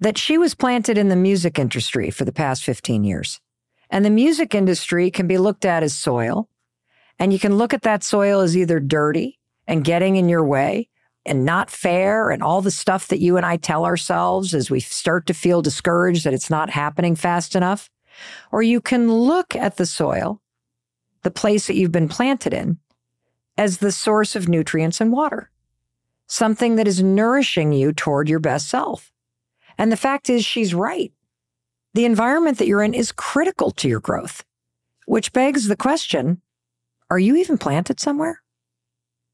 that 0.01 0.19
she 0.19 0.37
was 0.37 0.55
planted 0.55 0.99
in 0.99 1.09
the 1.09 1.17
music 1.17 1.59
industry 1.59 2.11
for 2.11 2.25
the 2.25 2.33
past 2.33 2.65
15 2.65 3.05
years. 3.05 3.41
And 3.91 4.05
the 4.05 4.11
music 4.11 4.55
industry 4.55 5.11
can 5.11 5.27
be 5.27 5.39
looked 5.39 5.65
at 5.65 5.83
as 5.83 5.95
soil. 5.95 6.49
And 7.19 7.33
you 7.33 7.39
can 7.39 7.57
look 7.57 7.73
at 7.73 7.83
that 7.83 8.03
soil 8.03 8.41
as 8.41 8.57
either 8.57 8.81
dirty 8.81 9.39
and 9.69 9.85
getting 9.85 10.17
in 10.17 10.29
your 10.29 10.45
way 10.45 10.89
and 11.25 11.45
not 11.45 11.71
fair 11.71 12.31
and 12.31 12.43
all 12.43 12.61
the 12.61 12.71
stuff 12.71 13.09
that 13.09 13.21
you 13.21 13.37
and 13.37 13.47
I 13.47 13.57
tell 13.57 13.85
ourselves 13.85 14.55
as 14.55 14.71
we 14.71 14.81
start 14.81 15.27
to 15.27 15.35
feel 15.35 15.63
discouraged 15.63 16.25
that 16.25 16.35
it's 16.35 16.51
not 16.51 16.71
happening 16.71 17.15
fast 17.15 17.55
enough. 17.55 17.89
Or 18.53 18.63
you 18.63 18.81
can 18.81 19.13
look 19.13 19.55
at 19.57 19.77
the 19.77 19.87
soil, 19.87 20.41
the 21.23 21.31
place 21.31 21.67
that 21.67 21.75
you've 21.75 21.93
been 21.93 22.09
planted 22.09 22.53
in, 22.53 22.79
as 23.57 23.79
the 23.79 23.93
source 23.93 24.35
of 24.35 24.49
nutrients 24.49 25.01
and 25.01 25.13
water, 25.13 25.51
something 26.27 26.77
that 26.77 26.89
is 26.89 27.03
nourishing 27.03 27.73
you 27.73 27.93
toward 27.93 28.29
your 28.29 28.41
best 28.41 28.69
self. 28.69 29.13
And 29.79 29.91
the 29.91 29.97
fact 29.97 30.29
is, 30.31 30.45
she's 30.45 30.75
right. 30.75 31.13
The 31.95 32.05
environment 32.05 32.59
that 32.59 32.67
you're 32.67 32.83
in 32.83 32.95
is 32.95 33.13
critical 33.13 33.71
to 33.73 33.89
your 33.89 34.01
growth, 34.01 34.45
which 35.07 35.33
begs 35.33 35.69
the 35.69 35.77
question 35.77 36.43
Are 37.11 37.19
you 37.19 37.37
even 37.37 37.59
planted 37.59 38.01
somewhere? 38.01 38.43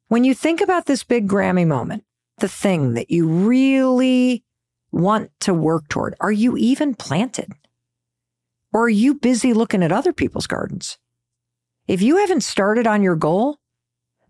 When 0.09 0.25
you 0.25 0.35
think 0.35 0.61
about 0.61 0.87
this 0.87 1.05
big 1.05 1.29
Grammy 1.29 1.66
moment, 1.66 2.05
the 2.38 2.49
thing 2.49 2.95
that 2.95 3.11
you 3.11 3.29
really 3.29 4.45
want 4.93 5.31
to 5.40 5.55
work 5.55 5.88
toward, 5.88 6.14
are 6.21 6.33
you 6.33 6.57
even 6.57 6.95
planted? 6.95 7.53
Or 8.72 8.85
are 8.85 8.88
you 8.88 9.14
busy 9.14 9.52
looking 9.52 9.83
at 9.83 9.92
other 9.92 10.12
people's 10.12 10.46
gardens? 10.46 10.98
If 11.87 12.02
you 12.02 12.18
haven't 12.18 12.42
started 12.42 12.87
on 12.87 13.02
your 13.02 13.16
goal, 13.16 13.59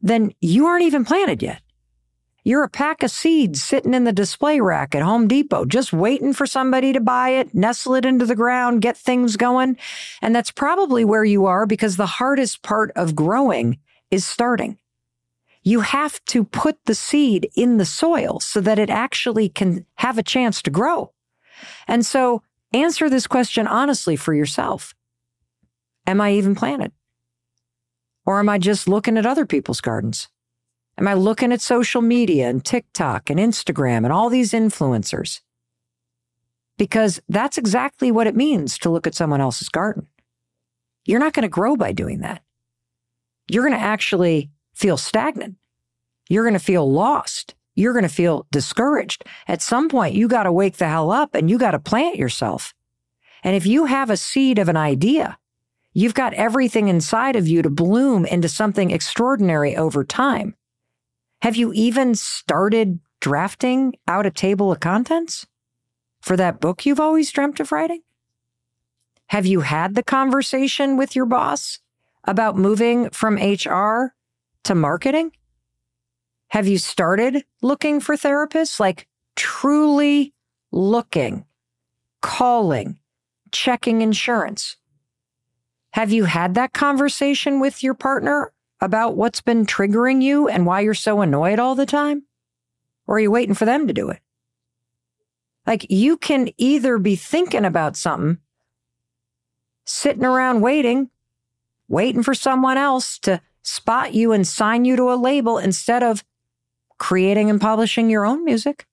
then 0.00 0.32
you 0.40 0.66
aren't 0.66 0.84
even 0.84 1.04
planted 1.04 1.42
yet. 1.42 1.62
You're 2.42 2.64
a 2.64 2.70
pack 2.70 3.02
of 3.02 3.10
seeds 3.10 3.62
sitting 3.62 3.92
in 3.92 4.04
the 4.04 4.12
display 4.12 4.60
rack 4.60 4.94
at 4.94 5.02
Home 5.02 5.28
Depot, 5.28 5.66
just 5.66 5.92
waiting 5.92 6.32
for 6.32 6.46
somebody 6.46 6.92
to 6.94 7.00
buy 7.00 7.30
it, 7.30 7.54
nestle 7.54 7.94
it 7.96 8.06
into 8.06 8.24
the 8.24 8.34
ground, 8.34 8.80
get 8.80 8.96
things 8.96 9.36
going. 9.36 9.76
And 10.22 10.34
that's 10.34 10.50
probably 10.50 11.04
where 11.04 11.24
you 11.24 11.44
are 11.44 11.66
because 11.66 11.96
the 11.96 12.06
hardest 12.06 12.62
part 12.62 12.92
of 12.96 13.14
growing 13.14 13.78
is 14.10 14.24
starting. 14.24 14.78
You 15.62 15.80
have 15.80 16.24
to 16.26 16.44
put 16.44 16.78
the 16.86 16.94
seed 16.94 17.50
in 17.54 17.76
the 17.76 17.84
soil 17.84 18.40
so 18.40 18.62
that 18.62 18.78
it 18.78 18.88
actually 18.88 19.50
can 19.50 19.84
have 19.96 20.16
a 20.16 20.22
chance 20.22 20.62
to 20.62 20.70
grow. 20.70 21.12
And 21.86 22.06
so 22.06 22.42
answer 22.72 23.10
this 23.10 23.26
question 23.26 23.66
honestly 23.66 24.16
for 24.16 24.34
yourself. 24.34 24.94
Am 26.06 26.20
I 26.20 26.32
even 26.32 26.54
planted? 26.54 26.92
Or 28.26 28.38
am 28.38 28.48
I 28.48 28.58
just 28.58 28.88
looking 28.88 29.16
at 29.16 29.26
other 29.26 29.46
people's 29.46 29.80
gardens? 29.80 30.28
Am 30.98 31.08
I 31.08 31.14
looking 31.14 31.52
at 31.52 31.60
social 31.60 32.02
media 32.02 32.48
and 32.48 32.64
TikTok 32.64 33.30
and 33.30 33.40
Instagram 33.40 34.04
and 34.04 34.12
all 34.12 34.28
these 34.28 34.52
influencers? 34.52 35.40
Because 36.76 37.20
that's 37.28 37.58
exactly 37.58 38.10
what 38.10 38.26
it 38.26 38.36
means 38.36 38.78
to 38.78 38.90
look 38.90 39.06
at 39.06 39.14
someone 39.14 39.40
else's 39.40 39.68
garden. 39.68 40.06
You're 41.06 41.20
not 41.20 41.32
going 41.32 41.42
to 41.42 41.48
grow 41.48 41.76
by 41.76 41.92
doing 41.92 42.20
that. 42.20 42.42
You're 43.48 43.64
going 43.64 43.78
to 43.78 43.84
actually 43.84 44.50
feel 44.74 44.96
stagnant. 44.96 45.56
You're 46.28 46.44
going 46.44 46.54
to 46.54 46.60
feel 46.64 46.90
lost. 46.90 47.54
You're 47.74 47.92
going 47.92 48.02
to 48.02 48.08
feel 48.08 48.46
discouraged. 48.50 49.24
At 49.48 49.62
some 49.62 49.88
point, 49.88 50.14
you 50.14 50.28
got 50.28 50.44
to 50.44 50.52
wake 50.52 50.76
the 50.76 50.88
hell 50.88 51.10
up 51.10 51.34
and 51.34 51.48
you 51.48 51.58
got 51.58 51.70
to 51.72 51.78
plant 51.78 52.16
yourself. 52.16 52.74
And 53.42 53.56
if 53.56 53.66
you 53.66 53.86
have 53.86 54.10
a 54.10 54.16
seed 54.16 54.58
of 54.58 54.68
an 54.68 54.76
idea, 54.76 55.38
You've 55.92 56.14
got 56.14 56.34
everything 56.34 56.88
inside 56.88 57.34
of 57.34 57.48
you 57.48 57.62
to 57.62 57.70
bloom 57.70 58.24
into 58.24 58.48
something 58.48 58.90
extraordinary 58.90 59.76
over 59.76 60.04
time. 60.04 60.54
Have 61.42 61.56
you 61.56 61.72
even 61.72 62.14
started 62.14 63.00
drafting 63.20 63.94
out 64.06 64.26
a 64.26 64.30
table 64.30 64.70
of 64.70 64.80
contents 64.80 65.46
for 66.20 66.36
that 66.36 66.60
book 66.60 66.86
you've 66.86 67.00
always 67.00 67.30
dreamt 67.32 67.58
of 67.58 67.72
writing? 67.72 68.02
Have 69.28 69.46
you 69.46 69.60
had 69.60 69.94
the 69.94 70.02
conversation 70.02 70.96
with 70.96 71.16
your 71.16 71.26
boss 71.26 71.80
about 72.24 72.56
moving 72.56 73.10
from 73.10 73.36
HR 73.36 74.14
to 74.64 74.74
marketing? 74.74 75.32
Have 76.50 76.66
you 76.66 76.78
started 76.78 77.44
looking 77.62 78.00
for 78.00 78.16
therapists? 78.16 78.80
Like 78.80 79.06
truly 79.36 80.34
looking, 80.72 81.44
calling, 82.22 82.98
checking 83.52 84.02
insurance? 84.02 84.76
Have 85.92 86.10
you 86.10 86.24
had 86.24 86.54
that 86.54 86.72
conversation 86.72 87.60
with 87.60 87.84
your 87.84 87.94
partner 87.94 88.52
about 88.80 89.16
what's 89.16 89.40
been 89.40 89.64
triggering 89.64 90.22
you 90.22 90.48
and 90.48 90.66
why 90.66 90.80
you're 90.80 90.92
so 90.94 91.20
annoyed 91.20 91.60
all 91.60 91.76
the 91.76 91.86
time? 91.86 92.24
Or 93.06 93.16
are 93.16 93.20
you 93.20 93.30
waiting 93.30 93.54
for 93.54 93.64
them 93.64 93.86
to 93.86 93.92
do 93.92 94.10
it? 94.10 94.20
Like 95.68 95.86
you 95.88 96.16
can 96.16 96.50
either 96.58 96.98
be 96.98 97.14
thinking 97.14 97.64
about 97.64 97.96
something, 97.96 98.38
sitting 99.84 100.24
around 100.24 100.62
waiting, 100.62 101.10
waiting 101.86 102.24
for 102.24 102.34
someone 102.34 102.76
else 102.76 103.20
to 103.20 103.40
spot 103.62 104.14
you 104.14 104.32
and 104.32 104.46
sign 104.46 104.84
you 104.84 104.96
to 104.96 105.12
a 105.12 105.14
label 105.14 105.58
instead 105.58 106.02
of 106.02 106.24
creating 107.00 107.50
and 107.50 107.60
publishing 107.60 108.08
your 108.08 108.24
own 108.24 108.44
music. 108.44 108.86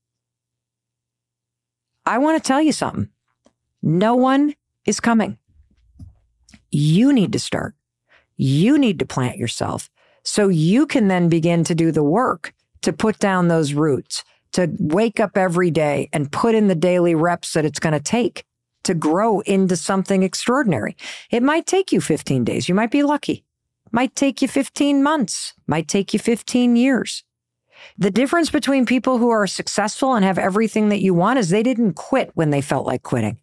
I 2.06 2.18
want 2.18 2.42
to 2.42 2.48
tell 2.48 2.62
you 2.62 2.72
something. 2.72 3.10
No 3.84 4.16
one 4.16 4.56
is 4.86 5.00
coming. 5.00 5.38
You 6.72 7.14
need 7.14 7.34
to 7.34 7.40
start. 7.40 7.76
You 8.38 8.78
need 8.78 8.98
to 9.00 9.06
plant 9.06 9.38
yourself 9.38 9.90
so 10.24 10.48
you 10.48 10.88
can 10.88 11.10
then 11.10 11.30
begin 11.30 11.64
to 11.66 11.76
do 11.76 11.92
the 11.92 12.04
work 12.04 12.54
to 12.82 12.94
put 12.94 13.20
down 13.20 13.50
those 13.50 13.74
roots, 13.74 14.24
to 14.54 14.72
wake 14.80 15.20
up 15.20 15.38
every 15.38 15.70
day 15.70 16.10
and 16.14 16.32
put 16.32 16.56
in 16.56 16.68
the 16.68 16.76
daily 16.76 17.14
reps 17.14 17.54
that 17.54 17.66
it's 17.66 17.80
going 17.80 17.94
to 17.94 18.00
take 18.00 18.46
to 18.84 18.94
grow 18.94 19.42
into 19.42 19.76
something 19.76 20.24
extraordinary. 20.24 20.96
It 21.30 21.44
might 21.44 21.66
take 21.66 21.92
you 21.92 22.00
15 22.00 22.46
days. 22.46 22.70
You 22.70 22.76
might 22.76 22.92
be 22.92 23.04
lucky. 23.04 23.44
Might 23.92 24.16
take 24.16 24.42
you 24.42 24.48
15 24.48 25.04
months. 25.04 25.54
Might 25.68 25.90
take 25.90 26.14
you 26.14 26.20
15 26.20 26.78
years. 26.78 27.24
The 27.98 28.12
difference 28.12 28.50
between 28.50 28.86
people 28.86 29.18
who 29.18 29.30
are 29.30 29.48
successful 29.48 30.14
and 30.14 30.24
have 30.24 30.38
everything 30.38 30.90
that 30.90 31.02
you 31.02 31.14
want 31.14 31.40
is 31.40 31.50
they 31.50 31.64
didn't 31.64 31.94
quit 31.94 32.32
when 32.34 32.50
they 32.50 32.62
felt 32.62 32.86
like 32.86 33.04
quitting. 33.04 33.40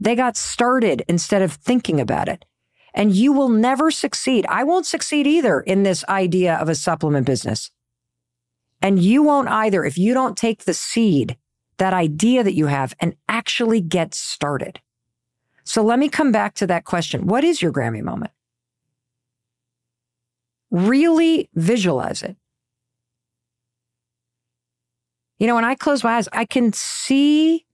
They 0.00 0.14
got 0.14 0.36
started 0.36 1.04
instead 1.08 1.42
of 1.42 1.52
thinking 1.52 2.00
about 2.00 2.28
it 2.28 2.44
and 2.94 3.14
you 3.14 3.32
will 3.32 3.48
never 3.48 3.90
succeed. 3.90 4.46
I 4.48 4.62
won't 4.62 4.86
succeed 4.86 5.26
either 5.26 5.60
in 5.60 5.82
this 5.82 6.04
idea 6.08 6.54
of 6.54 6.68
a 6.68 6.76
supplement 6.76 7.26
business. 7.26 7.70
And 8.80 9.02
you 9.02 9.22
won't 9.22 9.48
either 9.48 9.84
if 9.84 9.98
you 9.98 10.14
don't 10.14 10.36
take 10.36 10.64
the 10.64 10.74
seed, 10.74 11.36
that 11.78 11.92
idea 11.92 12.44
that 12.44 12.54
you 12.54 12.66
have, 12.66 12.94
and 13.00 13.16
actually 13.28 13.80
get 13.80 14.14
started. 14.14 14.80
So 15.64 15.82
let 15.82 15.98
me 15.98 16.08
come 16.08 16.30
back 16.30 16.54
to 16.56 16.66
that 16.68 16.84
question. 16.84 17.26
What 17.26 17.42
is 17.42 17.60
your 17.60 17.72
Grammy 17.72 18.02
moment? 18.02 18.30
Really 20.70 21.48
visualize 21.54 22.22
it. 22.22 22.36
You 25.44 25.48
know, 25.48 25.56
when 25.56 25.64
I 25.66 25.74
close 25.74 26.02
my 26.02 26.16
eyes, 26.16 26.26
I 26.32 26.46
can 26.46 26.72
see 26.72 27.66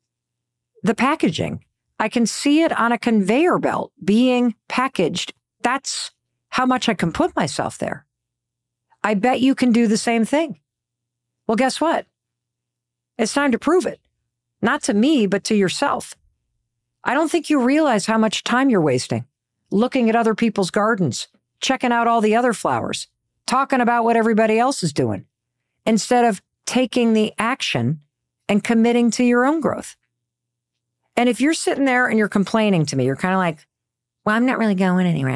the 0.83 0.92
packaging. 0.92 1.64
I 2.00 2.09
can 2.09 2.26
see 2.26 2.64
it 2.64 2.76
on 2.76 2.90
a 2.90 2.98
conveyor 2.98 3.61
belt 3.61 3.92
being 4.02 4.56
packaged. 4.66 5.35
That's 5.62 6.11
how 6.48 6.66
much 6.66 6.88
I 6.88 6.94
can 6.94 7.12
put 7.12 7.37
myself 7.37 7.78
there. 7.78 8.06
I 9.04 9.14
bet 9.14 9.40
you 9.40 9.54
can 9.54 9.70
do 9.70 9.87
the 9.87 9.96
same 9.96 10.24
thing. 10.24 10.59
Well, 11.46 11.54
guess 11.54 11.80
what? 11.80 12.06
It's 13.16 13.35
time 13.35 13.52
to 13.52 13.59
prove 13.61 13.87
it. 13.87 14.00
Not 14.61 14.83
to 14.83 14.92
me, 14.92 15.28
but 15.28 15.44
to 15.44 15.54
yourself. 15.54 16.16
I 17.04 17.14
don't 17.14 17.30
think 17.30 17.50
you 17.50 17.61
realize 17.61 18.06
how 18.06 18.18
much 18.18 18.42
time 18.42 18.68
you're 18.68 18.80
wasting 18.80 19.26
looking 19.70 20.09
at 20.09 20.16
other 20.16 20.35
people's 20.35 20.72
gardens, 20.72 21.28
checking 21.61 21.92
out 21.92 22.09
all 22.09 22.20
the 22.20 22.35
other 22.35 22.52
flowers, 22.52 23.06
talking 23.46 23.80
about 23.80 24.02
what 24.02 24.16
everybody 24.16 24.59
else 24.59 24.83
is 24.83 24.92
doing, 24.92 25.24
instead 25.87 26.24
of 26.24 26.42
taking 26.70 27.14
the 27.14 27.33
action 27.37 28.00
and 28.48 28.62
committing 28.62 29.11
to 29.11 29.24
your 29.24 29.44
own 29.44 29.61
growth. 29.61 29.96
And 31.16 31.28
if 31.28 31.40
you're 31.40 31.52
sitting 31.52 31.85
there 31.85 32.06
and 32.06 32.16
you're 32.16 32.28
complaining 32.28 32.87
to 32.87 32.96
me, 32.96 33.06
you're 33.06 33.16
kind 33.16 33.35
of 33.35 33.38
like, 33.38 33.66
well, 34.24 34.37
I'm 34.37 34.46
not 34.46 34.56
really 34.56 34.76
going 34.76 35.04
anywhere. 35.04 35.35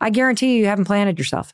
I 0.00 0.10
guarantee 0.10 0.54
you, 0.54 0.60
you 0.60 0.66
haven't 0.66 0.84
planted 0.84 1.18
yourself. 1.18 1.52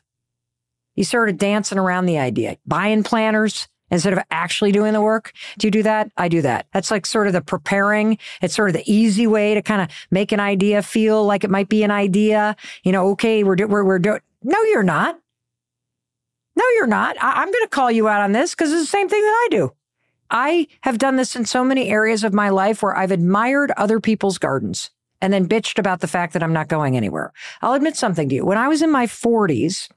You 0.95 1.03
started 1.03 1.39
dancing 1.39 1.79
around 1.79 2.05
the 2.05 2.19
idea, 2.19 2.57
buying 2.67 3.01
planners 3.01 3.67
instead 3.89 4.13
of 4.13 4.19
actually 4.29 4.71
doing 4.71 4.93
the 4.93 5.01
work. 5.01 5.31
Do 5.57 5.65
you 5.65 5.71
do 5.71 5.81
that? 5.81 6.11
I 6.17 6.27
do 6.27 6.43
that. 6.43 6.67
That's 6.73 6.91
like 6.91 7.07
sort 7.07 7.25
of 7.25 7.33
the 7.33 7.41
preparing. 7.41 8.19
It's 8.43 8.53
sort 8.53 8.69
of 8.69 8.75
the 8.75 8.91
easy 8.91 9.25
way 9.25 9.55
to 9.55 9.63
kind 9.63 9.81
of 9.81 9.87
make 10.11 10.31
an 10.31 10.39
idea 10.39 10.83
feel 10.83 11.25
like 11.25 11.43
it 11.43 11.49
might 11.49 11.67
be 11.67 11.81
an 11.81 11.91
idea. 11.91 12.57
You 12.83 12.91
know, 12.91 13.09
okay, 13.13 13.43
we're, 13.43 13.65
we're, 13.65 13.83
we're 13.83 13.97
doing, 13.97 14.19
no, 14.43 14.61
you're 14.65 14.83
not. 14.83 15.19
No, 16.57 16.63
you're 16.75 16.87
not. 16.87 17.15
I- 17.21 17.33
I'm 17.41 17.51
going 17.51 17.63
to 17.65 17.69
call 17.69 17.91
you 17.91 18.07
out 18.07 18.21
on 18.21 18.31
this 18.31 18.55
because 18.55 18.73
it's 18.73 18.81
the 18.81 18.87
same 18.87 19.07
thing 19.07 19.21
that 19.21 19.45
I 19.45 19.47
do. 19.51 19.73
I 20.31 20.67
have 20.81 20.97
done 20.97 21.15
this 21.15 21.35
in 21.35 21.45
so 21.45 21.63
many 21.63 21.89
areas 21.89 22.23
of 22.23 22.33
my 22.33 22.49
life 22.49 22.81
where 22.81 22.97
I've 22.97 23.11
admired 23.11 23.71
other 23.77 23.99
people's 23.99 24.39
gardens 24.39 24.89
and 25.21 25.31
then 25.31 25.47
bitched 25.47 25.77
about 25.77 26.01
the 26.01 26.07
fact 26.07 26.33
that 26.33 26.41
I'm 26.41 26.51
not 26.51 26.67
going 26.67 26.97
anywhere. 26.97 27.31
I'll 27.61 27.73
admit 27.75 27.95
something 27.95 28.27
to 28.29 28.35
you. 28.35 28.45
When 28.45 28.57
I 28.57 28.67
was 28.67 28.81
in 28.81 28.91
my 28.91 29.05
40s, 29.05 29.87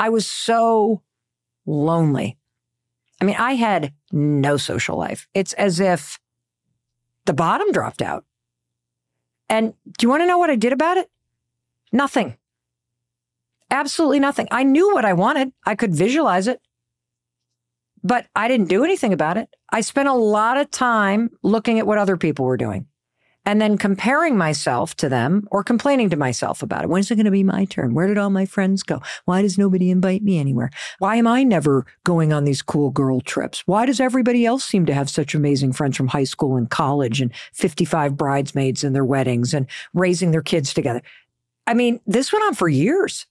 I 0.00 0.08
was 0.08 0.26
so 0.26 1.02
lonely. 1.66 2.38
I 3.20 3.24
mean, 3.24 3.36
I 3.38 3.52
had 3.52 3.92
no 4.10 4.56
social 4.56 4.96
life. 4.96 5.28
It's 5.34 5.52
as 5.54 5.78
if 5.78 6.18
the 7.26 7.34
bottom 7.34 7.70
dropped 7.70 8.00
out. 8.00 8.24
And 9.50 9.74
do 9.98 10.06
you 10.06 10.08
want 10.08 10.22
to 10.22 10.26
know 10.26 10.38
what 10.38 10.50
I 10.50 10.56
did 10.56 10.72
about 10.72 10.96
it? 10.96 11.10
Nothing. 11.92 12.37
Absolutely 13.70 14.20
nothing. 14.20 14.48
I 14.50 14.62
knew 14.62 14.94
what 14.94 15.04
I 15.04 15.12
wanted. 15.12 15.52
I 15.66 15.74
could 15.74 15.94
visualize 15.94 16.48
it 16.48 16.60
but 18.02 18.26
I 18.34 18.48
didn't 18.48 18.68
do 18.68 18.84
anything 18.84 19.12
about 19.12 19.36
it. 19.36 19.48
I 19.70 19.80
spent 19.80 20.08
a 20.08 20.14
lot 20.14 20.56
of 20.56 20.70
time 20.70 21.30
looking 21.42 21.78
at 21.78 21.86
what 21.86 21.98
other 21.98 22.16
people 22.16 22.44
were 22.44 22.56
doing 22.56 22.86
and 23.44 23.60
then 23.60 23.78
comparing 23.78 24.36
myself 24.36 24.94
to 24.96 25.08
them 25.08 25.46
or 25.50 25.64
complaining 25.64 26.10
to 26.10 26.16
myself 26.16 26.62
about 26.62 26.84
it. 26.84 26.90
When's 26.90 27.10
it 27.10 27.16
going 27.16 27.24
to 27.24 27.30
be 27.30 27.44
my 27.44 27.64
turn? 27.64 27.94
Where 27.94 28.06
did 28.06 28.18
all 28.18 28.30
my 28.30 28.44
friends 28.44 28.82
go? 28.82 29.00
Why 29.24 29.42
does 29.42 29.56
nobody 29.56 29.90
invite 29.90 30.22
me 30.22 30.38
anywhere? 30.38 30.70
Why 30.98 31.16
am 31.16 31.26
I 31.26 31.44
never 31.44 31.86
going 32.04 32.32
on 32.32 32.44
these 32.44 32.62
cool 32.62 32.90
girl 32.90 33.20
trips? 33.20 33.62
Why 33.66 33.86
does 33.86 34.00
everybody 34.00 34.44
else 34.44 34.64
seem 34.64 34.86
to 34.86 34.94
have 34.94 35.08
such 35.08 35.34
amazing 35.34 35.72
friends 35.72 35.96
from 35.96 36.08
high 36.08 36.24
school 36.24 36.56
and 36.56 36.68
college 36.68 37.20
and 37.20 37.32
55 37.54 38.16
bridesmaids 38.16 38.84
in 38.84 38.92
their 38.92 39.04
weddings 39.04 39.54
and 39.54 39.66
raising 39.94 40.30
their 40.30 40.42
kids 40.42 40.74
together? 40.74 41.02
I 41.66 41.74
mean, 41.74 42.00
this 42.06 42.32
went 42.32 42.44
on 42.44 42.54
for 42.54 42.68
years. 42.68 43.26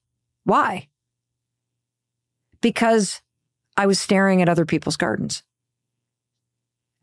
Why? 0.47 0.87
Because 2.61 3.21
I 3.75 3.85
was 3.85 3.99
staring 3.99 4.41
at 4.41 4.47
other 4.47 4.65
people's 4.65 4.95
gardens 4.95 5.43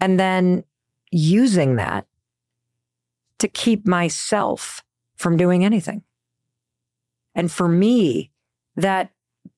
and 0.01 0.19
then 0.19 0.65
using 1.11 1.77
that 1.77 2.07
to 3.41 3.49
keep 3.49 3.87
myself 3.87 4.83
from 5.17 5.37
doing 5.37 5.63
anything. 5.63 6.05
And 7.35 7.53
for 7.53 7.69
me, 7.69 8.31
that 8.77 9.11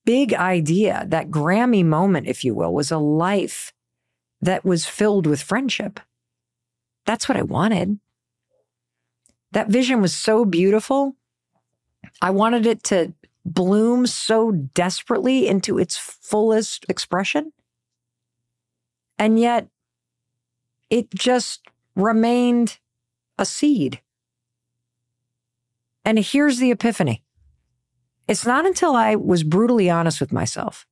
big 0.03 0.33
idea, 0.33 1.05
that 1.07 1.31
Grammy 1.31 1.85
moment, 1.85 2.27
if 2.27 2.43
you 2.43 2.53
will, 2.53 2.73
was 2.73 2.91
a 2.91 2.97
life 2.97 3.71
that 4.41 4.65
was 4.65 4.85
filled 4.85 5.25
with 5.25 5.41
friendship. 5.41 6.01
That's 7.05 7.29
what 7.29 7.37
I 7.37 7.43
wanted. 7.43 7.99
That 9.53 9.69
vision 9.69 10.01
was 10.01 10.13
so 10.13 10.43
beautiful. 10.43 11.15
I 12.21 12.31
wanted 12.31 12.65
it 12.65 12.83
to 12.85 13.13
bloom 13.53 14.05
so 14.05 14.51
desperately 14.51 15.47
into 15.47 15.77
its 15.77 15.97
fullest 15.97 16.85
expression. 16.89 17.53
And 19.17 19.39
yet 19.39 19.67
it 20.89 21.09
just 21.11 21.61
remained 21.95 22.79
a 23.37 23.45
seed. 23.45 24.01
And 26.05 26.19
here's 26.19 26.59
the 26.59 26.71
epiphany 26.71 27.23
it's 28.27 28.45
not 28.45 28.65
until 28.65 28.95
I 28.95 29.15
was 29.15 29.43
brutally 29.43 29.89
honest 29.89 30.19
with 30.19 30.33
myself. 30.33 30.85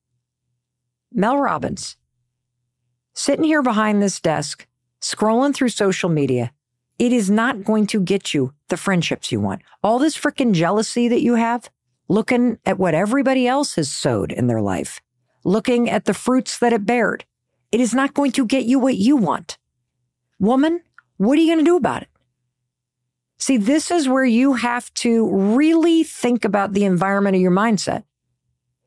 Mel 1.12 1.38
Robbins, 1.38 1.96
sitting 3.14 3.44
here 3.44 3.62
behind 3.62 4.02
this 4.02 4.20
desk, 4.20 4.66
scrolling 5.00 5.54
through 5.54 5.68
social 5.68 6.08
media, 6.08 6.52
it 6.98 7.12
is 7.12 7.30
not 7.30 7.64
going 7.64 7.86
to 7.88 8.00
get 8.00 8.32
you 8.32 8.54
the 8.68 8.76
friendships 8.76 9.30
you 9.30 9.40
want. 9.40 9.62
All 9.82 9.98
this 9.98 10.16
freaking 10.16 10.52
jealousy 10.52 11.08
that 11.08 11.22
you 11.22 11.34
have, 11.34 11.70
looking 12.08 12.58
at 12.64 12.78
what 12.78 12.94
everybody 12.94 13.46
else 13.46 13.74
has 13.74 13.90
sowed 13.90 14.32
in 14.32 14.46
their 14.46 14.60
life, 14.60 15.00
looking 15.44 15.88
at 15.90 16.04
the 16.04 16.14
fruits 16.14 16.58
that 16.58 16.72
it 16.72 16.86
bared, 16.86 17.24
it 17.72 17.80
is 17.80 17.94
not 17.94 18.14
going 18.14 18.32
to 18.32 18.46
get 18.46 18.64
you 18.64 18.78
what 18.78 18.96
you 18.96 19.16
want. 19.16 19.58
Woman, 20.38 20.82
what 21.16 21.38
are 21.38 21.40
you 21.40 21.52
going 21.52 21.64
to 21.64 21.70
do 21.70 21.76
about 21.76 22.02
it? 22.02 22.08
See, 23.38 23.56
this 23.56 23.90
is 23.90 24.08
where 24.08 24.24
you 24.24 24.54
have 24.54 24.92
to 24.94 25.28
really 25.30 26.04
think 26.04 26.44
about 26.44 26.72
the 26.72 26.84
environment 26.84 27.36
of 27.36 27.42
your 27.42 27.50
mindset. 27.50 28.04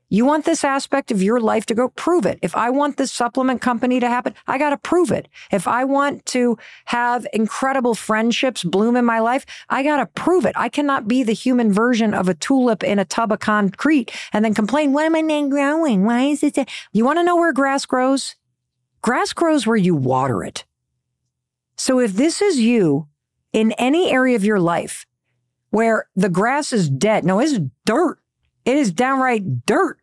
You 0.10 0.26
want 0.26 0.46
this 0.46 0.64
aspect 0.64 1.12
of 1.12 1.22
your 1.22 1.40
life 1.40 1.66
to 1.68 1.76
go, 1.76 1.90
prove 1.90 2.26
it. 2.26 2.40
If 2.42 2.56
I 2.56 2.72
want 2.72 2.98
this 2.98 3.12
supplement 3.12 3.62
company 3.62 4.00
to 4.00 4.08
happen, 4.08 4.34
I 4.48 4.58
got 4.58 4.72
to 4.72 4.78
prove 4.78 5.12
it. 5.12 5.28
If 5.52 5.68
I 5.68 5.84
want 5.84 6.26
to 6.28 6.58
have 6.86 7.28
incredible 7.32 7.94
friendships 7.94 8.64
bloom 8.64 8.96
in 8.96 9.06
my 9.06 9.20
life, 9.20 9.46
I 9.70 9.84
got 9.84 9.98
to 9.98 10.08
prove 10.08 10.46
it. 10.46 10.56
I 10.56 10.68
cannot 10.68 11.08
be 11.08 11.22
the 11.22 11.34
human 11.34 11.72
version 11.72 12.14
of 12.14 12.28
a 12.28 12.34
tulip 12.34 12.84
in 12.84 12.98
a 12.98 13.06
tub 13.06 13.32
of 13.32 13.40
concrete 13.40 14.12
and 14.34 14.44
then 14.44 14.54
complain, 14.56 14.94
why 14.94 15.04
am 15.04 15.16
I 15.16 15.22
not 15.22 15.50
growing? 15.50 16.06
Why 16.06 16.24
is 16.24 16.44
it? 16.44 16.58
You 16.92 17.06
want 17.06 17.20
to 17.20 17.24
know 17.24 17.36
where 17.36 17.54
grass 17.54 17.86
grows? 17.86 18.36
Grass 19.02 19.32
grows 19.32 19.68
where 19.68 19.78
you 19.78 19.96
water 19.96 20.44
it. 20.44 20.66
So 21.76 22.00
if 22.00 22.14
this 22.14 22.42
is 22.42 22.60
you 22.60 23.08
in 23.54 23.72
any 23.74 24.12
area 24.12 24.36
of 24.36 24.44
your 24.44 24.60
life 24.60 25.06
where 25.70 26.08
the 26.16 26.30
grass 26.30 26.74
is 26.74 26.90
dead. 26.90 27.24
No, 27.24 27.40
it's 27.40 27.60
dirt. 27.86 28.20
It 28.70 28.78
is 28.78 28.92
downright 28.92 29.66
dirt. 29.66 29.98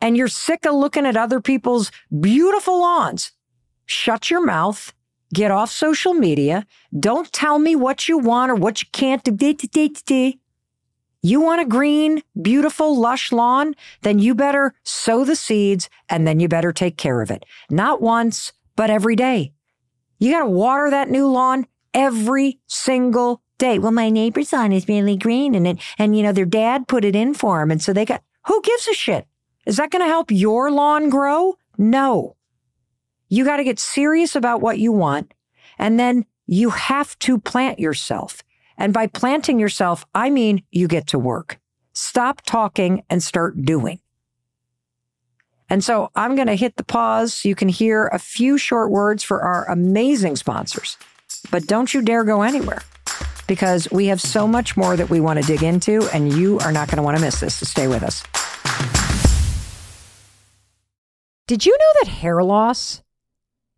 And 0.00 0.16
you're 0.16 0.26
sick 0.26 0.66
of 0.66 0.74
looking 0.74 1.06
at 1.06 1.16
other 1.16 1.40
people's 1.40 1.92
beautiful 2.20 2.80
lawns. 2.80 3.30
Shut 3.84 4.28
your 4.28 4.44
mouth. 4.44 4.92
Get 5.32 5.52
off 5.52 5.70
social 5.70 6.14
media. 6.14 6.66
Don't 6.98 7.32
tell 7.32 7.60
me 7.60 7.76
what 7.76 8.08
you 8.08 8.18
want 8.18 8.50
or 8.50 8.56
what 8.56 8.82
you 8.82 8.88
can't 8.90 9.22
do. 9.22 10.32
You 11.22 11.40
want 11.40 11.60
a 11.60 11.64
green, 11.64 12.24
beautiful, 12.42 12.98
lush 12.98 13.30
lawn? 13.30 13.76
Then 14.02 14.18
you 14.18 14.34
better 14.34 14.74
sow 14.82 15.24
the 15.24 15.36
seeds 15.36 15.88
and 16.08 16.26
then 16.26 16.40
you 16.40 16.48
better 16.48 16.72
take 16.72 16.96
care 16.96 17.22
of 17.22 17.30
it. 17.30 17.44
Not 17.70 18.02
once, 18.02 18.52
but 18.74 18.90
every 18.90 19.14
day. 19.14 19.52
You 20.18 20.32
got 20.32 20.40
to 20.40 20.50
water 20.50 20.90
that 20.90 21.08
new 21.08 21.28
lawn 21.28 21.68
every 21.94 22.58
single 22.66 23.42
day. 23.58 23.78
Well, 23.78 23.92
my 23.92 24.10
neighbor's 24.10 24.52
lawn 24.52 24.72
is 24.72 24.88
really 24.88 25.16
green 25.16 25.54
and 25.54 25.66
it, 25.66 25.78
and 25.98 26.16
you 26.16 26.22
know, 26.22 26.32
their 26.32 26.44
dad 26.44 26.88
put 26.88 27.04
it 27.04 27.16
in 27.16 27.34
for 27.34 27.60
them. 27.60 27.70
And 27.70 27.82
so 27.82 27.92
they 27.92 28.04
got, 28.04 28.22
who 28.46 28.60
gives 28.62 28.86
a 28.88 28.94
shit? 28.94 29.26
Is 29.66 29.76
that 29.76 29.90
going 29.90 30.04
to 30.04 30.08
help 30.08 30.30
your 30.30 30.70
lawn 30.70 31.10
grow? 31.10 31.56
No. 31.76 32.36
You 33.28 33.44
got 33.44 33.56
to 33.56 33.64
get 33.64 33.78
serious 33.78 34.36
about 34.36 34.60
what 34.60 34.78
you 34.78 34.92
want. 34.92 35.34
And 35.78 35.98
then 35.98 36.24
you 36.46 36.70
have 36.70 37.18
to 37.20 37.38
plant 37.38 37.80
yourself. 37.80 38.42
And 38.78 38.92
by 38.92 39.08
planting 39.08 39.58
yourself, 39.58 40.06
I 40.14 40.30
mean 40.30 40.62
you 40.70 40.86
get 40.86 41.08
to 41.08 41.18
work. 41.18 41.58
Stop 41.92 42.42
talking 42.42 43.02
and 43.10 43.22
start 43.22 43.64
doing. 43.64 44.00
And 45.68 45.82
so 45.82 46.10
I'm 46.14 46.36
going 46.36 46.46
to 46.46 46.54
hit 46.54 46.76
the 46.76 46.84
pause 46.84 47.44
you 47.44 47.56
can 47.56 47.68
hear 47.68 48.06
a 48.06 48.18
few 48.20 48.56
short 48.56 48.90
words 48.90 49.24
for 49.24 49.42
our 49.42 49.68
amazing 49.68 50.36
sponsors. 50.36 50.96
But 51.50 51.66
don't 51.66 51.92
you 51.92 52.02
dare 52.02 52.22
go 52.22 52.42
anywhere 52.42 52.82
because 53.46 53.88
we 53.90 54.06
have 54.06 54.20
so 54.20 54.46
much 54.46 54.76
more 54.76 54.96
that 54.96 55.10
we 55.10 55.20
want 55.20 55.40
to 55.40 55.46
dig 55.46 55.62
into, 55.62 56.08
and 56.12 56.32
you 56.32 56.58
are 56.60 56.72
not 56.72 56.88
going 56.88 56.96
to 56.96 57.02
want 57.02 57.16
to 57.16 57.22
miss 57.22 57.40
this. 57.40 57.54
So 57.54 57.66
stay 57.66 57.88
with 57.88 58.02
us. 58.02 58.22
Did 61.46 61.64
you 61.64 61.72
know 61.78 61.92
that 62.02 62.10
hair 62.10 62.42
loss 62.42 63.02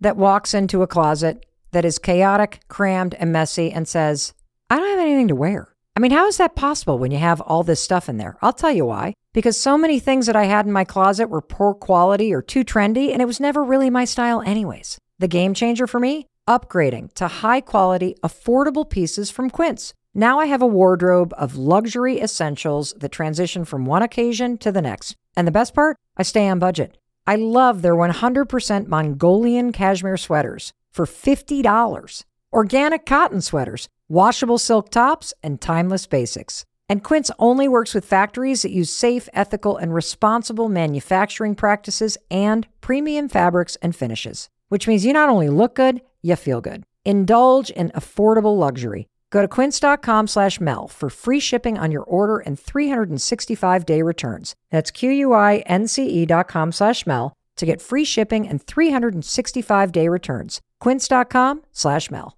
that 0.00 0.16
walks 0.16 0.54
into 0.54 0.82
a 0.82 0.86
closet 0.86 1.46
that 1.70 1.84
is 1.84 1.98
chaotic, 1.98 2.60
crammed, 2.68 3.14
and 3.14 3.32
messy 3.32 3.70
and 3.70 3.86
says, 3.86 4.34
I 4.70 4.76
don't 4.76 4.90
have 4.90 4.98
anything 4.98 5.28
to 5.28 5.34
wear? 5.34 5.68
I 5.96 6.00
mean, 6.00 6.10
how 6.10 6.26
is 6.26 6.38
that 6.38 6.56
possible 6.56 6.98
when 6.98 7.12
you 7.12 7.18
have 7.18 7.40
all 7.40 7.62
this 7.62 7.80
stuff 7.80 8.08
in 8.08 8.16
there? 8.16 8.36
I'll 8.42 8.52
tell 8.52 8.72
you 8.72 8.86
why. 8.86 9.14
Because 9.34 9.60
so 9.60 9.76
many 9.76 9.98
things 9.98 10.24
that 10.24 10.36
I 10.36 10.44
had 10.44 10.64
in 10.64 10.72
my 10.72 10.84
closet 10.84 11.28
were 11.28 11.42
poor 11.42 11.74
quality 11.74 12.32
or 12.32 12.40
too 12.40 12.64
trendy, 12.64 13.12
and 13.12 13.20
it 13.20 13.26
was 13.26 13.38
never 13.38 13.62
really 13.62 13.90
my 13.90 14.06
style, 14.06 14.40
anyways. 14.40 14.96
The 15.18 15.28
game 15.28 15.52
changer 15.52 15.86
for 15.86 16.00
me? 16.00 16.26
Upgrading 16.48 17.12
to 17.14 17.28
high 17.28 17.60
quality, 17.60 18.14
affordable 18.22 18.88
pieces 18.88 19.30
from 19.30 19.50
Quince. 19.50 19.92
Now 20.14 20.40
I 20.40 20.46
have 20.46 20.62
a 20.62 20.66
wardrobe 20.66 21.34
of 21.36 21.56
luxury 21.56 22.18
essentials 22.18 22.94
that 23.00 23.12
transition 23.12 23.66
from 23.66 23.84
one 23.84 24.02
occasion 24.02 24.56
to 24.58 24.72
the 24.72 24.80
next. 24.80 25.16
And 25.36 25.46
the 25.46 25.58
best 25.58 25.74
part? 25.74 25.98
I 26.16 26.22
stay 26.22 26.48
on 26.48 26.58
budget. 26.58 26.96
I 27.26 27.36
love 27.36 27.82
their 27.82 27.94
100% 27.94 28.86
Mongolian 28.86 29.72
cashmere 29.72 30.16
sweaters 30.16 30.72
for 30.90 31.04
$50, 31.04 32.24
organic 32.52 33.04
cotton 33.04 33.42
sweaters 33.42 33.88
washable 34.08 34.58
silk 34.58 34.90
tops, 34.90 35.34
and 35.42 35.60
timeless 35.60 36.06
basics. 36.06 36.64
And 36.88 37.02
Quince 37.02 37.30
only 37.38 37.66
works 37.66 37.94
with 37.94 38.04
factories 38.04 38.62
that 38.62 38.72
use 38.72 38.90
safe, 38.90 39.28
ethical, 39.32 39.76
and 39.76 39.94
responsible 39.94 40.68
manufacturing 40.68 41.54
practices 41.54 42.18
and 42.30 42.66
premium 42.80 43.28
fabrics 43.28 43.76
and 43.82 43.96
finishes, 43.96 44.48
which 44.68 44.86
means 44.86 45.04
you 45.04 45.12
not 45.12 45.28
only 45.28 45.48
look 45.48 45.74
good, 45.76 46.00
you 46.22 46.36
feel 46.36 46.60
good. 46.60 46.82
Indulge 47.04 47.70
in 47.70 47.90
affordable 47.90 48.58
luxury. 48.58 49.06
Go 49.30 49.42
to 49.42 49.48
quince.com 49.48 50.28
slash 50.28 50.60
Mel 50.60 50.86
for 50.86 51.10
free 51.10 51.40
shipping 51.40 51.76
on 51.76 51.90
your 51.90 52.04
order 52.04 52.38
and 52.38 52.58
365 52.58 53.84
day 53.84 54.00
returns. 54.00 54.54
That's 54.70 54.92
Q-U-I-N-C-E 54.92 56.26
dot 56.26 56.46
com 56.46 56.70
slash 56.70 57.04
Mel 57.04 57.32
to 57.56 57.66
get 57.66 57.82
free 57.82 58.04
shipping 58.04 58.46
and 58.46 58.62
365 58.62 59.90
day 59.90 60.08
returns. 60.08 60.60
Quince.com 60.78 61.62
slash 61.72 62.12
Mel. 62.12 62.36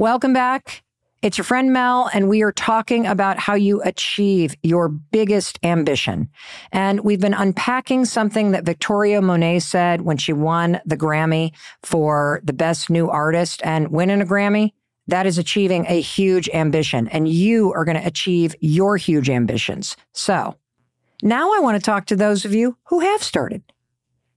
Welcome 0.00 0.32
back. 0.32 0.82
It's 1.20 1.36
your 1.36 1.44
friend 1.44 1.74
Mel, 1.74 2.08
and 2.14 2.26
we 2.26 2.40
are 2.40 2.52
talking 2.52 3.06
about 3.06 3.38
how 3.38 3.52
you 3.52 3.82
achieve 3.82 4.54
your 4.62 4.88
biggest 4.88 5.58
ambition. 5.62 6.30
And 6.72 7.00
we've 7.00 7.20
been 7.20 7.34
unpacking 7.34 8.06
something 8.06 8.52
that 8.52 8.64
Victoria 8.64 9.20
Monet 9.20 9.58
said 9.58 10.00
when 10.00 10.16
she 10.16 10.32
won 10.32 10.80
the 10.86 10.96
Grammy 10.96 11.52
for 11.82 12.40
the 12.44 12.54
best 12.54 12.88
new 12.88 13.10
artist 13.10 13.60
and 13.62 13.88
winning 13.88 14.22
a 14.22 14.24
Grammy. 14.24 14.72
That 15.06 15.26
is 15.26 15.36
achieving 15.36 15.84
a 15.86 16.00
huge 16.00 16.48
ambition, 16.54 17.06
and 17.08 17.28
you 17.28 17.70
are 17.74 17.84
going 17.84 18.00
to 18.00 18.06
achieve 18.06 18.54
your 18.60 18.96
huge 18.96 19.28
ambitions. 19.28 19.98
So 20.12 20.56
now 21.22 21.52
I 21.52 21.58
want 21.58 21.76
to 21.76 21.84
talk 21.84 22.06
to 22.06 22.16
those 22.16 22.46
of 22.46 22.54
you 22.54 22.78
who 22.84 23.00
have 23.00 23.22
started. 23.22 23.62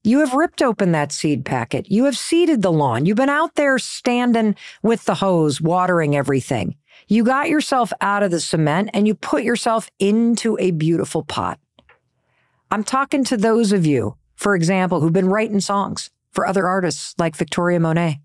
You 0.05 0.19
have 0.19 0.33
ripped 0.33 0.61
open 0.61 0.91
that 0.91 1.13
seed 1.13 1.45
packet. 1.45 1.89
You 1.89 2.05
have 2.05 2.17
seeded 2.17 2.61
the 2.61 2.71
lawn. 2.71 3.05
You've 3.05 3.17
been 3.17 3.29
out 3.29 3.55
there 3.55 3.79
standing 3.79 4.55
with 4.81 5.05
the 5.05 5.15
hose, 5.15 5.61
watering 5.61 6.13
everything. 6.15 6.75
You 7.07 7.23
got 7.23 7.49
yourself 7.49 7.93
out 8.01 8.21
of 8.21 8.31
the 8.31 8.41
cement 8.41 8.89
and 8.93 9.07
you 9.07 9.15
put 9.15 9.43
yourself 9.43 9.89
into 9.99 10.57
a 10.59 10.71
beautiful 10.71 11.23
pot. 11.23 11.57
I'm 12.69 12.83
talking 12.83 13.23
to 13.25 13.37
those 13.37 13.71
of 13.71 13.85
you, 13.85 14.17
for 14.35 14.55
example, 14.55 14.99
who've 14.99 15.13
been 15.13 15.29
writing 15.29 15.61
songs 15.61 16.09
for 16.31 16.45
other 16.45 16.67
artists 16.67 17.13
like 17.17 17.35
Victoria 17.35 17.79
Monet. 17.79 18.19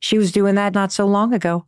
She 0.00 0.18
was 0.18 0.32
doing 0.32 0.56
that 0.56 0.74
not 0.74 0.90
so 0.90 1.06
long 1.06 1.32
ago. 1.32 1.66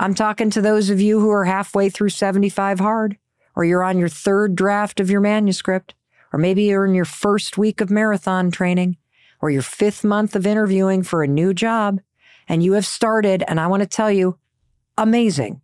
I'm 0.00 0.14
talking 0.14 0.50
to 0.50 0.60
those 0.60 0.90
of 0.90 1.00
you 1.00 1.20
who 1.20 1.30
are 1.30 1.44
halfway 1.44 1.90
through 1.90 2.08
75 2.08 2.80
hard, 2.80 3.18
or 3.54 3.64
you're 3.64 3.84
on 3.84 3.98
your 3.98 4.08
third 4.08 4.56
draft 4.56 4.98
of 4.98 5.10
your 5.10 5.20
manuscript. 5.20 5.94
Or 6.34 6.38
maybe 6.38 6.64
you're 6.64 6.84
in 6.84 6.96
your 6.96 7.04
first 7.04 7.56
week 7.56 7.80
of 7.80 7.92
marathon 7.92 8.50
training 8.50 8.96
or 9.40 9.50
your 9.50 9.62
fifth 9.62 10.02
month 10.02 10.34
of 10.34 10.48
interviewing 10.48 11.04
for 11.04 11.22
a 11.22 11.28
new 11.28 11.54
job 11.54 12.00
and 12.48 12.60
you 12.60 12.72
have 12.72 12.84
started. 12.84 13.44
And 13.46 13.60
I 13.60 13.68
want 13.68 13.84
to 13.84 13.88
tell 13.88 14.10
you, 14.10 14.36
amazing. 14.98 15.60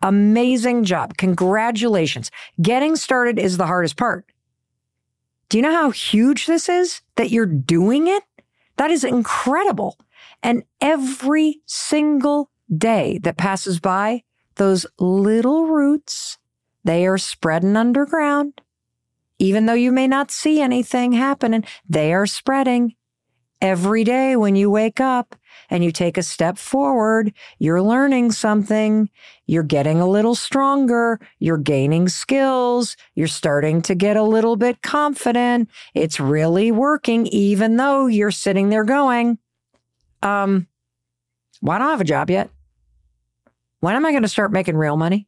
Amazing 0.00 0.84
job. 0.84 1.16
Congratulations. 1.16 2.30
Getting 2.62 2.94
started 2.94 3.40
is 3.40 3.56
the 3.56 3.66
hardest 3.66 3.96
part. 3.96 4.26
Do 5.48 5.58
you 5.58 5.62
know 5.62 5.72
how 5.72 5.90
huge 5.90 6.46
this 6.46 6.68
is 6.68 7.00
that 7.16 7.30
you're 7.30 7.44
doing 7.44 8.06
it? 8.06 8.22
That 8.76 8.92
is 8.92 9.02
incredible. 9.02 9.98
And 10.44 10.62
every 10.80 11.60
single 11.66 12.52
day 12.72 13.18
that 13.24 13.36
passes 13.36 13.80
by, 13.80 14.22
those 14.54 14.86
little 15.00 15.66
roots, 15.66 16.38
they 16.84 17.04
are 17.04 17.18
spreading 17.18 17.76
underground 17.76 18.60
even 19.38 19.66
though 19.66 19.74
you 19.74 19.92
may 19.92 20.08
not 20.08 20.30
see 20.30 20.60
anything 20.60 21.12
happening, 21.12 21.64
they 21.88 22.12
are 22.12 22.26
spreading. 22.26 22.94
Every 23.62 24.04
day 24.04 24.36
when 24.36 24.54
you 24.54 24.70
wake 24.70 25.00
up 25.00 25.34
and 25.70 25.82
you 25.82 25.90
take 25.90 26.18
a 26.18 26.22
step 26.22 26.58
forward, 26.58 27.32
you're 27.58 27.80
learning 27.80 28.32
something. 28.32 29.08
You're 29.46 29.62
getting 29.62 29.98
a 29.98 30.06
little 30.06 30.34
stronger. 30.34 31.18
You're 31.38 31.56
gaining 31.56 32.08
skills. 32.08 32.96
You're 33.14 33.28
starting 33.28 33.80
to 33.82 33.94
get 33.94 34.18
a 34.18 34.22
little 34.22 34.56
bit 34.56 34.82
confident. 34.82 35.70
It's 35.94 36.20
really 36.20 36.70
working, 36.70 37.26
even 37.28 37.76
though 37.76 38.06
you're 38.06 38.30
sitting 38.30 38.68
there 38.68 38.84
going, 38.84 39.38
um, 40.22 40.66
why 41.60 41.78
don't 41.78 41.88
I 41.88 41.90
have 41.92 42.00
a 42.02 42.04
job 42.04 42.28
yet? 42.28 42.50
When 43.80 43.96
am 43.96 44.04
I 44.04 44.10
going 44.10 44.22
to 44.22 44.28
start 44.28 44.52
making 44.52 44.76
real 44.76 44.96
money? 44.96 45.26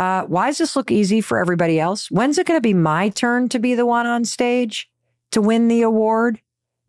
Uh, 0.00 0.24
why 0.24 0.46
does 0.46 0.56
this 0.56 0.76
look 0.76 0.90
easy 0.90 1.20
for 1.20 1.38
everybody 1.38 1.78
else? 1.78 2.10
When's 2.10 2.38
it 2.38 2.46
going 2.46 2.56
to 2.56 2.62
be 2.62 2.72
my 2.72 3.10
turn 3.10 3.50
to 3.50 3.58
be 3.58 3.74
the 3.74 3.84
one 3.84 4.06
on 4.06 4.24
stage 4.24 4.88
to 5.30 5.42
win 5.42 5.68
the 5.68 5.82
award, 5.82 6.40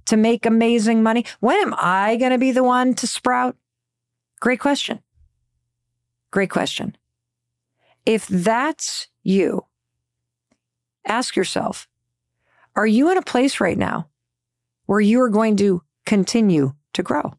to 0.05 0.15
make 0.15 0.45
amazing 0.45 1.03
money? 1.03 1.25
When 1.41 1.57
am 1.57 1.75
I 1.77 2.15
going 2.15 2.31
to 2.31 2.37
be 2.37 2.53
the 2.53 2.63
one 2.63 2.93
to 2.93 3.05
sprout? 3.05 3.57
Great 4.39 4.61
question. 4.61 5.01
Great 6.31 6.49
question. 6.49 6.95
If 8.05 8.27
that's 8.27 9.09
you, 9.23 9.65
ask 11.05 11.35
yourself, 11.35 11.89
are 12.77 12.87
you 12.87 13.11
in 13.11 13.17
a 13.17 13.21
place 13.21 13.59
right 13.59 13.77
now 13.77 14.07
where 14.85 15.01
you 15.01 15.19
are 15.19 15.29
going 15.29 15.57
to 15.57 15.83
continue 16.05 16.75
to 16.93 17.03
grow? 17.03 17.33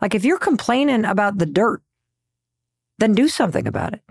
Like 0.00 0.14
if 0.14 0.24
you're 0.24 0.38
complaining 0.38 1.04
about 1.04 1.36
the 1.36 1.44
dirt, 1.44 1.82
then 2.96 3.12
do 3.12 3.28
something 3.28 3.66
about 3.66 3.92
it. 3.92 4.02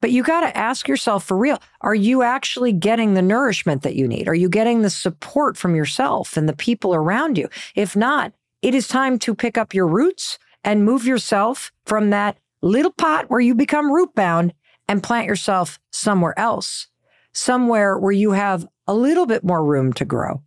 But 0.00 0.12
you 0.12 0.22
got 0.22 0.40
to 0.40 0.56
ask 0.56 0.86
yourself 0.86 1.24
for 1.24 1.36
real 1.36 1.60
are 1.80 1.94
you 1.94 2.22
actually 2.22 2.72
getting 2.72 3.14
the 3.14 3.22
nourishment 3.22 3.82
that 3.82 3.96
you 3.96 4.06
need? 4.06 4.28
Are 4.28 4.34
you 4.34 4.48
getting 4.48 4.82
the 4.82 4.90
support 4.90 5.56
from 5.56 5.74
yourself 5.74 6.36
and 6.36 6.48
the 6.48 6.56
people 6.56 6.94
around 6.94 7.36
you? 7.36 7.48
If 7.74 7.96
not, 7.96 8.32
it 8.62 8.74
is 8.74 8.88
time 8.88 9.18
to 9.20 9.34
pick 9.34 9.58
up 9.58 9.74
your 9.74 9.86
roots 9.86 10.38
and 10.64 10.84
move 10.84 11.04
yourself 11.04 11.72
from 11.86 12.10
that 12.10 12.38
little 12.62 12.92
pot 12.92 13.30
where 13.30 13.40
you 13.40 13.54
become 13.54 13.92
root 13.92 14.14
bound 14.14 14.52
and 14.88 15.02
plant 15.02 15.26
yourself 15.26 15.78
somewhere 15.92 16.38
else, 16.38 16.88
somewhere 17.32 17.98
where 17.98 18.12
you 18.12 18.32
have 18.32 18.66
a 18.86 18.94
little 18.94 19.26
bit 19.26 19.44
more 19.44 19.64
room 19.64 19.92
to 19.92 20.04
grow 20.04 20.42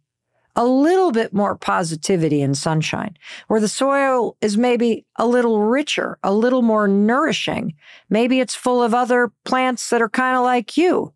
a 0.56 0.66
little 0.66 1.12
bit 1.12 1.34
more 1.34 1.56
positivity 1.56 2.42
and 2.42 2.58
sunshine, 2.58 3.18
where 3.48 3.60
the 3.60 3.68
soil 3.68 4.38
is 4.42 4.58
maybe 4.58 5.06
a 5.18 5.28
little 5.28 5.62
richer, 5.62 6.18
a 6.24 6.34
little 6.34 6.62
more 6.62 6.88
nourishing. 6.88 7.74
Maybe 8.10 8.40
it's 8.40 8.56
full 8.56 8.84
of 8.84 8.94
other 8.94 9.32
plants 9.46 9.90
that 9.90 10.02
are 10.02 10.10
kind 10.10 10.38
of 10.38 10.44
like 10.44 10.78
you. 10.78 11.14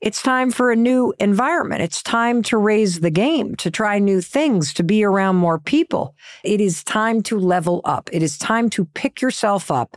It's 0.00 0.22
time 0.22 0.52
for 0.52 0.70
a 0.70 0.76
new 0.76 1.12
environment. 1.18 1.82
It's 1.82 2.04
time 2.04 2.42
to 2.44 2.56
raise 2.56 3.00
the 3.00 3.10
game, 3.10 3.56
to 3.56 3.70
try 3.70 3.98
new 3.98 4.20
things, 4.20 4.72
to 4.74 4.84
be 4.84 5.02
around 5.02 5.36
more 5.36 5.58
people. 5.58 6.14
It 6.44 6.60
is 6.60 6.84
time 6.84 7.20
to 7.24 7.38
level 7.38 7.80
up. 7.84 8.08
It 8.12 8.22
is 8.22 8.38
time 8.38 8.70
to 8.70 8.84
pick 8.84 9.20
yourself 9.20 9.72
up 9.72 9.96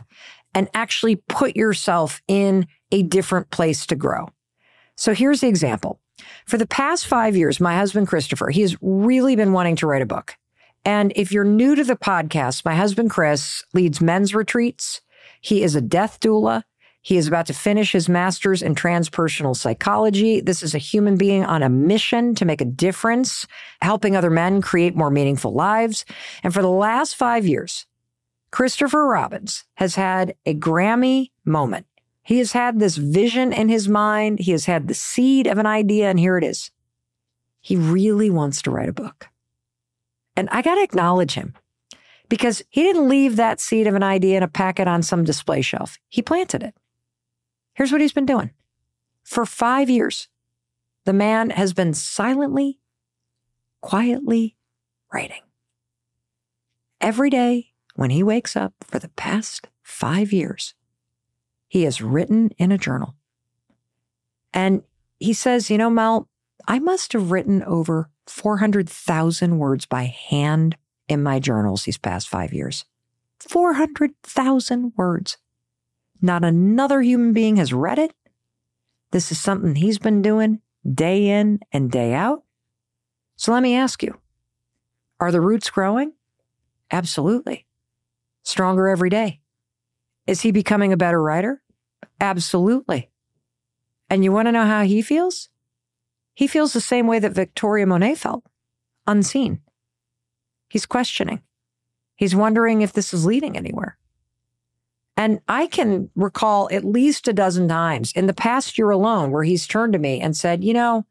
and 0.54 0.68
actually 0.74 1.16
put 1.16 1.54
yourself 1.54 2.20
in 2.26 2.66
a 2.90 3.02
different 3.02 3.50
place 3.50 3.86
to 3.86 3.94
grow. 3.94 4.28
So 4.96 5.14
here's 5.14 5.40
the 5.40 5.48
example. 5.48 6.00
For 6.46 6.58
the 6.58 6.66
past 6.66 7.06
five 7.06 7.36
years, 7.36 7.60
my 7.60 7.76
husband, 7.76 8.08
Christopher, 8.08 8.50
he 8.50 8.60
has 8.62 8.76
really 8.80 9.36
been 9.36 9.52
wanting 9.52 9.76
to 9.76 9.86
write 9.86 10.02
a 10.02 10.06
book. 10.06 10.36
And 10.84 11.12
if 11.14 11.32
you're 11.32 11.44
new 11.44 11.74
to 11.74 11.84
the 11.84 11.96
podcast, 11.96 12.64
my 12.64 12.74
husband, 12.74 13.10
Chris, 13.10 13.64
leads 13.72 14.00
men's 14.00 14.34
retreats. 14.34 15.00
He 15.40 15.62
is 15.62 15.74
a 15.74 15.80
death 15.80 16.20
doula. 16.20 16.64
He 17.02 17.16
is 17.16 17.26
about 17.26 17.46
to 17.46 17.54
finish 17.54 17.92
his 17.92 18.08
master's 18.08 18.62
in 18.62 18.74
transpersonal 18.76 19.56
psychology. 19.56 20.40
This 20.40 20.62
is 20.62 20.74
a 20.74 20.78
human 20.78 21.16
being 21.16 21.44
on 21.44 21.62
a 21.62 21.68
mission 21.68 22.34
to 22.36 22.44
make 22.44 22.60
a 22.60 22.64
difference, 22.64 23.46
helping 23.80 24.14
other 24.14 24.30
men 24.30 24.62
create 24.62 24.94
more 24.94 25.10
meaningful 25.10 25.52
lives. 25.52 26.04
And 26.44 26.54
for 26.54 26.62
the 26.62 26.68
last 26.68 27.16
five 27.16 27.46
years, 27.46 27.86
Christopher 28.52 29.06
Robbins 29.06 29.64
has 29.74 29.96
had 29.96 30.36
a 30.46 30.54
Grammy 30.54 31.30
moment. 31.44 31.86
He 32.22 32.38
has 32.38 32.52
had 32.52 32.78
this 32.78 32.96
vision 32.96 33.52
in 33.52 33.68
his 33.68 33.88
mind. 33.88 34.38
He 34.40 34.52
has 34.52 34.66
had 34.66 34.86
the 34.88 34.94
seed 34.94 35.46
of 35.46 35.58
an 35.58 35.66
idea, 35.66 36.08
and 36.08 36.18
here 36.18 36.38
it 36.38 36.44
is. 36.44 36.70
He 37.60 37.76
really 37.76 38.30
wants 38.30 38.62
to 38.62 38.70
write 38.70 38.88
a 38.88 38.92
book. 38.92 39.28
And 40.36 40.48
I 40.50 40.62
got 40.62 40.76
to 40.76 40.82
acknowledge 40.82 41.34
him 41.34 41.54
because 42.28 42.62
he 42.70 42.82
didn't 42.82 43.08
leave 43.08 43.36
that 43.36 43.60
seed 43.60 43.86
of 43.86 43.94
an 43.94 44.02
idea 44.02 44.36
in 44.38 44.42
a 44.42 44.48
packet 44.48 44.88
on 44.88 45.02
some 45.02 45.24
display 45.24 45.62
shelf. 45.62 45.98
He 46.08 46.22
planted 46.22 46.62
it. 46.62 46.74
Here's 47.74 47.92
what 47.92 48.00
he's 48.00 48.12
been 48.12 48.26
doing 48.26 48.50
for 49.22 49.44
five 49.44 49.90
years. 49.90 50.28
The 51.04 51.12
man 51.12 51.50
has 51.50 51.72
been 51.72 51.94
silently, 51.94 52.78
quietly 53.80 54.56
writing. 55.12 55.42
Every 57.00 57.30
day 57.30 57.72
when 57.94 58.10
he 58.10 58.22
wakes 58.22 58.56
up 58.56 58.74
for 58.80 58.98
the 58.98 59.08
past 59.10 59.68
five 59.82 60.32
years, 60.32 60.74
he 61.72 61.84
has 61.84 62.02
written 62.02 62.50
in 62.58 62.70
a 62.70 62.76
journal. 62.76 63.14
And 64.52 64.82
he 65.18 65.32
says, 65.32 65.70
You 65.70 65.78
know, 65.78 65.88
Mel, 65.88 66.28
I 66.68 66.78
must 66.78 67.14
have 67.14 67.30
written 67.30 67.62
over 67.62 68.10
400,000 68.26 69.58
words 69.58 69.86
by 69.86 70.02
hand 70.02 70.76
in 71.08 71.22
my 71.22 71.40
journals 71.40 71.84
these 71.84 71.96
past 71.96 72.28
five 72.28 72.52
years. 72.52 72.84
400,000 73.40 74.92
words. 74.98 75.38
Not 76.20 76.44
another 76.44 77.00
human 77.00 77.32
being 77.32 77.56
has 77.56 77.72
read 77.72 77.98
it. 77.98 78.12
This 79.12 79.32
is 79.32 79.40
something 79.40 79.74
he's 79.74 79.98
been 79.98 80.20
doing 80.20 80.60
day 80.86 81.26
in 81.26 81.60
and 81.72 81.90
day 81.90 82.12
out. 82.12 82.44
So 83.36 83.50
let 83.50 83.62
me 83.62 83.76
ask 83.76 84.02
you 84.02 84.20
are 85.20 85.32
the 85.32 85.40
roots 85.40 85.70
growing? 85.70 86.12
Absolutely. 86.90 87.64
Stronger 88.42 88.88
every 88.88 89.08
day. 89.08 89.41
Is 90.26 90.42
he 90.42 90.52
becoming 90.52 90.92
a 90.92 90.96
better 90.96 91.22
writer? 91.22 91.62
Absolutely. 92.20 93.10
And 94.08 94.22
you 94.22 94.32
want 94.32 94.46
to 94.46 94.52
know 94.52 94.66
how 94.66 94.82
he 94.82 95.02
feels? 95.02 95.48
He 96.34 96.46
feels 96.46 96.72
the 96.72 96.80
same 96.80 97.06
way 97.06 97.18
that 97.18 97.32
Victoria 97.32 97.86
Monet 97.86 98.16
felt 98.16 98.44
unseen. 99.06 99.60
He's 100.68 100.86
questioning. 100.86 101.42
He's 102.16 102.36
wondering 102.36 102.82
if 102.82 102.92
this 102.92 103.12
is 103.12 103.26
leading 103.26 103.56
anywhere. 103.56 103.98
And 105.16 105.40
I 105.46 105.66
can 105.66 106.10
recall 106.14 106.68
at 106.72 106.84
least 106.84 107.28
a 107.28 107.32
dozen 107.32 107.68
times 107.68 108.12
in 108.12 108.26
the 108.26 108.32
past 108.32 108.78
year 108.78 108.90
alone 108.90 109.30
where 109.30 109.44
he's 109.44 109.66
turned 109.66 109.92
to 109.92 109.98
me 109.98 110.20
and 110.20 110.36
said, 110.36 110.64
You 110.64 110.74
know, 110.74 111.06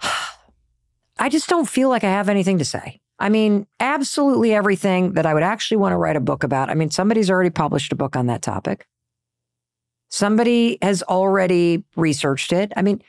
I 1.18 1.28
just 1.28 1.48
don't 1.48 1.68
feel 1.68 1.88
like 1.88 2.04
I 2.04 2.10
have 2.10 2.28
anything 2.28 2.58
to 2.58 2.64
say. 2.64 3.00
I 3.18 3.28
mean, 3.28 3.66
absolutely 3.80 4.52
everything 4.54 5.12
that 5.14 5.26
I 5.26 5.32
would 5.32 5.42
actually 5.42 5.78
want 5.78 5.92
to 5.92 5.96
write 5.96 6.16
a 6.16 6.20
book 6.20 6.44
about. 6.44 6.68
I 6.68 6.74
mean, 6.74 6.90
somebody's 6.90 7.30
already 7.30 7.50
published 7.50 7.92
a 7.92 7.96
book 7.96 8.14
on 8.14 8.26
that 8.26 8.42
topic. 8.42 8.86
Somebody 10.08 10.78
has 10.82 11.02
already 11.02 11.84
researched 11.96 12.52
it. 12.52 12.72
I 12.76 12.82
mean, 12.82 13.02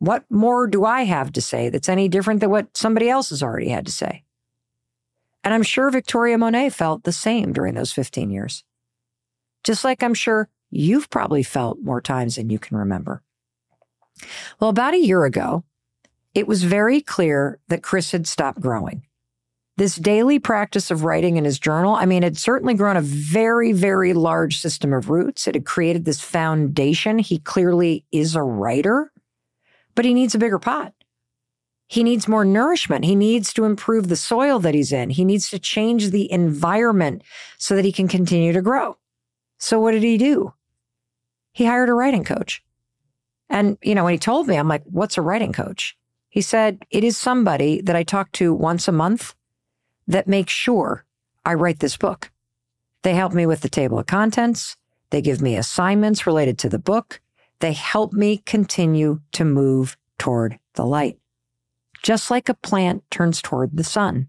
what 0.00 0.24
more 0.28 0.66
do 0.66 0.84
I 0.84 1.02
have 1.02 1.32
to 1.32 1.40
say 1.40 1.68
that's 1.68 1.88
any 1.88 2.08
different 2.08 2.40
than 2.40 2.50
what 2.50 2.76
somebody 2.76 3.08
else 3.08 3.30
has 3.30 3.42
already 3.42 3.68
had 3.68 3.86
to 3.86 3.92
say? 3.92 4.24
And 5.44 5.54
I'm 5.54 5.62
sure 5.62 5.90
Victoria 5.90 6.36
Monet 6.36 6.70
felt 6.70 7.04
the 7.04 7.12
same 7.12 7.52
during 7.52 7.74
those 7.74 7.92
15 7.92 8.30
years. 8.30 8.64
Just 9.62 9.84
like 9.84 10.02
I'm 10.02 10.14
sure 10.14 10.48
you've 10.70 11.10
probably 11.10 11.42
felt 11.42 11.78
more 11.80 12.00
times 12.00 12.36
than 12.36 12.50
you 12.50 12.58
can 12.58 12.76
remember. 12.76 13.22
Well, 14.60 14.70
about 14.70 14.94
a 14.94 14.98
year 14.98 15.24
ago, 15.24 15.64
it 16.34 16.48
was 16.48 16.64
very 16.64 17.00
clear 17.00 17.60
that 17.68 17.82
Chris 17.82 18.10
had 18.10 18.26
stopped 18.26 18.60
growing. 18.60 19.06
This 19.76 19.96
daily 19.96 20.38
practice 20.38 20.92
of 20.92 21.02
writing 21.02 21.36
in 21.36 21.44
his 21.44 21.58
journal, 21.58 21.96
I 21.96 22.06
mean, 22.06 22.22
it 22.22 22.36
certainly 22.36 22.74
grown 22.74 22.96
a 22.96 23.00
very, 23.00 23.72
very 23.72 24.12
large 24.12 24.58
system 24.58 24.92
of 24.92 25.10
roots. 25.10 25.48
It 25.48 25.56
had 25.56 25.66
created 25.66 26.04
this 26.04 26.20
foundation. 26.20 27.18
He 27.18 27.38
clearly 27.38 28.04
is 28.12 28.36
a 28.36 28.42
writer, 28.42 29.10
but 29.96 30.04
he 30.04 30.14
needs 30.14 30.34
a 30.34 30.38
bigger 30.38 30.60
pot. 30.60 30.94
He 31.88 32.04
needs 32.04 32.28
more 32.28 32.44
nourishment. 32.44 33.04
He 33.04 33.16
needs 33.16 33.52
to 33.54 33.64
improve 33.64 34.08
the 34.08 34.16
soil 34.16 34.60
that 34.60 34.74
he's 34.74 34.92
in. 34.92 35.10
He 35.10 35.24
needs 35.24 35.50
to 35.50 35.58
change 35.58 36.10
the 36.10 36.30
environment 36.30 37.22
so 37.58 37.74
that 37.74 37.84
he 37.84 37.92
can 37.92 38.06
continue 38.06 38.52
to 38.52 38.62
grow. 38.62 38.96
So 39.58 39.80
what 39.80 39.90
did 39.90 40.04
he 40.04 40.16
do? 40.16 40.54
He 41.52 41.66
hired 41.66 41.88
a 41.88 41.94
writing 41.94 42.24
coach. 42.24 42.62
And, 43.50 43.76
you 43.82 43.94
know, 43.94 44.04
when 44.04 44.14
he 44.14 44.18
told 44.18 44.46
me, 44.46 44.56
I'm 44.56 44.68
like, 44.68 44.82
what's 44.84 45.18
a 45.18 45.22
writing 45.22 45.52
coach? 45.52 45.96
He 46.28 46.40
said, 46.40 46.84
it 46.90 47.04
is 47.04 47.16
somebody 47.16 47.80
that 47.82 47.96
I 47.96 48.02
talk 48.02 48.32
to 48.32 48.54
once 48.54 48.88
a 48.88 48.92
month 48.92 49.34
that 50.06 50.28
makes 50.28 50.52
sure 50.52 51.04
I 51.44 51.54
write 51.54 51.80
this 51.80 51.96
book. 51.96 52.30
They 53.02 53.14
help 53.14 53.32
me 53.32 53.46
with 53.46 53.60
the 53.60 53.68
table 53.68 53.98
of 53.98 54.06
contents. 54.06 54.76
They 55.10 55.20
give 55.20 55.40
me 55.40 55.56
assignments 55.56 56.26
related 56.26 56.58
to 56.60 56.68
the 56.68 56.78
book. 56.78 57.20
They 57.60 57.72
help 57.72 58.12
me 58.12 58.38
continue 58.38 59.20
to 59.32 59.44
move 59.44 59.96
toward 60.18 60.58
the 60.74 60.84
light. 60.84 61.18
Just 62.02 62.30
like 62.30 62.48
a 62.48 62.54
plant 62.54 63.02
turns 63.10 63.40
toward 63.40 63.76
the 63.76 63.84
sun. 63.84 64.28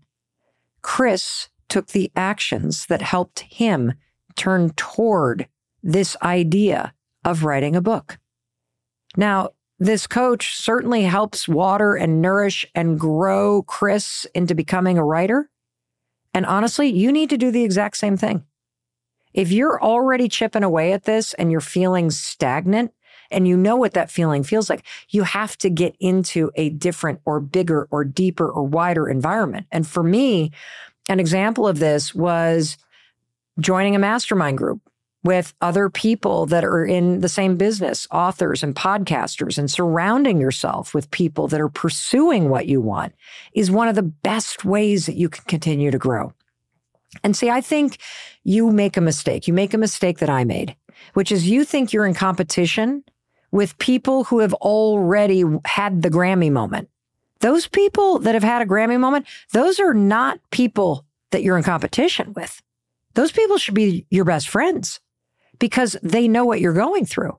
Chris 0.81 1.49
took 1.67 1.87
the 1.87 2.11
actions 2.15 2.85
that 2.87 3.01
helped 3.01 3.39
him 3.39 3.93
turn 4.35 4.69
toward 4.71 5.47
this 5.81 6.15
idea 6.21 6.93
of 7.23 7.43
writing 7.43 7.75
a 7.75 7.81
book. 7.81 8.19
Now, 9.17 9.49
this 9.79 10.07
coach 10.07 10.55
certainly 10.55 11.03
helps 11.03 11.47
water 11.47 11.95
and 11.95 12.21
nourish 12.21 12.65
and 12.75 12.99
grow 12.99 13.63
Chris 13.63 14.25
into 14.33 14.55
becoming 14.55 14.97
a 14.97 15.03
writer. 15.03 15.49
And 16.35 16.45
honestly, 16.45 16.89
you 16.89 17.13
need 17.13 17.29
to 17.29 17.37
do 17.37 17.49
the 17.49 17.63
exact 17.63 17.95
same 17.95 18.17
thing. 18.17 18.43
If 19.33 19.53
you're 19.53 19.81
already 19.81 20.27
chipping 20.27 20.63
away 20.63 20.91
at 20.91 21.05
this 21.05 21.33
and 21.35 21.49
you're 21.49 21.61
feeling 21.61 22.11
stagnant 22.11 22.93
and 23.31 23.47
you 23.47 23.55
know 23.55 23.77
what 23.77 23.93
that 23.93 24.11
feeling 24.11 24.43
feels 24.43 24.69
like, 24.69 24.85
you 25.09 25.23
have 25.23 25.57
to 25.59 25.69
get 25.69 25.95
into 25.97 26.51
a 26.55 26.69
different 26.71 27.21
or 27.23 27.39
bigger 27.39 27.87
or 27.89 28.03
deeper 28.03 28.49
or 28.49 28.63
wider 28.63 29.07
environment. 29.07 29.65
And 29.71 29.87
for 29.87 30.03
me, 30.03 30.51
an 31.07 31.21
example 31.21 31.69
of 31.69 31.79
this 31.79 32.13
was 32.13 32.77
joining 33.57 33.95
a 33.95 33.99
mastermind 33.99 34.57
group 34.57 34.81
with 35.25 35.55
other 35.59 35.89
people 35.89 36.45
that 36.45 36.63
are 36.63 36.85
in 36.85 37.21
the 37.21 37.27
same 37.27 37.57
business, 37.57 38.07
authors 38.11 38.61
and 38.61 38.75
podcasters, 38.75 39.57
and 39.57 39.71
surrounding 39.71 40.39
yourself 40.39 40.93
with 40.93 41.09
people 41.09 41.47
that 41.47 41.59
are 41.59 41.67
pursuing 41.67 42.47
what 42.47 42.67
you 42.67 42.79
want 42.79 43.11
is 43.55 43.71
one 43.71 43.87
of 43.87 43.95
the 43.95 44.03
best 44.03 44.63
ways 44.63 45.07
that 45.07 45.15
you 45.15 45.27
can 45.27 45.43
continue 45.45 45.89
to 45.89 45.97
grow. 45.97 46.31
And 47.23 47.35
see, 47.35 47.49
I 47.49 47.59
think 47.59 47.97
you 48.43 48.69
make 48.69 48.97
a 48.97 49.01
mistake. 49.01 49.47
You 49.47 49.53
make 49.55 49.73
a 49.73 49.79
mistake 49.79 50.19
that 50.19 50.29
I 50.29 50.43
made, 50.43 50.75
which 51.15 51.31
is 51.31 51.49
you 51.49 51.65
think 51.65 51.91
you're 51.91 52.05
in 52.05 52.13
competition 52.13 53.03
with 53.51 53.79
people 53.79 54.25
who 54.25 54.39
have 54.39 54.53
already 54.53 55.43
had 55.65 56.03
the 56.03 56.11
Grammy 56.11 56.51
moment. 56.51 56.87
Those 57.39 57.67
people 57.67 58.19
that 58.19 58.35
have 58.35 58.43
had 58.43 58.61
a 58.61 58.65
Grammy 58.65 58.99
moment, 58.99 59.25
those 59.53 59.79
are 59.79 59.95
not 59.95 60.39
people 60.51 61.03
that 61.31 61.41
you're 61.41 61.57
in 61.57 61.63
competition 61.63 62.33
with. 62.33 62.61
Those 63.15 63.31
people 63.31 63.57
should 63.57 63.73
be 63.73 64.05
your 64.11 64.25
best 64.25 64.49
friends 64.49 64.99
because 65.59 65.97
they 66.01 66.27
know 66.27 66.45
what 66.45 66.61
you're 66.61 66.73
going 66.73 67.05
through. 67.05 67.37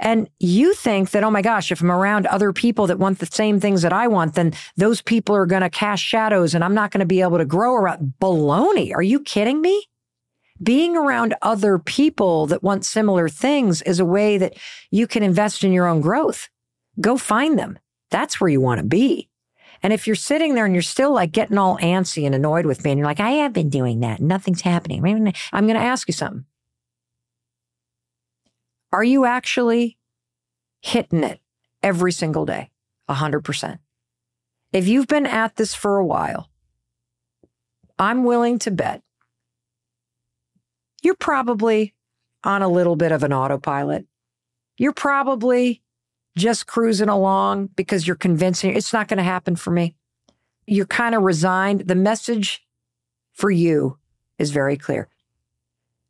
And 0.00 0.28
you 0.38 0.74
think 0.74 1.10
that, 1.10 1.24
oh 1.24 1.30
my 1.30 1.42
gosh, 1.42 1.72
if 1.72 1.80
I'm 1.80 1.90
around 1.90 2.26
other 2.26 2.52
people 2.52 2.86
that 2.86 3.00
want 3.00 3.18
the 3.18 3.26
same 3.26 3.58
things 3.58 3.82
that 3.82 3.92
I 3.92 4.06
want, 4.06 4.34
then 4.34 4.52
those 4.76 5.02
people 5.02 5.34
are 5.34 5.46
going 5.46 5.62
to 5.62 5.70
cast 5.70 6.02
shadows 6.04 6.54
and 6.54 6.62
I'm 6.62 6.74
not 6.74 6.92
going 6.92 7.00
to 7.00 7.06
be 7.06 7.20
able 7.20 7.38
to 7.38 7.44
grow 7.44 7.74
around. 7.74 8.14
Baloney. 8.20 8.94
Are 8.94 9.02
you 9.02 9.20
kidding 9.20 9.60
me? 9.60 9.86
Being 10.62 10.96
around 10.96 11.34
other 11.42 11.78
people 11.78 12.46
that 12.46 12.62
want 12.62 12.84
similar 12.84 13.28
things 13.28 13.82
is 13.82 14.00
a 14.00 14.04
way 14.04 14.38
that 14.38 14.54
you 14.90 15.06
can 15.06 15.22
invest 15.22 15.64
in 15.64 15.72
your 15.72 15.86
own 15.86 16.00
growth. 16.00 16.48
Go 17.00 17.16
find 17.16 17.58
them. 17.58 17.78
That's 18.10 18.40
where 18.40 18.50
you 18.50 18.60
want 18.60 18.80
to 18.80 18.86
be. 18.86 19.28
And 19.82 19.92
if 19.92 20.06
you're 20.06 20.16
sitting 20.16 20.54
there 20.54 20.64
and 20.64 20.74
you're 20.74 20.82
still 20.82 21.12
like 21.12 21.30
getting 21.30 21.58
all 21.58 21.78
antsy 21.78 22.24
and 22.26 22.34
annoyed 22.34 22.66
with 22.66 22.84
me 22.84 22.90
and 22.90 22.98
you're 22.98 23.06
like, 23.06 23.20
I 23.20 23.30
have 23.30 23.52
been 23.52 23.68
doing 23.68 24.00
that. 24.00 24.20
Nothing's 24.20 24.62
happening. 24.62 25.04
I'm 25.52 25.66
going 25.66 25.78
to 25.78 25.82
ask 25.82 26.08
you 26.08 26.14
something. 26.14 26.44
Are 28.92 29.04
you 29.04 29.24
actually 29.24 29.98
hitting 30.80 31.24
it 31.24 31.40
every 31.82 32.12
single 32.12 32.46
day? 32.46 32.70
100%. 33.08 33.78
If 34.72 34.86
you've 34.86 35.08
been 35.08 35.26
at 35.26 35.56
this 35.56 35.74
for 35.74 35.96
a 35.96 36.06
while, 36.06 36.50
I'm 37.98 38.24
willing 38.24 38.58
to 38.60 38.70
bet 38.70 39.02
you're 41.02 41.14
probably 41.14 41.94
on 42.44 42.62
a 42.62 42.68
little 42.68 42.96
bit 42.96 43.12
of 43.12 43.22
an 43.22 43.32
autopilot. 43.32 44.06
You're 44.76 44.92
probably 44.92 45.82
just 46.36 46.66
cruising 46.66 47.08
along 47.08 47.68
because 47.76 48.06
you're 48.06 48.16
convincing 48.16 48.74
it's 48.74 48.92
not 48.92 49.08
going 49.08 49.18
to 49.18 49.24
happen 49.24 49.56
for 49.56 49.70
me. 49.70 49.96
You're 50.66 50.86
kind 50.86 51.14
of 51.14 51.22
resigned. 51.22 51.82
The 51.82 51.94
message 51.94 52.64
for 53.32 53.50
you 53.50 53.98
is 54.38 54.50
very 54.50 54.76
clear. 54.76 55.08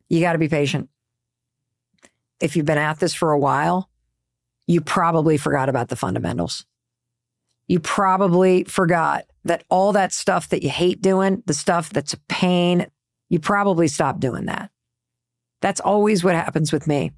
You 0.09 0.21
got 0.21 0.33
to 0.33 0.39
be 0.39 0.49
patient 0.49 0.89
if 2.41 2.57
you've 2.57 2.67
been 2.67 2.79
at 2.79 2.99
this 2.99 3.15
for 3.15 3.33
a 3.33 3.39
while, 3.39 3.91
you 4.67 4.81
probably 4.81 5.37
forgot 5.37 5.69
about 5.69 5.89
the 5.89 5.97
fundamentals. 5.97 6.67
You 7.67 7.81
probably 7.81 8.65
forgot 8.65 9.25
that 9.45 9.65
all 9.71 9.93
that 9.93 10.13
stuff 10.13 10.49
that 10.51 10.63
you 10.63 10.71
hate 10.71 11.01
doing, 11.03 11.43
the 11.47 11.55
stuff 11.55 11.91
that's 11.91 12.15
a 12.15 12.21
pain, 12.29 12.87
you 13.29 13.41
probably 13.41 13.89
stopped 13.89 14.21
doing 14.21 14.47
that. 14.47 14.71
That's 15.61 15.81
always 15.81 16.23
what 16.23 16.35
happens 16.35 16.73
with 16.73 16.87
me. 16.87 17.13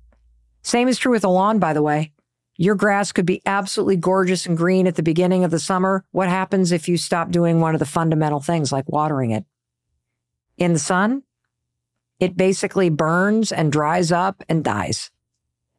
Same 0.62 0.88
is 0.88 0.98
true 0.98 1.12
with 1.12 1.24
a 1.24 1.28
lawn, 1.28 1.58
by 1.58 1.72
the 1.72 1.82
way. 1.82 2.12
Your 2.56 2.74
grass 2.74 3.12
could 3.12 3.26
be 3.26 3.40
absolutely 3.46 3.96
gorgeous 3.96 4.44
and 4.44 4.56
green 4.56 4.86
at 4.86 4.94
the 4.94 5.02
beginning 5.02 5.44
of 5.44 5.50
the 5.50 5.58
summer. 5.58 6.04
What 6.10 6.28
happens 6.28 6.72
if 6.72 6.88
you 6.88 6.96
stop 6.96 7.30
doing 7.30 7.60
one 7.60 7.74
of 7.74 7.78
the 7.78 7.86
fundamental 7.86 8.40
things 8.40 8.70
like 8.70 8.88
watering 8.88 9.30
it? 9.30 9.44
In 10.58 10.74
the 10.74 10.78
sun, 10.78 11.22
it 12.20 12.36
basically 12.36 12.90
burns 12.90 13.50
and 13.50 13.72
dries 13.72 14.12
up 14.12 14.44
and 14.48 14.62
dies. 14.62 15.10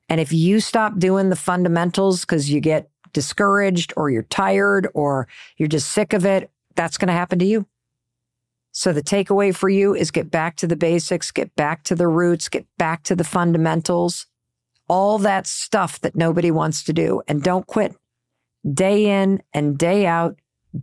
And 0.09 0.19
if 0.19 0.33
you 0.33 0.59
stop 0.59 0.99
doing 0.99 1.29
the 1.29 1.35
fundamentals 1.35 2.21
because 2.21 2.49
you 2.49 2.59
get 2.59 2.89
discouraged 3.13 3.93
or 3.95 4.09
you're 4.09 4.23
tired 4.23 4.87
or 4.93 5.27
you're 5.57 5.69
just 5.69 5.91
sick 5.91 6.13
of 6.13 6.25
it, 6.25 6.49
that's 6.75 6.97
going 6.97 7.07
to 7.07 7.13
happen 7.13 7.39
to 7.39 7.45
you. 7.45 7.65
So 8.73 8.93
the 8.93 9.03
takeaway 9.03 9.53
for 9.55 9.69
you 9.69 9.93
is 9.93 10.11
get 10.11 10.31
back 10.31 10.55
to 10.57 10.67
the 10.67 10.75
basics, 10.75 11.31
get 11.31 11.55
back 11.55 11.83
to 11.83 11.95
the 11.95 12.07
roots, 12.07 12.49
get 12.49 12.65
back 12.77 13.03
to 13.03 13.15
the 13.15 13.23
fundamentals, 13.23 14.27
all 14.87 15.17
that 15.19 15.45
stuff 15.45 15.99
that 16.01 16.15
nobody 16.15 16.51
wants 16.51 16.83
to 16.83 16.93
do. 16.93 17.21
And 17.27 17.43
don't 17.43 17.67
quit 17.67 17.95
day 18.73 19.21
in 19.21 19.43
and 19.53 19.77
day 19.77 20.05
out. 20.05 20.37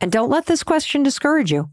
And 0.00 0.12
don't 0.12 0.28
let 0.28 0.44
this 0.46 0.62
question 0.62 1.02
discourage 1.02 1.50
you 1.50 1.70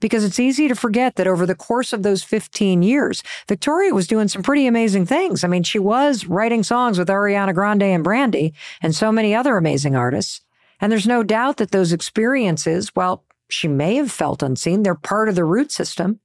because 0.00 0.24
it's 0.24 0.40
easy 0.40 0.68
to 0.68 0.74
forget 0.74 1.16
that 1.16 1.26
over 1.26 1.46
the 1.46 1.54
course 1.54 1.92
of 1.92 2.02
those 2.02 2.22
15 2.22 2.82
years, 2.82 3.22
Victoria 3.48 3.94
was 3.94 4.06
doing 4.06 4.28
some 4.28 4.42
pretty 4.42 4.66
amazing 4.66 5.06
things. 5.06 5.44
I 5.44 5.48
mean, 5.48 5.62
she 5.62 5.78
was 5.78 6.26
writing 6.26 6.62
songs 6.62 6.98
with 6.98 7.08
Ariana 7.08 7.54
Grande 7.54 7.82
and 7.82 8.04
Brandy 8.04 8.54
and 8.82 8.94
so 8.94 9.10
many 9.12 9.34
other 9.34 9.56
amazing 9.56 9.96
artists. 9.96 10.40
And 10.80 10.92
there's 10.92 11.06
no 11.06 11.22
doubt 11.22 11.56
that 11.56 11.72
those 11.72 11.92
experiences, 11.92 12.90
while 12.94 13.24
she 13.48 13.68
may 13.68 13.96
have 13.96 14.10
felt 14.10 14.42
unseen. 14.42 14.82
They're 14.82 14.94
part 14.94 15.28
of 15.28 15.34
the 15.34 15.44
root 15.44 15.72
system. 15.72 16.20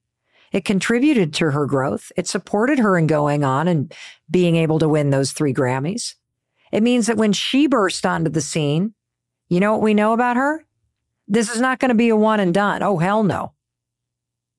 It 0.52 0.66
contributed 0.66 1.34
to 1.36 1.52
her 1.52 1.66
growth. 1.66 2.12
It 2.16 2.28
supported 2.28 2.80
her 2.80 2.98
in 2.98 3.08
going 3.08 3.44
on 3.44 3.68
and 3.68 3.94
being 4.30 4.56
able 4.56 4.80
to 4.80 4.90
win 4.90 5.10
those 5.10 5.32
three 5.32 5.54
Grammys. 5.54 6.16
It 6.72 6.84
means 6.84 7.08
that 7.08 7.18
when 7.18 7.34
she 7.34 7.68
burst 7.68 8.06
onto 8.06 8.30
the 8.30 8.42
scene, 8.42 8.94
you 9.48 9.60
know 9.60 9.72
what 9.72 9.82
we 9.82 9.94
know 9.94 10.14
about 10.14 10.36
her? 10.36 10.66
This 11.28 11.54
is 11.54 11.62
not 11.62 11.80
going 11.80 11.90
to 11.90 11.96
be 11.96 12.10
a 12.10 12.16
one 12.16 12.40
and 12.40 12.54
done. 12.54 12.84
Oh, 12.84 12.98
hell 12.98 13.24
no. 13.24 13.54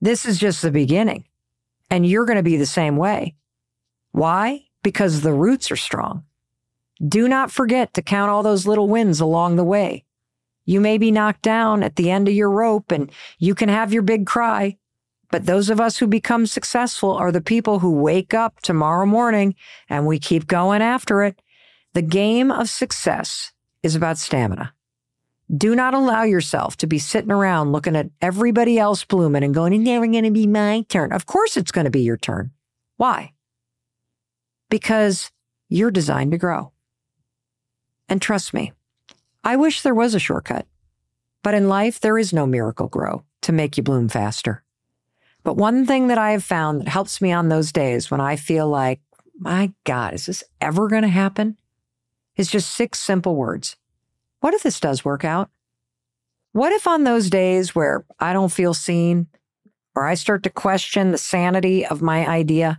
This 0.04 0.26
is 0.26 0.38
just 0.38 0.60
the 0.60 0.70
beginning. 0.70 1.24
And 1.88 2.06
you're 2.06 2.26
going 2.26 2.36
to 2.36 2.42
be 2.42 2.58
the 2.58 2.66
same 2.66 2.98
way. 2.98 3.36
Why? 4.12 4.66
Because 4.82 5.22
the 5.22 5.32
roots 5.32 5.70
are 5.70 5.76
strong. 5.76 6.24
Do 7.02 7.26
not 7.26 7.50
forget 7.50 7.94
to 7.94 8.02
count 8.02 8.30
all 8.30 8.42
those 8.42 8.66
little 8.66 8.86
wins 8.86 9.18
along 9.18 9.56
the 9.56 9.64
way. 9.64 10.04
You 10.66 10.78
may 10.78 10.98
be 10.98 11.10
knocked 11.10 11.40
down 11.40 11.82
at 11.82 11.96
the 11.96 12.10
end 12.10 12.28
of 12.28 12.34
your 12.34 12.50
rope 12.50 12.90
and 12.90 13.10
you 13.38 13.54
can 13.54 13.70
have 13.70 13.94
your 13.94 14.02
big 14.02 14.26
cry. 14.26 14.76
But 15.30 15.46
those 15.46 15.70
of 15.70 15.80
us 15.80 15.96
who 15.96 16.06
become 16.06 16.44
successful 16.44 17.12
are 17.12 17.32
the 17.32 17.40
people 17.40 17.78
who 17.78 17.92
wake 17.92 18.34
up 18.34 18.60
tomorrow 18.60 19.06
morning 19.06 19.54
and 19.88 20.06
we 20.06 20.18
keep 20.18 20.46
going 20.46 20.82
after 20.82 21.22
it. 21.22 21.40
The 21.94 22.02
game 22.02 22.50
of 22.50 22.68
success 22.68 23.52
is 23.82 23.96
about 23.96 24.18
stamina. 24.18 24.74
Do 25.54 25.74
not 25.74 25.94
allow 25.94 26.22
yourself 26.22 26.76
to 26.78 26.86
be 26.86 26.98
sitting 26.98 27.30
around 27.30 27.72
looking 27.72 27.96
at 27.96 28.10
everybody 28.22 28.78
else 28.78 29.04
blooming 29.04 29.42
and 29.42 29.54
going, 29.54 29.72
it's 29.74 29.84
never 29.84 30.06
going 30.06 30.24
to 30.24 30.30
be 30.30 30.46
my 30.46 30.86
turn. 30.88 31.12
Of 31.12 31.26
course, 31.26 31.56
it's 31.56 31.72
going 31.72 31.84
to 31.84 31.90
be 31.90 32.00
your 32.00 32.16
turn. 32.16 32.50
Why? 32.96 33.32
Because 34.70 35.30
you're 35.68 35.90
designed 35.90 36.32
to 36.32 36.38
grow. 36.38 36.72
And 38.08 38.22
trust 38.22 38.54
me, 38.54 38.72
I 39.42 39.56
wish 39.56 39.82
there 39.82 39.94
was 39.94 40.14
a 40.14 40.18
shortcut. 40.18 40.66
But 41.42 41.54
in 41.54 41.68
life, 41.68 42.00
there 42.00 42.16
is 42.16 42.32
no 42.32 42.46
Miracle-Gro 42.46 43.24
to 43.42 43.52
make 43.52 43.76
you 43.76 43.82
bloom 43.82 44.08
faster. 44.08 44.62
But 45.42 45.58
one 45.58 45.84
thing 45.84 46.08
that 46.08 46.16
I 46.16 46.30
have 46.30 46.42
found 46.42 46.80
that 46.80 46.88
helps 46.88 47.20
me 47.20 47.32
on 47.32 47.50
those 47.50 47.70
days 47.70 48.10
when 48.10 48.20
I 48.20 48.36
feel 48.36 48.66
like, 48.66 49.00
my 49.38 49.72
God, 49.84 50.14
is 50.14 50.24
this 50.24 50.42
ever 50.62 50.88
going 50.88 51.02
to 51.02 51.08
happen? 51.08 51.58
Is 52.36 52.50
just 52.50 52.70
six 52.70 52.98
simple 52.98 53.36
words. 53.36 53.76
What 54.44 54.52
if 54.52 54.62
this 54.62 54.78
does 54.78 55.06
work 55.06 55.24
out? 55.24 55.48
What 56.52 56.70
if 56.74 56.86
on 56.86 57.04
those 57.04 57.30
days 57.30 57.74
where 57.74 58.04
I 58.20 58.34
don't 58.34 58.52
feel 58.52 58.74
seen 58.74 59.26
or 59.94 60.04
I 60.06 60.12
start 60.12 60.42
to 60.42 60.50
question 60.50 61.12
the 61.12 61.16
sanity 61.16 61.86
of 61.86 62.02
my 62.02 62.28
idea? 62.28 62.78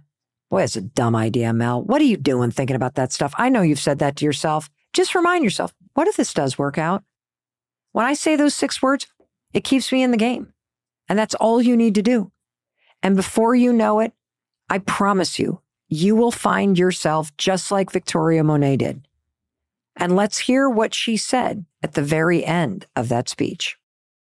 Boy, 0.52 0.62
it's 0.62 0.76
a 0.76 0.82
dumb 0.82 1.16
idea, 1.16 1.54
Mel. 1.54 1.82
What 1.82 2.04
are 2.04 2.06
you 2.06 2.18
doing 2.18 2.52
thinking 2.52 2.76
about 2.76 2.94
that 2.94 3.12
stuff? 3.12 3.34
I 3.40 3.50
know 3.50 3.64
you've 3.64 3.80
said 3.80 3.98
that 3.98 4.16
to 4.18 4.26
yourself. 4.26 4.70
Just 4.94 5.16
remind 5.16 5.44
yourself, 5.44 5.74
what 5.96 6.08
if 6.08 6.18
this 6.18 6.36
does 6.36 6.60
work 6.60 6.78
out? 6.78 7.04
When 7.94 8.06
I 8.06 8.14
say 8.14 8.36
those 8.36 8.54
six 8.54 8.80
words, 8.80 9.08
it 9.52 9.64
keeps 9.64 9.92
me 9.92 10.04
in 10.04 10.12
the 10.12 10.18
game. 10.18 10.54
And 11.10 11.18
that's 11.18 11.34
all 11.34 11.64
you 11.64 11.76
need 11.76 11.96
to 11.96 12.04
do. 12.04 12.32
And 13.02 13.16
before 13.16 13.56
you 13.56 13.74
know 13.74 14.02
it, 14.02 14.14
I 14.70 14.78
promise 14.78 15.40
you, 15.40 15.62
you 15.88 16.16
will 16.16 16.30
find 16.30 16.78
yourself 16.78 17.36
just 17.38 17.72
like 17.72 17.92
Victoria 17.92 18.44
Monet 18.44 18.78
did. 18.78 19.08
And 19.96 20.16
let's 20.16 20.40
hear 20.40 20.70
what 20.70 20.94
she 20.94 21.18
said 21.18 21.66
at 21.82 21.94
the 21.94 22.02
very 22.02 22.44
end 22.44 22.88
of 22.96 23.10
that 23.10 23.30
speech. 23.30 23.78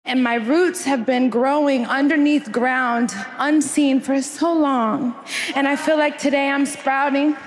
And 0.04 0.24
my 0.24 0.36
roots 0.36 0.84
have 0.86 1.06
been 1.06 1.30
growing 1.30 1.86
underneath 1.86 2.52
ground, 2.52 3.14
unseen 3.38 4.02
for 4.02 4.22
so 4.22 4.52
long. 4.52 5.16
And 5.56 5.68
I 5.68 5.76
feel 5.76 5.98
like 5.98 6.18
today 6.18 6.50
I'm 6.50 6.66
sprouting, 6.66 7.38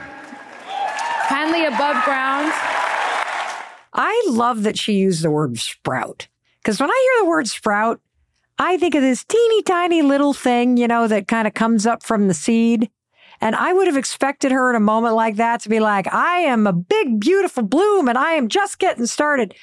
finally 1.28 1.64
above 1.64 2.02
ground. 2.04 2.52
I 3.92 4.24
love 4.28 4.62
that 4.62 4.78
she 4.78 4.94
used 4.94 5.22
the 5.22 5.30
word 5.30 5.58
sprout. 5.58 6.28
Because 6.58 6.80
when 6.80 6.90
I 6.90 7.10
hear 7.16 7.24
the 7.24 7.28
word 7.28 7.48
sprout, 7.48 8.00
I 8.58 8.78
think 8.78 8.94
of 8.94 9.02
this 9.02 9.24
teeny 9.24 9.62
tiny 9.62 10.02
little 10.02 10.32
thing, 10.32 10.76
you 10.76 10.86
know, 10.86 11.08
that 11.08 11.26
kind 11.26 11.48
of 11.48 11.54
comes 11.54 11.86
up 11.86 12.02
from 12.04 12.28
the 12.28 12.34
seed. 12.34 12.88
And 13.44 13.54
I 13.54 13.74
would 13.74 13.86
have 13.88 13.98
expected 13.98 14.52
her 14.52 14.70
in 14.70 14.76
a 14.76 14.80
moment 14.80 15.14
like 15.14 15.36
that 15.36 15.60
to 15.60 15.68
be 15.68 15.78
like, 15.78 16.12
I 16.12 16.38
am 16.38 16.66
a 16.66 16.72
big, 16.72 17.20
beautiful 17.20 17.62
bloom 17.62 18.08
and 18.08 18.16
I 18.16 18.32
am 18.32 18.48
just 18.48 18.78
getting 18.78 19.04
started. 19.04 19.54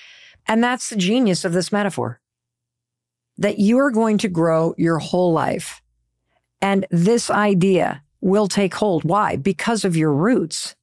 And 0.47 0.63
that's 0.63 0.89
the 0.89 0.95
genius 0.95 1.43
of 1.45 1.53
this 1.53 1.71
metaphor 1.71 2.21
that 3.37 3.57
you 3.57 3.79
are 3.79 3.89
going 3.89 4.19
to 4.19 4.29
grow 4.29 4.75
your 4.77 4.99
whole 4.99 5.33
life. 5.33 5.81
And 6.61 6.85
this 6.91 7.31
idea 7.31 8.03
will 8.21 8.47
take 8.47 8.75
hold. 8.75 9.03
Why? 9.03 9.35
Because 9.35 9.83
of 9.83 9.97
your 9.97 10.13
roots. 10.13 10.75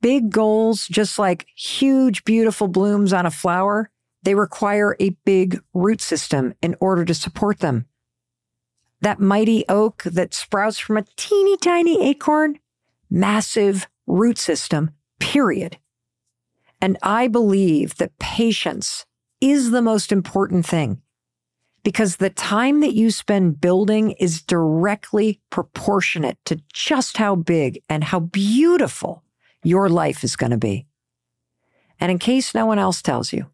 Big 0.00 0.30
goals, 0.30 0.88
just 0.88 1.18
like 1.18 1.46
huge, 1.54 2.24
beautiful 2.24 2.68
blooms 2.68 3.12
on 3.12 3.26
a 3.26 3.30
flower, 3.30 3.90
they 4.22 4.34
require 4.34 4.96
a 4.98 5.10
big 5.26 5.60
root 5.74 6.00
system 6.00 6.54
in 6.62 6.74
order 6.80 7.04
to 7.04 7.12
support 7.12 7.58
them 7.58 7.84
that 9.02 9.20
mighty 9.20 9.64
oak 9.68 10.02
that 10.04 10.32
sprouts 10.32 10.78
from 10.78 10.96
a 10.96 11.04
teeny 11.16 11.56
tiny 11.58 12.08
acorn, 12.08 12.58
massive 13.10 13.88
root 14.06 14.38
system, 14.38 14.90
period. 15.20 15.76
And 16.80 16.98
I 17.02 17.28
believe 17.28 17.96
that 17.96 18.18
patience 18.18 19.04
is 19.40 19.70
the 19.70 19.82
most 19.82 20.10
important 20.12 20.64
thing 20.64 21.02
because 21.84 22.16
the 22.16 22.30
time 22.30 22.80
that 22.80 22.94
you 22.94 23.10
spend 23.10 23.60
building 23.60 24.12
is 24.12 24.40
directly 24.40 25.40
proportionate 25.50 26.38
to 26.44 26.60
just 26.72 27.16
how 27.16 27.34
big 27.34 27.82
and 27.88 28.04
how 28.04 28.20
beautiful 28.20 29.24
your 29.64 29.88
life 29.88 30.22
is 30.22 30.36
going 30.36 30.52
to 30.52 30.56
be. 30.56 30.86
And 31.98 32.10
in 32.10 32.18
case 32.18 32.54
no 32.54 32.66
one 32.66 32.78
else 32.78 33.02
tells 33.02 33.32
you, 33.32 33.46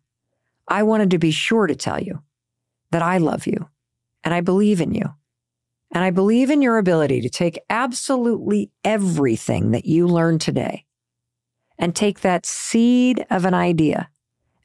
I 0.69 0.83
wanted 0.83 1.11
to 1.11 1.19
be 1.19 1.31
sure 1.31 1.67
to 1.67 1.75
tell 1.75 2.03
you 2.03 2.23
that 2.91 3.03
I 3.03 3.17
love 3.17 3.47
you 3.47 3.69
and 4.25 4.35
I 4.35 4.43
believe 4.43 4.81
in 4.83 4.93
you 4.93 5.15
and 5.93 6.05
I 6.05 6.11
believe 6.11 6.51
in 6.51 6.63
your 6.63 6.79
ability 6.79 7.21
to 7.23 7.31
take 7.31 7.59
absolutely 7.71 8.71
everything 8.85 9.71
that 9.71 9.87
you 9.87 10.07
learned 10.07 10.41
today 10.41 10.85
and 11.79 11.95
take 11.95 12.21
that 12.21 12.45
seed 12.45 13.25
of 13.31 13.45
an 13.45 13.55
idea 13.55 14.11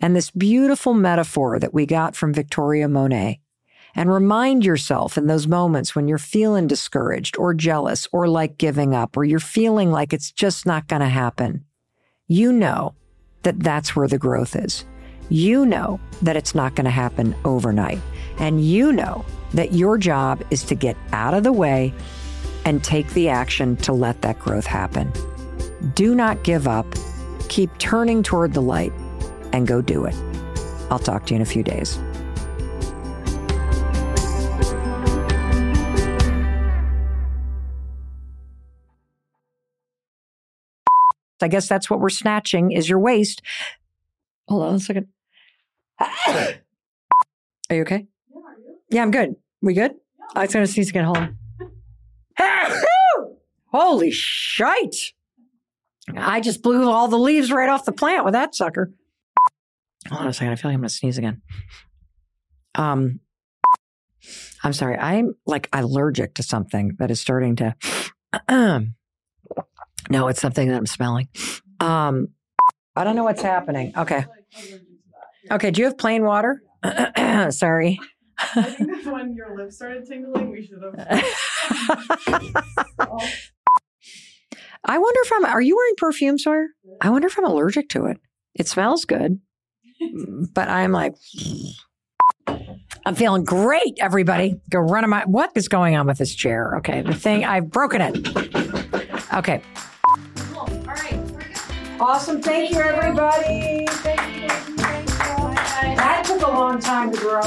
and 0.01 0.15
this 0.15 0.31
beautiful 0.31 0.93
metaphor 0.93 1.59
that 1.59 1.73
we 1.73 1.85
got 1.85 2.15
from 2.15 2.33
Victoria 2.33 2.89
Monet 2.89 3.39
and 3.95 4.11
remind 4.11 4.65
yourself 4.65 5.17
in 5.17 5.27
those 5.27 5.47
moments 5.47 5.95
when 5.95 6.07
you're 6.07 6.17
feeling 6.17 6.67
discouraged 6.67 7.37
or 7.37 7.53
jealous 7.53 8.07
or 8.11 8.27
like 8.27 8.57
giving 8.57 8.93
up 8.93 9.15
or 9.15 9.23
you're 9.23 9.39
feeling 9.39 9.91
like 9.91 10.11
it's 10.11 10.31
just 10.31 10.65
not 10.65 10.87
going 10.87 11.01
to 11.01 11.07
happen. 11.07 11.63
You 12.27 12.51
know 12.51 12.95
that 13.43 13.59
that's 13.59 13.95
where 13.95 14.07
the 14.07 14.17
growth 14.17 14.55
is. 14.55 14.83
You 15.29 15.65
know 15.65 15.99
that 16.21 16.35
it's 16.35 16.55
not 16.55 16.75
going 16.75 16.85
to 16.85 16.91
happen 16.91 17.35
overnight. 17.45 17.99
And 18.39 18.65
you 18.65 18.91
know 18.91 19.23
that 19.53 19.73
your 19.73 19.97
job 19.97 20.43
is 20.51 20.63
to 20.63 20.75
get 20.75 20.97
out 21.11 21.33
of 21.33 21.43
the 21.43 21.51
way 21.51 21.93
and 22.65 22.83
take 22.83 23.09
the 23.09 23.29
action 23.29 23.75
to 23.77 23.93
let 23.93 24.21
that 24.21 24.39
growth 24.39 24.65
happen. 24.65 25.11
Do 25.95 26.15
not 26.15 26.43
give 26.43 26.67
up. 26.67 26.87
Keep 27.49 27.77
turning 27.77 28.23
toward 28.23 28.53
the 28.53 28.61
light 28.61 28.93
and 29.51 29.67
go 29.67 29.81
do 29.81 30.05
it. 30.05 30.15
I'll 30.89 30.99
talk 30.99 31.25
to 31.27 31.33
you 31.33 31.35
in 31.37 31.41
a 31.41 31.45
few 31.45 31.63
days. 31.63 31.99
I 41.41 41.49
guess 41.49 41.67
that's 41.67 41.89
what 41.89 41.99
we're 41.99 42.09
snatching 42.09 42.71
is 42.71 42.87
your 42.87 42.99
waist. 42.99 43.41
Hold 44.47 44.63
on 44.63 44.75
a 44.75 44.79
second. 44.79 45.07
Are 45.99 46.55
you 47.69 47.81
okay? 47.81 48.07
Yeah, 48.89 49.01
I'm 49.01 49.11
good. 49.11 49.35
We 49.63 49.73
good? 49.73 49.93
I 50.35 50.41
was 50.41 50.53
going 50.53 50.65
to 50.65 50.71
sneeze 50.71 50.89
again. 50.89 51.05
Hold 51.05 51.17
on. 51.17 51.37
Holy 53.71 54.11
shite. 54.11 55.13
I 56.15 56.41
just 56.41 56.61
blew 56.61 56.91
all 56.91 57.07
the 57.07 57.17
leaves 57.17 57.49
right 57.49 57.69
off 57.69 57.85
the 57.85 57.93
plant 57.93 58.25
with 58.25 58.33
that 58.33 58.53
sucker. 58.53 58.91
Hold 60.09 60.23
on 60.23 60.27
a 60.27 60.33
second. 60.33 60.51
I 60.51 60.55
feel 60.55 60.69
like 60.69 60.75
I'm 60.75 60.81
going 60.81 60.89
to 60.89 60.93
sneeze 60.93 61.17
again. 61.17 61.41
Um, 62.75 63.21
I'm 64.65 64.73
sorry. 64.73 64.97
I'm 64.97 65.35
like 65.45 65.69
allergic 65.71 66.33
to 66.35 66.43
something 66.43 66.97
that 66.99 67.09
is 67.09 67.21
starting 67.21 67.55
to. 67.55 67.75
no, 70.09 70.27
it's 70.27 70.41
something 70.41 70.67
that 70.67 70.75
I'm 70.75 70.85
smelling. 70.85 71.29
Um, 71.79 72.27
I 72.97 73.05
don't 73.05 73.15
know 73.15 73.23
what's 73.23 73.41
happening. 73.41 73.93
Okay. 73.95 74.25
Okay. 75.49 75.71
Do 75.71 75.79
you 75.79 75.85
have 75.85 75.97
plain 75.97 76.25
water? 76.25 76.61
sorry. 77.51 77.97
I 78.37 78.63
think 78.63 78.91
that's 78.91 79.05
when 79.07 79.35
your 79.35 79.55
lips 79.55 79.75
started 79.75 80.05
tingling. 80.07 80.49
We 80.51 80.65
should 80.65 80.81
have. 80.81 80.95
I 84.85 84.97
wonder 84.97 85.19
if 85.23 85.31
I'm, 85.33 85.45
are 85.45 85.61
you 85.61 85.77
wearing 85.77 85.93
perfume, 85.97 86.37
Sawyer? 86.37 86.67
I 86.99 87.09
wonder 87.09 87.27
if 87.27 87.37
I'm 87.37 87.45
allergic 87.45 87.89
to 87.89 88.05
it. 88.07 88.17
It 88.55 88.67
smells 88.67 89.05
good, 89.05 89.39
but 90.53 90.67
I'm 90.67 90.91
like, 90.91 91.15
I'm 93.05 93.15
feeling 93.15 93.43
great, 93.43 93.97
everybody. 93.99 94.59
Go 94.69 94.79
run 94.79 95.09
my, 95.09 95.23
what 95.25 95.51
is 95.55 95.67
going 95.67 95.95
on 95.95 96.07
with 96.07 96.17
this 96.17 96.33
chair? 96.35 96.75
Okay, 96.77 97.01
the 97.01 97.13
thing, 97.13 97.45
I've 97.45 97.69
broken 97.69 98.01
it. 98.01 98.27
Okay. 99.33 99.61
All 100.55 100.67
right. 100.85 101.19
Awesome. 101.99 102.41
Thank 102.41 102.71
you, 102.71 102.79
everybody. 102.79 103.85
Thank 103.87 104.41
you. 104.41 104.49
Thank 104.49 104.51
you. 104.71 104.77
Thank 104.77 105.09
you. 105.09 105.95
That 105.95 106.23
took 106.25 106.41
a 106.41 106.51
long 106.51 106.79
time 106.79 107.11
to 107.11 107.17
grow. 107.17 107.41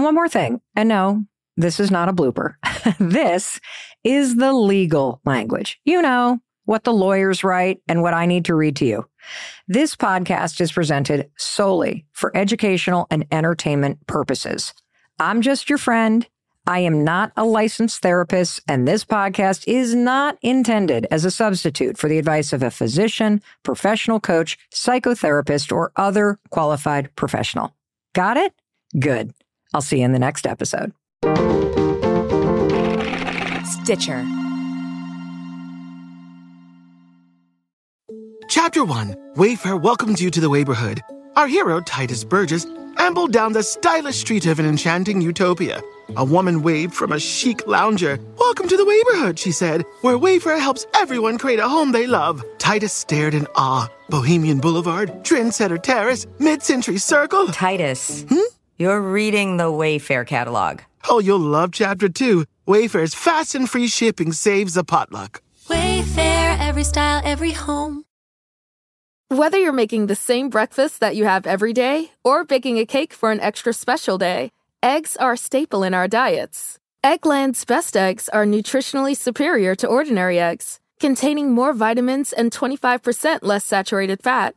And 0.00 0.04
one 0.06 0.14
more 0.14 0.30
thing. 0.30 0.62
And 0.74 0.88
no, 0.88 1.24
this 1.58 1.78
is 1.78 1.90
not 1.90 2.08
a 2.08 2.12
blooper. 2.14 2.54
this 2.98 3.60
is 4.02 4.36
the 4.36 4.54
legal 4.54 5.20
language. 5.26 5.78
You 5.84 6.00
know, 6.00 6.40
what 6.64 6.84
the 6.84 6.92
lawyers 6.92 7.44
write 7.44 7.82
and 7.86 8.00
what 8.00 8.14
I 8.14 8.24
need 8.24 8.46
to 8.46 8.54
read 8.54 8.76
to 8.76 8.86
you. 8.86 9.06
This 9.68 9.94
podcast 9.94 10.58
is 10.62 10.72
presented 10.72 11.30
solely 11.36 12.06
for 12.12 12.34
educational 12.34 13.08
and 13.10 13.26
entertainment 13.30 14.06
purposes. 14.06 14.72
I'm 15.18 15.42
just 15.42 15.68
your 15.68 15.78
friend. 15.78 16.26
I 16.66 16.78
am 16.78 17.04
not 17.04 17.32
a 17.36 17.44
licensed 17.44 18.00
therapist, 18.00 18.62
and 18.66 18.88
this 18.88 19.04
podcast 19.04 19.64
is 19.66 19.94
not 19.94 20.38
intended 20.40 21.06
as 21.10 21.26
a 21.26 21.30
substitute 21.30 21.98
for 21.98 22.08
the 22.08 22.18
advice 22.18 22.54
of 22.54 22.62
a 22.62 22.70
physician, 22.70 23.42
professional 23.64 24.20
coach, 24.20 24.56
psychotherapist, 24.72 25.72
or 25.72 25.92
other 25.96 26.38
qualified 26.48 27.14
professional. 27.16 27.74
Got 28.14 28.38
it? 28.38 28.54
Good. 28.98 29.34
I'll 29.72 29.80
see 29.80 29.98
you 29.98 30.04
in 30.04 30.12
the 30.12 30.18
next 30.18 30.46
episode. 30.46 30.92
Stitcher. 33.64 34.26
Chapter 38.48 38.84
1 38.84 39.14
Wayfair 39.36 39.80
welcomes 39.80 40.20
you 40.20 40.30
to 40.30 40.40
the 40.40 40.48
neighborhood. 40.48 41.00
Our 41.36 41.46
hero, 41.46 41.80
Tituss 41.80 42.28
Burgess, 42.28 42.66
ambled 42.96 43.32
down 43.32 43.52
the 43.52 43.62
stylish 43.62 44.16
street 44.16 44.46
of 44.46 44.58
an 44.58 44.66
enchanting 44.66 45.20
utopia. 45.20 45.80
A 46.16 46.24
woman 46.24 46.62
waved 46.62 46.92
from 46.92 47.12
a 47.12 47.20
chic 47.20 47.64
lounger. 47.68 48.18
Welcome 48.38 48.66
to 48.66 48.76
the 48.76 48.84
neighborhood, 48.84 49.38
she 49.38 49.52
said, 49.52 49.84
where 50.00 50.18
Wayfair 50.18 50.58
helps 50.58 50.84
everyone 50.94 51.38
create 51.38 51.60
a 51.60 51.68
home 51.68 51.92
they 51.92 52.08
love. 52.08 52.44
Tituss 52.58 52.90
stared 52.90 53.34
in 53.34 53.46
awe. 53.54 53.88
Bohemian 54.08 54.58
Boulevard, 54.58 55.10
Trendsetter 55.22 55.80
Terrace, 55.80 56.26
Mid 56.40 56.64
Century 56.64 56.98
Circle. 56.98 57.46
Tituss. 57.46 58.28
Hmm? 58.28 58.40
You're 58.80 59.02
reading 59.02 59.58
the 59.58 59.64
Wayfair 59.64 60.26
catalog. 60.26 60.80
Oh, 61.10 61.18
you'll 61.18 61.38
love 61.38 61.70
Chapter 61.70 62.08
2. 62.08 62.46
Wayfair's 62.66 63.14
fast 63.14 63.54
and 63.54 63.68
free 63.68 63.88
shipping 63.88 64.32
saves 64.32 64.74
a 64.74 64.82
potluck. 64.82 65.42
Wayfair, 65.68 66.58
every 66.58 66.84
style, 66.84 67.20
every 67.22 67.50
home. 67.50 68.04
Whether 69.28 69.58
you're 69.58 69.74
making 69.74 70.06
the 70.06 70.14
same 70.14 70.48
breakfast 70.48 71.00
that 71.00 71.14
you 71.14 71.26
have 71.26 71.46
every 71.46 71.74
day 71.74 72.12
or 72.24 72.46
baking 72.46 72.78
a 72.78 72.86
cake 72.86 73.12
for 73.12 73.30
an 73.30 73.40
extra 73.40 73.74
special 73.74 74.16
day, 74.16 74.50
eggs 74.82 75.14
are 75.18 75.34
a 75.34 75.36
staple 75.36 75.82
in 75.82 75.92
our 75.92 76.08
diets. 76.08 76.78
Eggland's 77.04 77.66
best 77.66 77.94
eggs 77.98 78.30
are 78.30 78.46
nutritionally 78.46 79.14
superior 79.14 79.74
to 79.74 79.88
ordinary 79.88 80.40
eggs, 80.40 80.80
containing 80.98 81.50
more 81.50 81.74
vitamins 81.74 82.32
and 82.32 82.50
25% 82.50 83.40
less 83.42 83.66
saturated 83.66 84.22
fat. 84.22 84.56